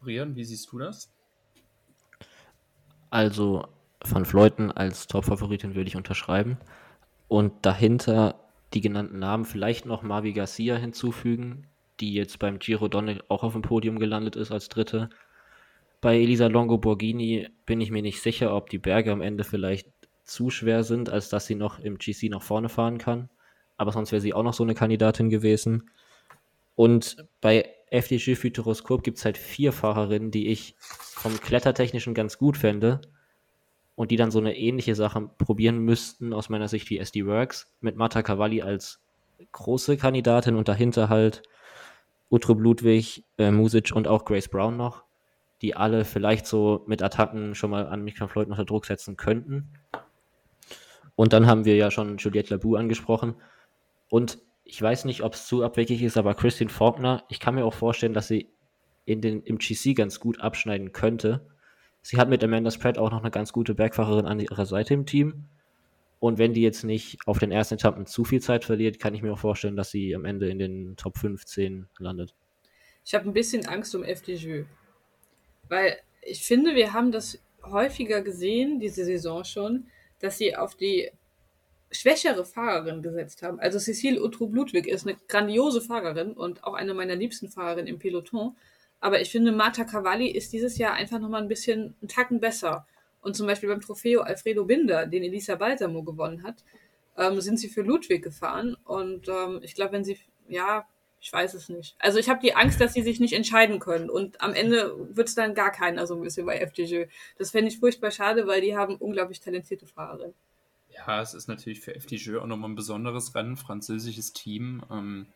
Brian, 0.00 0.36
wie 0.36 0.44
siehst 0.44 0.70
du 0.70 0.78
das? 0.78 1.10
Also 3.08 3.66
Van 4.06 4.26
Fleuten 4.26 4.70
als 4.70 5.06
Top-Favoritin 5.06 5.74
würde 5.74 5.88
ich 5.88 5.96
unterschreiben. 5.96 6.58
Und 7.26 7.52
dahinter 7.62 8.38
die 8.74 8.82
genannten 8.82 9.18
Namen 9.18 9.46
vielleicht 9.46 9.86
noch 9.86 10.02
Marvi 10.02 10.32
Garcia 10.32 10.76
hinzufügen, 10.76 11.66
die 12.00 12.12
jetzt 12.12 12.38
beim 12.38 12.58
Giro 12.58 12.86
Donne 12.86 13.20
auch 13.28 13.42
auf 13.42 13.54
dem 13.54 13.62
Podium 13.62 13.98
gelandet 13.98 14.36
ist 14.36 14.52
als 14.52 14.68
Dritte. 14.68 15.08
Bei 16.02 16.16
Elisa 16.16 16.46
Longo 16.46 16.76
Borghini 16.78 17.48
bin 17.66 17.80
ich 17.80 17.90
mir 17.90 18.02
nicht 18.02 18.20
sicher, 18.20 18.54
ob 18.54 18.68
die 18.68 18.78
Berge 18.78 19.10
am 19.10 19.22
Ende 19.22 19.42
vielleicht 19.42 19.88
zu 20.24 20.50
schwer 20.50 20.84
sind, 20.84 21.08
als 21.08 21.30
dass 21.30 21.46
sie 21.46 21.54
noch 21.54 21.78
im 21.78 21.98
GC 21.98 22.28
nach 22.30 22.42
vorne 22.42 22.68
fahren 22.68 22.98
kann 22.98 23.30
aber 23.80 23.92
sonst 23.92 24.12
wäre 24.12 24.20
sie 24.20 24.34
auch 24.34 24.42
noch 24.42 24.52
so 24.52 24.62
eine 24.62 24.74
Kandidatin 24.74 25.30
gewesen. 25.30 25.90
Und 26.76 27.16
bei 27.40 27.64
FDG 27.90 28.34
Futuroskop 28.34 29.02
gibt 29.02 29.16
es 29.16 29.24
halt 29.24 29.38
vier 29.38 29.72
Fahrerinnen, 29.72 30.30
die 30.30 30.48
ich 30.48 30.76
vom 30.78 31.40
Klettertechnischen 31.40 32.12
ganz 32.12 32.36
gut 32.36 32.58
fände 32.58 33.00
und 33.94 34.10
die 34.10 34.16
dann 34.16 34.30
so 34.30 34.38
eine 34.38 34.54
ähnliche 34.54 34.94
Sache 34.94 35.30
probieren 35.38 35.78
müssten, 35.78 36.34
aus 36.34 36.50
meiner 36.50 36.68
Sicht 36.68 36.90
wie 36.90 36.98
SD 36.98 37.24
Works, 37.24 37.74
mit 37.80 37.96
Marta 37.96 38.22
Cavalli 38.22 38.60
als 38.60 39.00
große 39.52 39.96
Kandidatin 39.96 40.56
und 40.56 40.68
dahinter 40.68 41.08
halt 41.08 41.42
Utrup 42.30 42.60
Ludwig, 42.60 43.24
äh, 43.38 43.50
Music 43.50 43.92
und 43.94 44.08
auch 44.08 44.26
Grace 44.26 44.48
Brown 44.48 44.76
noch, 44.76 45.04
die 45.62 45.74
alle 45.74 46.04
vielleicht 46.04 46.46
so 46.46 46.84
mit 46.86 47.02
Attacken 47.02 47.54
schon 47.54 47.70
mal 47.70 47.86
an 47.86 48.04
Michael 48.04 48.28
Floyd 48.28 48.48
unter 48.48 48.66
Druck 48.66 48.84
setzen 48.84 49.16
könnten. 49.16 49.70
Und 51.16 51.32
dann 51.32 51.46
haben 51.46 51.64
wir 51.64 51.76
ja 51.76 51.90
schon 51.90 52.18
Juliette 52.18 52.54
Labou 52.54 52.76
angesprochen. 52.76 53.34
Und 54.10 54.38
ich 54.64 54.80
weiß 54.80 55.06
nicht, 55.06 55.22
ob 55.22 55.34
es 55.34 55.46
zu 55.46 55.62
abwegig 55.62 56.02
ist, 56.02 56.18
aber 56.18 56.34
Christine 56.34 56.68
Faulkner, 56.68 57.24
ich 57.28 57.40
kann 57.40 57.54
mir 57.54 57.64
auch 57.64 57.74
vorstellen, 57.74 58.12
dass 58.12 58.28
sie 58.28 58.52
in 59.06 59.22
den, 59.22 59.42
im 59.42 59.58
GC 59.58 59.94
ganz 59.96 60.20
gut 60.20 60.40
abschneiden 60.40 60.92
könnte. 60.92 61.46
Sie 62.02 62.18
hat 62.18 62.28
mit 62.28 62.44
Amanda 62.44 62.70
Spratt 62.70 62.98
auch 62.98 63.10
noch 63.10 63.20
eine 63.20 63.30
ganz 63.30 63.52
gute 63.52 63.74
Bergfahrerin 63.74 64.26
an 64.26 64.40
ihrer 64.40 64.66
Seite 64.66 64.94
im 64.94 65.06
Team. 65.06 65.46
Und 66.18 66.38
wenn 66.38 66.52
die 66.52 66.60
jetzt 66.60 66.84
nicht 66.84 67.18
auf 67.26 67.38
den 67.38 67.50
ersten 67.50 67.74
Etappen 67.74 68.04
zu 68.04 68.24
viel 68.24 68.42
Zeit 68.42 68.64
verliert, 68.64 68.98
kann 68.98 69.14
ich 69.14 69.22
mir 69.22 69.32
auch 69.32 69.38
vorstellen, 69.38 69.76
dass 69.76 69.90
sie 69.90 70.14
am 70.14 70.26
Ende 70.26 70.50
in 70.50 70.58
den 70.58 70.96
Top 70.96 71.16
15 71.16 71.88
landet. 71.98 72.34
Ich 73.04 73.14
habe 73.14 73.28
ein 73.28 73.32
bisschen 73.32 73.66
Angst 73.66 73.94
um 73.94 74.04
FDJ. 74.04 74.64
Weil 75.68 75.96
ich 76.22 76.42
finde, 76.42 76.74
wir 76.74 76.92
haben 76.92 77.10
das 77.10 77.42
häufiger 77.62 78.22
gesehen, 78.22 78.80
diese 78.80 79.04
Saison 79.04 79.44
schon, 79.44 79.86
dass 80.18 80.36
sie 80.36 80.54
auf 80.56 80.74
die 80.74 81.10
schwächere 81.90 82.44
Fahrerin 82.44 83.02
gesetzt 83.02 83.42
haben. 83.42 83.58
Also 83.58 83.78
Cecile 83.78 84.22
Utrup-Ludwig 84.22 84.86
ist 84.86 85.06
eine 85.06 85.16
grandiose 85.28 85.80
Fahrerin 85.80 86.32
und 86.32 86.64
auch 86.64 86.74
eine 86.74 86.94
meiner 86.94 87.16
liebsten 87.16 87.48
Fahrerinnen 87.48 87.88
im 87.88 87.98
Peloton. 87.98 88.56
Aber 89.00 89.20
ich 89.20 89.30
finde, 89.30 89.52
Marta 89.52 89.84
Cavalli 89.84 90.28
ist 90.28 90.52
dieses 90.52 90.78
Jahr 90.78 90.92
einfach 90.92 91.18
nochmal 91.18 91.42
ein 91.42 91.48
bisschen 91.48 91.94
einen 92.00 92.08
Tacken 92.08 92.40
besser. 92.40 92.86
Und 93.22 93.36
zum 93.36 93.46
Beispiel 93.46 93.68
beim 93.68 93.80
Trofeo 93.80 94.20
Alfredo 94.20 94.64
Binder, 94.64 95.06
den 95.06 95.22
Elisa 95.22 95.56
Balsamo 95.56 96.02
gewonnen 96.02 96.42
hat, 96.42 96.64
ähm, 97.16 97.40
sind 97.40 97.58
sie 97.58 97.68
für 97.68 97.82
Ludwig 97.82 98.22
gefahren. 98.22 98.76
Und 98.84 99.28
ähm, 99.28 99.60
ich 99.62 99.74
glaube, 99.74 99.92
wenn 99.92 100.04
sie, 100.04 100.18
ja, 100.48 100.86
ich 101.20 101.32
weiß 101.32 101.54
es 101.54 101.68
nicht. 101.68 101.96
Also 101.98 102.18
ich 102.18 102.30
habe 102.30 102.40
die 102.40 102.54
Angst, 102.54 102.80
dass 102.80 102.94
sie 102.94 103.02
sich 103.02 103.20
nicht 103.20 103.34
entscheiden 103.34 103.78
können. 103.78 104.08
Und 104.08 104.40
am 104.40 104.54
Ende 104.54 104.94
wird 105.14 105.28
es 105.28 105.34
dann 105.34 105.54
gar 105.54 105.70
keiner 105.70 106.06
so 106.06 106.14
ein 106.14 106.22
bisschen 106.22 106.46
bei 106.46 106.58
FDJ. 106.58 107.04
Das 107.36 107.50
fände 107.50 107.70
ich 107.70 107.78
furchtbar 107.78 108.10
schade, 108.10 108.46
weil 108.46 108.62
die 108.62 108.76
haben 108.76 108.96
unglaublich 108.96 109.40
talentierte 109.40 109.86
Fahrerinnen. 109.86 110.34
Ja, 111.06 111.22
es 111.22 111.34
ist 111.34 111.48
natürlich 111.48 111.80
für 111.80 111.94
FDJ 111.94 112.36
auch 112.36 112.46
nochmal 112.46 112.70
ein 112.70 112.76
besonderes 112.76 113.34
Rennen, 113.34 113.56
französisches 113.56 114.32
Team 114.34 114.82
ähm, 114.90 115.26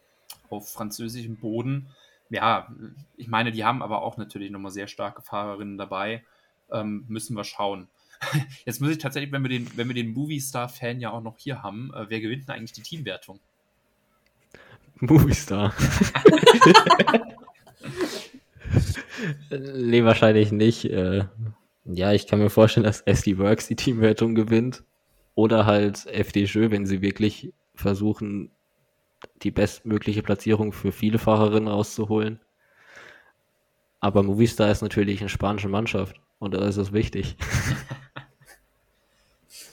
auf 0.51 0.71
französischem 0.71 1.37
Boden. 1.37 1.89
Ja, 2.29 2.75
ich 3.17 3.29
meine, 3.29 3.51
die 3.51 3.65
haben 3.65 3.83
aber 3.83 4.03
auch 4.03 4.17
natürlich 4.17 4.51
nochmal 4.51 4.73
sehr 4.73 4.89
starke 4.89 5.23
Fahrerinnen 5.23 5.79
dabei. 5.79 6.23
Ähm, 6.71 7.05
müssen 7.09 7.37
wir 7.37 7.45
schauen. 7.45 7.89
Jetzt 8.65 8.81
muss 8.81 8.91
ich 8.91 8.99
tatsächlich, 8.99 9.33
wenn 9.33 9.43
wir 9.43 9.49
den, 9.49 9.71
wenn 9.77 9.89
wir 9.89 9.95
den 9.95 10.13
Movie-Star-Fan 10.13 11.01
ja 11.01 11.11
auch 11.11 11.23
noch 11.23 11.39
hier 11.39 11.63
haben, 11.63 11.93
äh, 11.95 12.07
wer 12.09 12.21
gewinnt 12.21 12.49
denn 12.49 12.55
eigentlich 12.55 12.73
die 12.73 12.83
Teamwertung? 12.83 13.41
Movistar. 15.01 15.75
nee, 19.77 20.05
wahrscheinlich 20.05 20.53
nicht. 20.53 20.85
Äh, 20.87 21.25
ja, 21.85 22.13
ich 22.13 22.27
kann 22.27 22.39
mir 22.39 22.51
vorstellen, 22.51 22.85
dass 22.85 23.01
SD 23.03 23.39
Works 23.39 23.67
die 23.69 23.77
Teamwertung 23.77 24.35
gewinnt. 24.35 24.85
Oder 25.35 25.67
halt 25.67 26.07
FDJ, 26.07 26.71
wenn 26.71 26.87
sie 26.87 27.03
wirklich 27.03 27.53
versuchen, 27.75 28.51
die 29.43 29.51
bestmögliche 29.51 30.23
Platzierung 30.23 30.73
für 30.73 30.93
viele 30.93 31.19
Fahrerinnen 31.19 31.69
rauszuholen. 31.69 32.41
Aber 34.01 34.23
Movistar 34.23 34.71
ist 34.71 34.83
natürlich 34.83 35.21
eine 35.21 35.31
spanische 35.31 35.69
Mannschaft 35.69 36.21
und 36.39 36.55
da 36.55 36.65
ist 36.67 36.77
es 36.77 36.93
wichtig. 36.93 37.37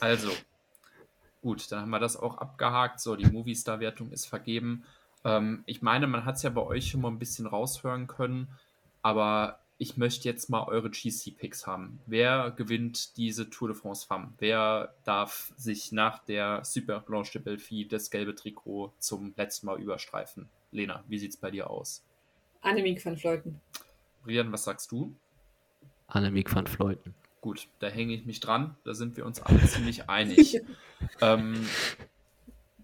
Also, 0.01 0.31
gut, 1.41 1.71
dann 1.71 1.81
haben 1.81 1.89
wir 1.91 1.99
das 1.99 2.17
auch 2.17 2.39
abgehakt. 2.39 2.99
So, 2.99 3.15
die 3.15 3.27
Movistar-Wertung 3.27 4.11
ist 4.11 4.25
vergeben. 4.25 4.83
Ähm, 5.23 5.63
ich 5.67 5.83
meine, 5.83 6.07
man 6.07 6.25
hat 6.25 6.37
es 6.37 6.41
ja 6.41 6.49
bei 6.49 6.61
euch 6.61 6.89
schon 6.89 7.01
mal 7.01 7.09
ein 7.09 7.19
bisschen 7.19 7.45
raushören 7.45 8.07
können, 8.07 8.47
aber 9.03 9.59
ich 9.81 9.97
möchte 9.97 10.29
jetzt 10.29 10.47
mal 10.51 10.63
eure 10.67 10.91
GC-Picks 10.91 11.65
haben. 11.65 11.99
Wer 12.05 12.51
gewinnt 12.51 13.17
diese 13.17 13.49
Tour 13.49 13.69
de 13.69 13.75
France 13.75 14.05
Femme? 14.05 14.31
Wer 14.37 14.93
darf 15.05 15.51
sich 15.57 15.91
nach 15.91 16.23
der 16.23 16.63
Super 16.63 16.99
Blanche 16.99 17.31
de 17.33 17.41
Belfi 17.41 17.87
das 17.87 18.11
gelbe 18.11 18.35
Trikot 18.35 18.93
zum 18.99 19.33
letzten 19.37 19.65
Mal 19.65 19.81
überstreifen? 19.81 20.47
Lena, 20.71 21.03
wie 21.07 21.17
sieht 21.17 21.31
es 21.31 21.37
bei 21.37 21.49
dir 21.49 21.71
aus? 21.71 22.03
Annemiek 22.61 23.03
van 23.03 23.17
Fleuten. 23.17 23.59
Rian, 24.27 24.51
was 24.51 24.65
sagst 24.65 24.91
du? 24.91 25.15
Annemiek 26.05 26.53
van 26.53 26.67
Fleuten. 26.67 27.15
Gut, 27.41 27.67
da 27.79 27.87
hänge 27.87 28.13
ich 28.13 28.23
mich 28.27 28.39
dran. 28.39 28.77
Da 28.83 28.93
sind 28.93 29.17
wir 29.17 29.25
uns 29.25 29.41
alle 29.41 29.65
ziemlich 29.65 30.07
einig. 30.09 30.61
ähm, 31.21 31.67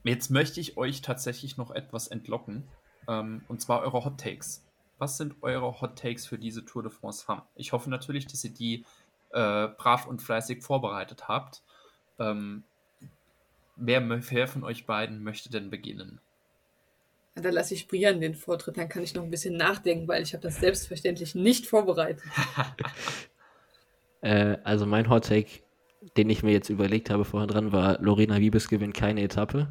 Jetzt 0.04 0.32
möchte 0.32 0.60
ich 0.60 0.78
euch 0.78 1.04
tatsächlich 1.04 1.58
noch 1.58 1.70
etwas 1.70 2.08
entlocken. 2.08 2.64
Ähm, 3.08 3.44
und 3.48 3.62
zwar 3.62 3.82
eure 3.82 4.04
Hot 4.04 4.20
Takes. 4.20 4.64
Was 4.98 5.18
sind 5.18 5.36
eure 5.42 5.80
Hot 5.82 5.98
Takes 5.98 6.26
für 6.26 6.38
diese 6.38 6.66
Tour 6.66 6.84
de 6.84 6.92
France 6.92 7.24
Femme? 7.26 7.44
Ich 7.56 7.72
hoffe 7.72 7.90
natürlich, 7.90 8.28
dass 8.28 8.44
ihr 8.44 8.54
die 8.54 8.86
äh, 9.32 9.68
brav 9.68 10.08
und 10.08 10.22
fleißig 10.22 10.64
vorbereitet 10.64 11.28
habt. 11.28 11.62
Ähm, 12.20 12.64
wer, 13.76 14.02
wer 14.10 14.48
von 14.48 14.64
euch 14.64 14.86
beiden 14.86 15.24
möchte 15.24 15.50
denn 15.50 15.70
beginnen? 15.70 16.20
Da 17.36 17.50
lasse 17.52 17.76
ich 17.76 17.88
Brian 17.88 18.20
den 18.20 18.34
Vortritt, 18.34 18.78
dann 18.78 18.90
kann 18.90 19.04
ich 19.04 19.14
noch 19.14 19.22
ein 19.22 19.30
bisschen 19.30 19.56
nachdenken, 19.56 20.08
weil 20.08 20.24
ich 20.24 20.34
habe 20.34 20.42
das 20.42 20.60
selbstverständlich 20.60 21.36
nicht 21.36 21.68
vorbereitet. 21.68 22.24
äh, 24.22 24.58
also 24.64 24.88
mein 24.88 25.08
Hot 25.10 25.28
Take, 25.28 25.62
den 26.18 26.32
ich 26.32 26.42
mir 26.42 26.52
jetzt 26.52 26.70
überlegt 26.70 27.12
habe 27.12 27.26
vorher 27.26 27.48
dran, 27.48 27.72
war, 27.72 28.02
Lorena 28.02 28.40
Wiebes 28.40 28.68
gewinnt 28.70 28.96
keine 28.96 29.22
Etappe. 29.22 29.68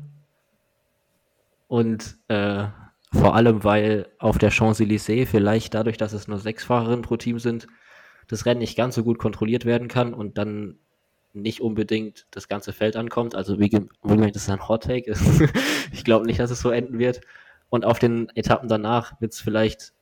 Und 1.66 2.16
äh, 2.28 2.68
vor 3.16 3.34
allem, 3.34 3.64
weil 3.64 4.08
auf 4.18 4.38
der 4.38 4.50
Champs-Élysées 4.50 5.26
vielleicht 5.26 5.74
dadurch, 5.74 5.96
dass 5.96 6.12
es 6.12 6.28
nur 6.28 6.38
sechs 6.38 6.64
Fahrerinnen 6.64 7.02
pro 7.02 7.16
Team 7.16 7.38
sind, 7.38 7.66
das 8.28 8.46
Rennen 8.46 8.60
nicht 8.60 8.76
ganz 8.76 8.94
so 8.94 9.04
gut 9.04 9.18
kontrolliert 9.18 9.64
werden 9.64 9.88
kann 9.88 10.14
und 10.14 10.38
dann 10.38 10.78
nicht 11.32 11.60
unbedingt 11.60 12.26
das 12.30 12.48
ganze 12.48 12.72
Feld 12.72 12.96
ankommt. 12.96 13.34
Also 13.34 13.58
wie 13.58 13.68
gesagt, 13.68 13.90
das 14.02 14.42
ist 14.42 14.50
ein 14.50 14.68
Hot 14.68 14.84
Take. 14.84 15.12
ich 15.92 16.04
glaube 16.04 16.26
nicht, 16.26 16.40
dass 16.40 16.50
es 16.50 16.60
so 16.60 16.70
enden 16.70 16.98
wird. 16.98 17.20
Und 17.68 17.84
auf 17.84 17.98
den 17.98 18.28
Etappen 18.34 18.68
danach 18.68 19.20
wird 19.20 19.32
es 19.32 19.40
vielleicht 19.40 19.92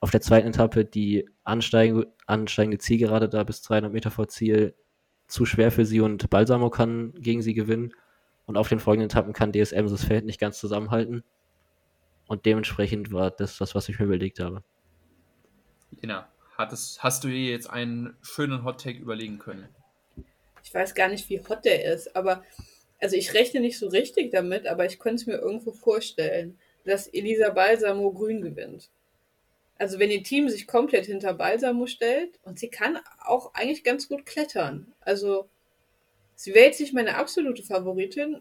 auf 0.00 0.10
der 0.10 0.20
zweiten 0.20 0.48
Etappe 0.48 0.84
die 0.84 1.28
ansteigende, 1.42 2.12
ansteigende 2.26 2.78
Zielgerade 2.78 3.28
da 3.28 3.42
bis 3.42 3.62
300 3.62 3.92
Meter 3.92 4.10
vor 4.10 4.28
Ziel 4.28 4.74
zu 5.26 5.46
schwer 5.46 5.72
für 5.72 5.86
sie 5.86 6.00
und 6.00 6.30
Balsamo 6.30 6.70
kann 6.70 7.14
gegen 7.18 7.42
sie 7.42 7.54
gewinnen. 7.54 7.92
Und 8.46 8.56
auf 8.56 8.68
den 8.68 8.78
folgenden 8.78 9.08
Etappen 9.08 9.32
kann 9.32 9.52
DSM 9.52 9.86
das 9.86 10.04
Feld 10.04 10.26
nicht 10.26 10.38
ganz 10.38 10.58
zusammenhalten. 10.58 11.24
Und 12.26 12.46
dementsprechend 12.46 13.12
war 13.12 13.30
das 13.30 13.58
das, 13.58 13.74
was 13.74 13.88
ich 13.88 13.98
mir 13.98 14.06
überlegt 14.06 14.40
habe. 14.40 14.62
Lena, 15.90 16.28
hattest, 16.56 17.02
hast 17.02 17.24
du 17.24 17.28
dir 17.28 17.50
jetzt 17.50 17.68
einen 17.68 18.16
schönen 18.22 18.64
Hot 18.64 18.82
Take 18.82 18.98
überlegen 18.98 19.38
können? 19.38 19.68
Ich 20.62 20.72
weiß 20.72 20.94
gar 20.94 21.08
nicht, 21.08 21.28
wie 21.28 21.40
hot 21.40 21.64
der 21.64 21.92
ist, 21.92 22.16
aber 22.16 22.42
also 23.00 23.16
ich 23.16 23.34
rechne 23.34 23.60
nicht 23.60 23.78
so 23.78 23.88
richtig 23.88 24.30
damit, 24.32 24.66
aber 24.66 24.86
ich 24.86 24.98
könnte 24.98 25.22
es 25.22 25.26
mir 25.26 25.36
irgendwo 25.36 25.72
vorstellen, 25.72 26.58
dass 26.84 27.06
Elisa 27.06 27.50
Balsamo 27.50 28.12
grün 28.12 28.40
gewinnt. 28.40 28.90
Also 29.76 29.98
wenn 29.98 30.10
ihr 30.10 30.22
Team 30.22 30.48
sich 30.48 30.66
komplett 30.66 31.06
hinter 31.06 31.34
Balsamo 31.34 31.86
stellt 31.86 32.38
und 32.44 32.58
sie 32.58 32.68
kann 32.68 32.98
auch 33.18 33.52
eigentlich 33.54 33.84
ganz 33.84 34.08
gut 34.08 34.24
klettern. 34.24 34.94
Also 35.00 35.48
Sie 36.36 36.54
wäre 36.54 36.66
jetzt 36.66 36.80
nicht 36.80 36.94
meine 36.94 37.16
absolute 37.16 37.62
Favoritin, 37.62 38.40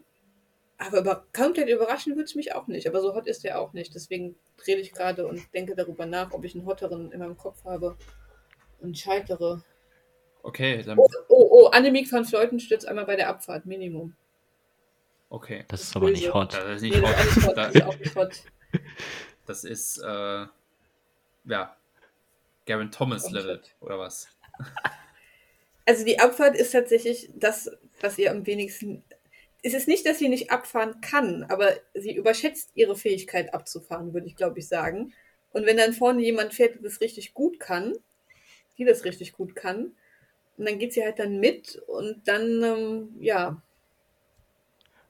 aber 0.85 0.99
über, 0.99 1.25
komplett 1.33 1.69
überraschen 1.69 2.13
würde 2.13 2.25
es 2.25 2.35
mich 2.35 2.53
auch 2.53 2.67
nicht. 2.67 2.87
Aber 2.87 3.01
so 3.01 3.15
hot 3.15 3.27
ist 3.27 3.45
er 3.45 3.59
auch 3.59 3.73
nicht. 3.73 3.93
Deswegen 3.95 4.35
rede 4.67 4.81
ich 4.81 4.91
gerade 4.91 5.27
und 5.27 5.41
denke 5.53 5.75
darüber 5.75 6.05
nach, 6.05 6.31
ob 6.31 6.43
ich 6.43 6.55
einen 6.55 6.65
hotteren 6.65 7.11
in 7.11 7.19
meinem 7.19 7.37
Kopf 7.37 7.63
habe 7.65 7.97
und 8.79 8.97
scheitere. 8.97 9.63
Okay, 10.43 10.81
dann. 10.83 10.99
Oh, 10.99 11.07
oh, 11.29 11.47
oh 11.51 11.67
Annemiek 11.67 12.11
van 12.11 12.25
Fleuten 12.25 12.59
stürzt 12.59 12.87
einmal 12.87 13.05
bei 13.05 13.15
der 13.15 13.29
Abfahrt, 13.29 13.65
Minimum. 13.65 14.15
Okay. 15.29 15.65
Das 15.67 15.81
ist 15.81 15.95
aber 15.95 16.11
nicht 16.11 16.33
hot. 16.33 16.53
Das 16.53 16.75
ist 16.75 16.81
nicht 16.81 16.95
nee, 16.95 17.01
hot. 17.01 17.15
Das 17.17 17.37
ist, 17.37 17.47
hot. 17.47 17.57
Das 17.57 17.75
ist 17.75 17.83
auch 17.83 17.97
nicht 17.97 18.15
hot. 18.15 18.43
Das 19.45 19.65
ist, 19.65 19.97
äh, 19.97 20.45
ja, 21.45 21.77
Garen 22.65 22.91
Thomas 22.91 23.29
Level, 23.29 23.61
oder 23.81 23.99
was? 23.99 24.29
Also 25.85 26.05
die 26.05 26.19
Abfahrt 26.19 26.55
ist 26.55 26.71
tatsächlich 26.71 27.29
das, 27.35 27.69
was 27.99 28.17
ihr 28.17 28.31
am 28.31 28.45
wenigsten. 28.45 29.03
Es 29.63 29.73
ist 29.73 29.87
nicht, 29.87 30.05
dass 30.05 30.19
sie 30.19 30.29
nicht 30.29 30.51
abfahren 30.51 31.01
kann, 31.01 31.43
aber 31.43 31.73
sie 31.93 32.15
überschätzt 32.15 32.71
ihre 32.75 32.95
Fähigkeit 32.95 33.53
abzufahren, 33.53 34.13
würde 34.13 34.27
ich 34.27 34.35
glaube 34.35 34.59
ich 34.59 34.67
sagen. 34.67 35.13
Und 35.51 35.65
wenn 35.65 35.77
dann 35.77 35.93
vorne 35.93 36.21
jemand 36.21 36.53
fährt, 36.53 36.75
der 36.75 36.81
das 36.81 37.01
richtig 37.01 37.33
gut 37.33 37.59
kann, 37.59 37.93
die 38.77 38.85
das 38.85 39.05
richtig 39.05 39.33
gut 39.33 39.55
kann, 39.55 39.93
und 40.57 40.65
dann 40.65 40.79
geht 40.79 40.93
sie 40.93 41.03
halt 41.03 41.19
dann 41.19 41.39
mit 41.39 41.81
und 41.87 42.27
dann, 42.27 42.63
ähm, 42.63 43.09
ja. 43.19 43.61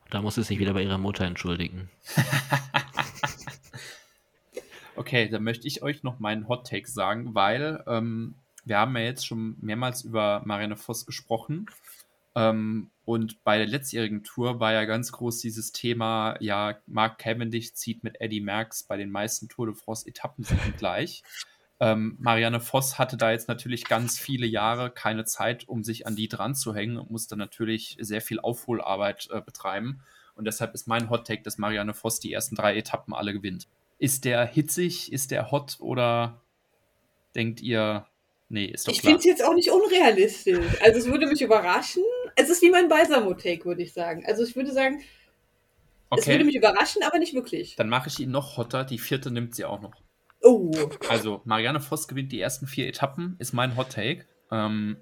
Da 0.10 0.22
muss 0.22 0.36
sie 0.36 0.44
sich 0.44 0.60
wieder 0.60 0.74
bei 0.74 0.84
ihrer 0.84 0.98
Mutter 0.98 1.26
entschuldigen. 1.26 1.90
okay, 4.96 5.28
dann 5.28 5.44
möchte 5.44 5.68
ich 5.68 5.82
euch 5.82 6.04
noch 6.04 6.20
meinen 6.20 6.48
Hot 6.48 6.68
Take 6.68 6.88
sagen, 6.88 7.36
weil 7.36 7.84
ähm, 7.88 8.36
wir 8.64 8.78
haben 8.78 8.96
ja 8.96 9.04
jetzt 9.04 9.28
schon 9.28 9.58
mehrmals 9.60 10.04
über 10.04 10.42
Marianne 10.46 10.78
Voss 10.78 11.06
gesprochen. 11.06 11.66
Ähm, 12.36 12.90
und 13.06 13.44
bei 13.44 13.58
der 13.58 13.68
letztjährigen 13.68 14.24
Tour 14.24 14.60
war 14.60 14.74
ja 14.74 14.86
ganz 14.86 15.12
groß 15.12 15.40
dieses 15.40 15.72
Thema, 15.72 16.38
ja, 16.40 16.78
Mark 16.88 17.20
Cavendish 17.20 17.74
zieht 17.74 18.04
mit 18.04 18.22
Eddie 18.22 18.42
Merckx 18.42 18.84
bei 18.84 18.98
den 18.98 19.12
meisten 19.12 19.50
Tour 19.50 19.68
de 19.68 19.76
France 19.76 20.08
Etappensiegen 20.08 20.76
gleich. 20.78 21.24
Ähm, 21.80 22.16
Marianne 22.20 22.62
Voss 22.62 22.98
hatte 22.98 23.18
da 23.18 23.32
jetzt 23.32 23.50
natürlich 23.50 23.84
ganz 23.84 24.18
viele 24.18 24.46
Jahre 24.46 24.90
keine 24.90 25.26
Zeit, 25.26 25.68
um 25.68 25.84
sich 25.84 26.08
an 26.08 26.16
die 26.16 26.30
dran 26.30 26.56
zu 26.56 26.74
hängen 26.74 26.98
und 26.98 27.12
musste 27.12 27.36
natürlich 27.36 27.98
sehr 28.00 28.22
viel 28.22 28.40
Aufholarbeit 28.40 29.28
äh, 29.32 29.42
betreiben. 29.42 30.02
Und 30.36 30.46
deshalb 30.46 30.74
ist 30.74 30.88
mein 30.88 31.10
Hot 31.10 31.28
Take, 31.28 31.44
dass 31.44 31.58
Marianne 31.58 31.94
Voss 31.94 32.20
die 32.20 32.32
ersten 32.32 32.56
drei 32.56 32.78
Etappen 32.78 33.14
alle 33.14 33.34
gewinnt. 33.34 33.68
Ist 34.00 34.24
der 34.24 34.46
hitzig, 34.46 35.12
ist 35.12 35.32
der 35.32 35.52
hot 35.52 35.78
oder 35.80 36.42
denkt 37.36 37.62
ihr, 37.62 38.08
Nee, 38.54 38.66
ist 38.66 38.88
doch 38.88 38.94
Ich 38.94 39.02
finde 39.02 39.18
es 39.18 39.26
jetzt 39.26 39.44
auch 39.44 39.56
nicht 39.56 39.72
unrealistisch. 39.72 40.60
Also 40.80 41.00
es 41.00 41.08
würde 41.08 41.26
mich 41.26 41.42
überraschen. 41.42 42.04
Es 42.36 42.50
ist 42.50 42.62
wie 42.62 42.72
mein 42.72 42.90
Balsamo-Take, 42.90 43.66
würde 43.66 43.82
ich 43.84 43.94
sagen. 43.94 44.24
Also 44.26 44.44
ich 44.44 44.56
würde 44.56 44.72
sagen, 44.72 45.02
okay. 46.10 46.22
es 46.22 46.28
würde 46.28 46.44
mich 46.46 46.56
überraschen, 46.56 47.04
aber 47.04 47.20
nicht 47.20 47.34
wirklich. 47.34 47.76
Dann 47.76 47.90
mache 47.90 48.10
ich 48.10 48.20
ihn 48.20 48.32
noch 48.32 48.58
hotter. 48.58 48.84
Die 48.84 49.00
vierte 49.00 49.32
nimmt 49.32 49.56
sie 49.56 49.66
auch 49.66 49.82
noch. 49.82 49.94
Oh. 50.42 50.72
Also 51.10 51.42
Marianne 51.46 51.80
Voss 51.80 52.08
gewinnt 52.08 52.32
die 52.32 52.42
ersten 52.42 52.68
vier 52.68 52.88
Etappen, 52.88 53.36
ist 53.40 53.54
mein 53.54 53.78
Hot 53.78 53.92
Take. 53.92 54.26
Ähm, 54.52 54.98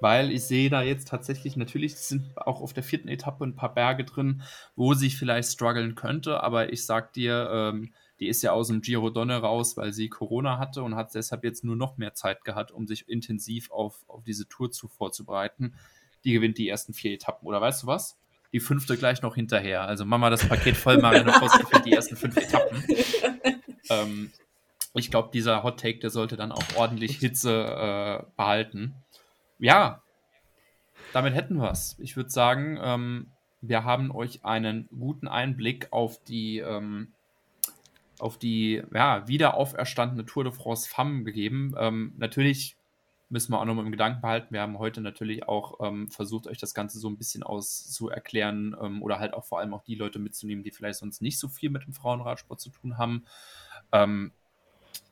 weil 0.00 0.30
ich 0.30 0.44
sehe 0.44 0.68
da 0.68 0.82
jetzt 0.82 1.08
tatsächlich, 1.08 1.56
natürlich 1.56 1.96
sind 1.96 2.36
auch 2.36 2.60
auf 2.60 2.72
der 2.72 2.82
vierten 2.82 3.08
Etappe 3.08 3.44
ein 3.44 3.56
paar 3.56 3.72
Berge 3.72 4.04
drin, 4.04 4.42
wo 4.74 4.92
sie 4.94 5.10
vielleicht 5.10 5.50
strugglen 5.50 5.94
könnte, 5.94 6.42
aber 6.42 6.72
ich 6.72 6.84
sag 6.84 7.12
dir, 7.14 7.48
ähm, 7.50 7.94
Die 8.18 8.28
ist 8.28 8.42
ja 8.42 8.52
aus 8.52 8.68
dem 8.68 8.80
Giro 8.80 9.10
Donne 9.10 9.36
raus, 9.36 9.76
weil 9.76 9.92
sie 9.92 10.08
Corona 10.08 10.58
hatte 10.58 10.82
und 10.82 10.96
hat 10.96 11.14
deshalb 11.14 11.44
jetzt 11.44 11.64
nur 11.64 11.76
noch 11.76 11.98
mehr 11.98 12.14
Zeit 12.14 12.44
gehabt, 12.44 12.72
um 12.72 12.86
sich 12.86 13.08
intensiv 13.08 13.70
auf, 13.70 14.04
auf 14.08 14.24
diese 14.24 14.48
Tour 14.48 14.70
zu 14.70 14.88
vorzubereiten. 14.88 15.74
Die 16.26 16.32
gewinnt 16.32 16.58
die 16.58 16.68
ersten 16.68 16.92
vier 16.92 17.12
Etappen. 17.12 17.46
Oder 17.46 17.60
weißt 17.60 17.84
du 17.84 17.86
was? 17.86 18.18
Die 18.52 18.60
fünfte 18.60 18.96
gleich 18.96 19.22
noch 19.22 19.36
hinterher. 19.36 19.82
Also 19.82 20.04
Mama 20.04 20.28
das 20.28 20.46
Paket 20.46 20.76
voll, 20.76 21.00
Voss 21.00 21.58
gewinnt 21.58 21.86
die 21.86 21.92
ersten 21.92 22.16
fünf 22.16 22.36
Etappen. 22.36 22.84
Ähm, 23.88 24.32
ich 24.94 25.12
glaube, 25.12 25.30
dieser 25.32 25.62
Hot 25.62 25.78
Take, 25.78 26.00
der 26.00 26.10
sollte 26.10 26.36
dann 26.36 26.50
auch 26.50 26.64
ordentlich 26.74 27.18
Hitze 27.18 27.52
äh, 27.52 28.24
behalten. 28.36 28.96
Ja, 29.60 30.02
damit 31.12 31.34
hätten 31.34 31.58
wir 31.58 31.70
es. 31.70 31.96
Ich 32.00 32.16
würde 32.16 32.30
sagen, 32.30 32.78
ähm, 32.82 33.30
wir 33.60 33.84
haben 33.84 34.10
euch 34.10 34.44
einen 34.44 34.88
guten 34.88 35.28
Einblick 35.28 35.92
auf 35.92 36.22
die, 36.24 36.58
ähm, 36.58 37.12
auf 38.18 38.38
die 38.38 38.82
ja, 38.92 39.28
wieder 39.28 39.54
auferstandene 39.54 40.26
Tour 40.26 40.42
de 40.42 40.52
France 40.52 40.88
Femme 40.88 41.22
gegeben. 41.22 41.74
Ähm, 41.78 42.12
natürlich 42.16 42.76
müssen 43.28 43.52
wir 43.52 43.60
auch 43.60 43.64
nochmal 43.64 43.84
im 43.84 43.90
Gedanken 43.90 44.20
behalten. 44.20 44.54
Wir 44.54 44.60
haben 44.60 44.78
heute 44.78 45.00
natürlich 45.00 45.48
auch 45.48 45.80
ähm, 45.80 46.08
versucht, 46.10 46.46
euch 46.46 46.58
das 46.58 46.74
Ganze 46.74 46.98
so 46.98 47.08
ein 47.08 47.16
bisschen 47.16 47.42
auszuerklären 47.42 48.76
ähm, 48.80 49.02
oder 49.02 49.18
halt 49.18 49.34
auch 49.34 49.44
vor 49.44 49.58
allem 49.58 49.74
auch 49.74 49.82
die 49.82 49.96
Leute 49.96 50.18
mitzunehmen, 50.18 50.62
die 50.62 50.70
vielleicht 50.70 51.00
sonst 51.00 51.22
nicht 51.22 51.38
so 51.38 51.48
viel 51.48 51.70
mit 51.70 51.84
dem 51.84 51.92
Frauenradsport 51.92 52.60
zu 52.60 52.70
tun 52.70 52.98
haben. 52.98 53.24
Ähm, 53.92 54.32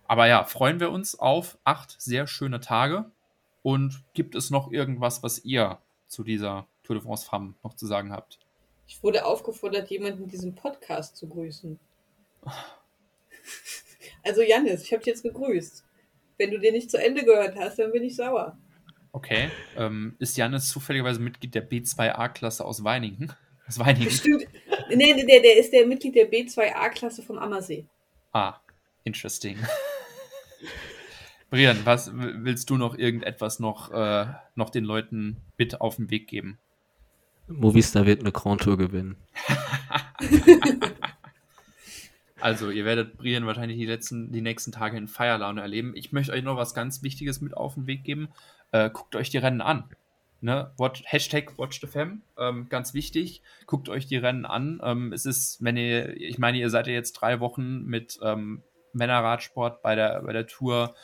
aber 0.07 0.27
ja, 0.27 0.45
freuen 0.45 0.81
wir 0.81 0.91
uns 0.91 1.19
auf 1.19 1.59
acht 1.65 2.01
sehr 2.01 2.27
schöne 2.27 2.61
Tage. 2.61 3.11
Und 3.63 4.05
gibt 4.13 4.35
es 4.35 4.51
noch 4.51 4.71
irgendwas, 4.71 5.23
was 5.23 5.45
ihr 5.45 5.79
zu 6.07 6.23
dieser 6.23 6.67
Tour 6.83 6.97
de 6.97 7.05
France 7.05 7.27
Femme 7.27 7.55
noch 7.65 7.75
zu 7.75 7.87
sagen 7.87 8.13
habt? 8.13 8.39
Ich 8.87 9.03
wurde 9.03 9.25
aufgefordert, 9.25 9.91
jemanden 9.91 10.25
in 10.25 10.29
diesem 10.29 10.55
Podcast 10.55 11.17
zu 11.17 11.29
grüßen. 11.29 11.79
Also 14.27 14.41
Janis, 14.41 14.83
ich 14.83 14.93
habe 14.93 15.01
dich 15.03 15.09
jetzt 15.09 15.23
gegrüßt. 15.23 15.84
Wenn 16.39 16.51
du 16.51 16.59
den 16.59 16.75
nicht 16.75 16.91
zu 16.91 16.99
Ende 16.99 17.25
gehört 17.25 17.57
hast, 17.57 17.79
dann 17.79 17.93
bin 17.93 18.03
ich 18.03 18.17
sauer. 18.17 18.59
Okay. 19.13 19.51
Ähm, 19.77 20.17
ist 20.19 20.37
Janis 20.37 20.69
zufälligerweise 20.69 21.21
Mitglied 21.21 21.55
der 21.55 21.69
B2A-Klasse 21.69 22.65
aus 22.65 22.83
Weiningen? 22.83 23.33
Aus 23.69 23.79
Weiningen? 23.79 24.09
Bestimmt. 24.09 24.47
Nee, 24.89 25.15
nee, 25.15 25.25
der, 25.25 25.41
der 25.41 25.59
ist 25.59 25.73
der 25.73 25.87
Mitglied 25.87 26.17
der 26.17 26.31
B2A-Klasse 26.31 27.23
von 27.23 27.39
Ammersee. 27.39 27.87
Ah, 28.33 28.57
interesting. 29.05 29.57
Brian, 31.51 31.79
was 31.85 32.11
willst 32.13 32.69
du 32.71 32.77
noch 32.77 32.99
irgendetwas 32.99 33.61
noch, 33.61 33.93
äh, 33.93 34.27
noch 34.57 34.71
den 34.71 34.85
Leuten 34.85 35.37
bitte 35.57 35.81
auf 35.81 35.97
den 35.97 36.11
Weg 36.11 36.27
geben? 36.27 36.59
Movistar 37.47 38.07
wird 38.07 38.21
eine 38.21 38.33
Grand 38.33 38.63
Tour 38.63 38.77
gewinnen. 38.77 39.17
Also, 42.45 42.69
ihr 42.69 42.85
werdet 42.85 43.17
Brian 43.17 43.47
wahrscheinlich 43.47 43.79
die, 43.79 43.87
letzten, 43.87 44.31
die 44.31 44.43
nächsten 44.43 44.71
Tage 44.71 44.99
in 44.99 45.09
Feierlaune 45.09 45.63
erleben. 45.63 45.95
Ich 45.97 46.13
möchte 46.13 46.31
euch 46.35 46.43
noch 46.43 46.59
was 46.59 46.75
ganz 46.75 47.03
Wichtiges 47.03 47.41
mit 47.41 47.57
auf 47.57 47.73
den 47.73 47.87
Weg 47.87 48.05
geben. 48.05 48.29
Äh, 48.71 48.91
guckt 48.91 49.17
euch 49.17 49.31
die 49.31 49.39
Rennen 49.39 49.63
an. 49.63 49.85
Ne? 50.43 50.71
Watch, 50.77 51.03
Hashtag 51.07 51.57
WatchTheFam, 51.57 52.21
ähm, 52.37 52.69
ganz 52.69 52.93
wichtig. 52.93 53.41
Guckt 53.65 53.89
euch 53.89 54.05
die 54.05 54.19
Rennen 54.19 54.45
an. 54.45 54.79
Ähm, 54.85 55.15
es 55.15 55.25
ist, 55.25 55.65
wenn 55.65 55.79
ihr, 55.79 56.21
ich 56.21 56.37
meine, 56.37 56.59
ihr 56.59 56.69
seid 56.69 56.87
ja 56.87 56.93
jetzt 56.93 57.15
drei 57.15 57.41
Wochen 57.41 57.87
mit 57.87 58.19
ähm, 58.23 58.63
Männerradsport 58.93 59.81
bei 59.81 59.95
der, 59.95 60.21
bei 60.21 60.35
der 60.35 60.47
Tour 60.47 60.95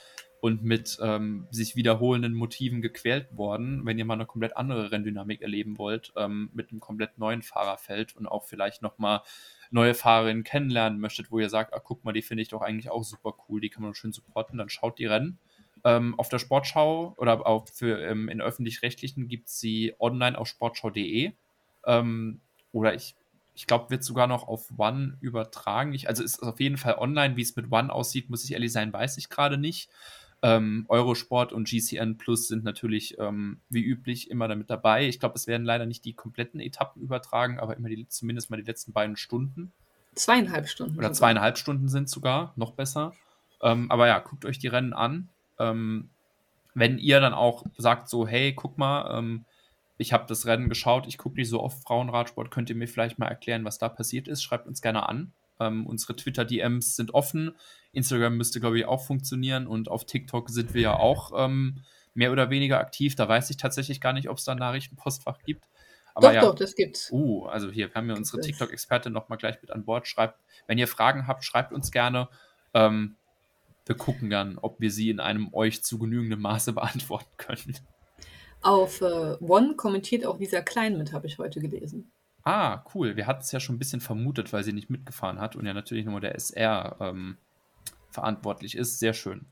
und 0.42 0.62
mit 0.62 0.98
ähm, 1.00 1.46
sich 1.50 1.74
wiederholenden 1.74 2.34
Motiven 2.34 2.82
gequält 2.82 3.34
worden. 3.34 3.86
Wenn 3.86 3.98
ihr 3.98 4.04
mal 4.04 4.12
eine 4.12 4.26
komplett 4.26 4.58
andere 4.58 4.92
Renndynamik 4.92 5.40
erleben 5.40 5.78
wollt, 5.78 6.12
ähm, 6.16 6.50
mit 6.52 6.70
einem 6.70 6.80
komplett 6.80 7.16
neuen 7.16 7.40
Fahrerfeld 7.40 8.14
und 8.14 8.26
auch 8.26 8.44
vielleicht 8.44 8.82
nochmal 8.82 9.22
neue 9.70 9.94
Fahrerinnen 9.94 10.44
kennenlernen 10.44 11.00
möchtet, 11.00 11.30
wo 11.30 11.38
ihr 11.38 11.48
sagt, 11.48 11.72
ah, 11.74 11.80
guck 11.80 12.04
mal, 12.04 12.12
die 12.12 12.22
finde 12.22 12.42
ich 12.42 12.48
doch 12.48 12.60
eigentlich 12.60 12.90
auch 12.90 13.04
super 13.04 13.34
cool, 13.48 13.60
die 13.60 13.70
kann 13.70 13.82
man 13.82 13.94
schön 13.94 14.12
supporten, 14.12 14.58
dann 14.58 14.68
schaut 14.68 14.98
die 14.98 15.06
Rennen. 15.06 15.38
Ähm, 15.84 16.18
auf 16.18 16.28
der 16.28 16.38
Sportschau 16.38 17.14
oder 17.16 17.46
auch 17.46 17.66
für 17.68 18.00
ähm, 18.02 18.28
in 18.28 18.40
öffentlich-rechtlichen 18.40 19.28
gibt 19.28 19.48
es 19.48 19.60
sie 19.60 19.94
online 19.98 20.36
auf 20.36 20.46
sportschau.de. 20.48 21.32
Ähm, 21.86 22.40
oder 22.72 22.94
ich, 22.94 23.14
ich 23.54 23.66
glaube, 23.66 23.90
wird 23.90 24.04
sogar 24.04 24.26
noch 24.26 24.46
auf 24.46 24.70
One 24.76 25.16
übertragen. 25.20 25.94
Ich, 25.94 26.08
also 26.08 26.22
ist 26.22 26.42
auf 26.42 26.60
jeden 26.60 26.76
Fall 26.76 26.96
online. 26.98 27.36
Wie 27.36 27.42
es 27.42 27.56
mit 27.56 27.72
One 27.72 27.92
aussieht, 27.92 28.28
muss 28.28 28.44
ich 28.44 28.52
ehrlich 28.52 28.72
sein, 28.72 28.92
weiß 28.92 29.16
ich 29.16 29.30
gerade 29.30 29.56
nicht. 29.56 29.88
Ähm, 30.42 30.86
Eurosport 30.88 31.52
und 31.52 31.68
GCN 31.68 32.16
Plus 32.16 32.48
sind 32.48 32.64
natürlich 32.64 33.18
ähm, 33.18 33.60
wie 33.68 33.82
üblich 33.82 34.30
immer 34.30 34.48
damit 34.48 34.70
dabei. 34.70 35.06
Ich 35.06 35.20
glaube, 35.20 35.34
es 35.34 35.46
werden 35.46 35.66
leider 35.66 35.84
nicht 35.84 36.04
die 36.04 36.14
kompletten 36.14 36.60
Etappen 36.60 37.02
übertragen, 37.02 37.58
aber 37.58 37.76
immer 37.76 37.90
die, 37.90 38.08
zumindest 38.08 38.50
mal 38.50 38.56
die 38.56 38.62
letzten 38.62 38.92
beiden 38.92 39.16
Stunden. 39.16 39.72
Zweieinhalb 40.14 40.68
Stunden. 40.68 40.94
Oder 40.94 41.08
sogar. 41.08 41.12
zweieinhalb 41.12 41.58
Stunden 41.58 41.88
sind 41.88 42.08
sogar, 42.08 42.54
noch 42.56 42.72
besser. 42.72 43.12
Ähm, 43.62 43.90
aber 43.90 44.06
ja, 44.06 44.18
guckt 44.18 44.46
euch 44.46 44.58
die 44.58 44.68
Rennen 44.68 44.94
an. 44.94 45.28
Ähm, 45.58 46.08
wenn 46.74 46.98
ihr 46.98 47.20
dann 47.20 47.34
auch 47.34 47.64
sagt 47.76 48.08
so, 48.08 48.26
hey, 48.26 48.54
guck 48.54 48.78
mal, 48.78 49.18
ähm, 49.18 49.44
ich 49.98 50.14
habe 50.14 50.24
das 50.26 50.46
Rennen 50.46 50.70
geschaut, 50.70 51.06
ich 51.06 51.18
gucke 51.18 51.36
nicht 51.36 51.50
so 51.50 51.60
oft 51.60 51.82
Frauenradsport, 51.82 52.50
könnt 52.50 52.70
ihr 52.70 52.76
mir 52.76 52.88
vielleicht 52.88 53.18
mal 53.18 53.26
erklären, 53.26 53.64
was 53.64 53.78
da 53.78 53.90
passiert 53.90 54.28
ist? 54.28 54.42
Schreibt 54.42 54.66
uns 54.66 54.80
gerne 54.80 55.06
an. 55.06 55.32
Ähm, 55.60 55.86
unsere 55.86 56.16
Twitter-DMs 56.16 56.96
sind 56.96 57.14
offen. 57.14 57.56
Instagram 57.92 58.36
müsste, 58.36 58.60
glaube 58.60 58.78
ich, 58.78 58.86
auch 58.86 59.04
funktionieren. 59.04 59.66
Und 59.66 59.88
auf 59.88 60.06
TikTok 60.06 60.50
sind 60.50 60.74
wir 60.74 60.82
ja 60.82 60.96
auch 60.96 61.32
ähm, 61.36 61.82
mehr 62.14 62.32
oder 62.32 62.50
weniger 62.50 62.80
aktiv. 62.80 63.14
Da 63.14 63.28
weiß 63.28 63.50
ich 63.50 63.56
tatsächlich 63.56 64.00
gar 64.00 64.12
nicht, 64.12 64.28
ob 64.28 64.38
es 64.38 64.44
da 64.44 64.52
ein 64.52 64.58
Nachrichtenpostfach 64.58 65.38
gibt. 65.44 65.64
Aber 66.14 66.28
doch, 66.28 66.34
ja, 66.34 66.40
doch, 66.42 66.54
das 66.54 66.74
gibt's. 66.74 67.10
Uh, 67.12 67.46
also 67.46 67.70
hier 67.70 67.90
haben 67.94 68.08
wir 68.08 68.16
unsere 68.16 68.40
TikTok-Expertin 68.40 69.12
nochmal 69.12 69.38
gleich 69.38 69.60
mit 69.60 69.70
an 69.70 69.84
Bord. 69.84 70.08
Schreibt, 70.08 70.38
wenn 70.66 70.78
ihr 70.78 70.88
Fragen 70.88 71.26
habt, 71.26 71.44
schreibt 71.44 71.72
uns 71.72 71.90
gerne. 71.90 72.28
Ähm, 72.74 73.16
wir 73.86 73.96
gucken 73.96 74.30
dann, 74.30 74.58
ob 74.58 74.80
wir 74.80 74.90
sie 74.90 75.10
in 75.10 75.20
einem 75.20 75.52
euch 75.52 75.82
zu 75.82 75.98
genügendem 75.98 76.40
Maße 76.40 76.72
beantworten 76.74 77.36
können. 77.36 77.78
Auf 78.62 79.00
äh, 79.00 79.36
One 79.40 79.74
kommentiert 79.76 80.26
auch 80.26 80.38
Lisa 80.38 80.60
Klein 80.60 80.98
mit, 80.98 81.12
habe 81.12 81.26
ich 81.26 81.38
heute 81.38 81.60
gelesen. 81.60 82.10
Ah, 82.44 82.84
cool. 82.94 83.16
Wir 83.16 83.26
hatten 83.26 83.40
es 83.40 83.52
ja 83.52 83.60
schon 83.60 83.76
ein 83.76 83.78
bisschen 83.78 84.00
vermutet, 84.00 84.52
weil 84.52 84.64
sie 84.64 84.72
nicht 84.72 84.90
mitgefahren 84.90 85.40
hat 85.40 85.56
und 85.56 85.66
ja 85.66 85.74
natürlich 85.74 86.06
nur 86.06 86.20
der 86.20 86.34
SR 86.34 86.96
ähm, 87.00 87.36
verantwortlich 88.10 88.76
ist. 88.76 88.98
Sehr 88.98 89.12
schön. 89.12 89.46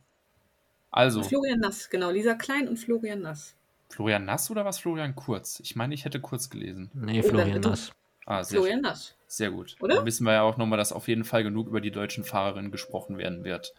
Also. 0.90 1.22
Florian 1.22 1.60
Nass, 1.60 1.90
genau. 1.90 2.10
Lisa 2.10 2.34
Klein 2.34 2.68
und 2.68 2.78
Florian 2.78 3.20
Nass. 3.20 3.54
Florian 3.90 4.24
Nass 4.24 4.50
oder 4.50 4.64
was 4.64 4.78
Florian 4.78 5.14
Kurz? 5.14 5.60
Ich 5.60 5.76
meine, 5.76 5.94
ich 5.94 6.04
hätte 6.04 6.20
kurz 6.20 6.50
gelesen. 6.50 6.90
Nee, 6.94 7.22
Florian 7.22 7.60
Nass. 7.60 7.92
Ah, 8.26 8.42
sehr 8.42 8.58
Florian 8.58 8.82
Nass. 8.82 9.14
Sehr 9.26 9.50
gut. 9.50 9.76
Oder? 9.80 9.96
Dann 9.96 10.06
wissen 10.06 10.24
wir 10.24 10.32
ja 10.34 10.42
auch 10.42 10.56
nochmal, 10.56 10.78
dass 10.78 10.92
auf 10.92 11.08
jeden 11.08 11.24
Fall 11.24 11.42
genug 11.42 11.68
über 11.68 11.80
die 11.80 11.90
deutschen 11.90 12.24
Fahrerinnen 12.24 12.70
gesprochen 12.70 13.18
werden 13.18 13.44
wird. 13.44 13.74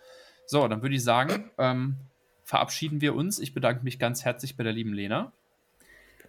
So, 0.45 0.68
dann 0.68 0.82
würde 0.82 0.95
ich 0.95 1.03
sagen, 1.03 1.51
ähm, 1.60 1.97
verabschieden 2.43 3.01
wir 3.01 3.16
uns. 3.16 3.39
Ich 3.39 3.53
bedanke 3.53 3.84
mich 3.84 3.99
ganz 3.99 4.26
herzlich 4.26 4.57
bei 4.57 4.64
der 4.64 4.74
lieben 4.74 4.93
Lena. 4.93 5.32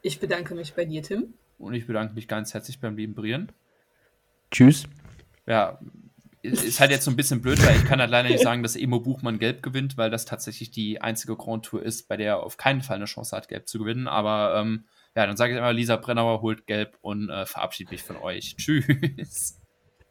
Ich 0.02 0.20
bedanke 0.20 0.54
mich 0.54 0.74
bei 0.74 0.84
dir, 0.84 1.02
Tim. 1.02 1.34
Und 1.60 1.74
ich 1.74 1.86
bedanke 1.86 2.14
mich 2.14 2.26
ganz 2.28 2.54
herzlich 2.54 2.80
beim 2.80 2.96
lieben 2.96 3.14
Brian. 3.14 3.52
Tschüss. 4.50 4.84
Ja, 5.46 5.78
ist 6.42 6.80
halt 6.80 6.90
jetzt 6.90 7.04
so 7.04 7.10
ein 7.10 7.16
bisschen 7.16 7.42
blöd, 7.42 7.62
weil 7.64 7.76
ich 7.76 7.84
kann 7.84 8.00
halt 8.00 8.10
leider 8.10 8.30
nicht 8.30 8.42
sagen, 8.42 8.62
dass 8.62 8.76
Emo 8.76 9.00
Buchmann 9.00 9.38
gelb 9.38 9.62
gewinnt, 9.62 9.98
weil 9.98 10.10
das 10.10 10.24
tatsächlich 10.24 10.70
die 10.70 11.00
einzige 11.00 11.36
Grand 11.36 11.66
Tour 11.66 11.82
ist, 11.82 12.08
bei 12.08 12.16
der 12.16 12.28
er 12.28 12.42
auf 12.42 12.56
keinen 12.56 12.80
Fall 12.80 12.96
eine 12.96 13.04
Chance 13.04 13.36
hat, 13.36 13.48
gelb 13.48 13.68
zu 13.68 13.78
gewinnen. 13.78 14.08
Aber 14.08 14.58
ähm, 14.58 14.84
ja, 15.14 15.26
dann 15.26 15.36
sage 15.36 15.52
ich 15.52 15.58
immer, 15.58 15.72
Lisa 15.72 15.96
Brennauer 15.96 16.40
holt 16.40 16.66
gelb 16.66 16.96
und 17.02 17.28
äh, 17.28 17.44
verabschiede 17.44 17.90
mich 17.90 18.02
von 18.02 18.16
euch. 18.16 18.56
Tschüss. 18.56 19.59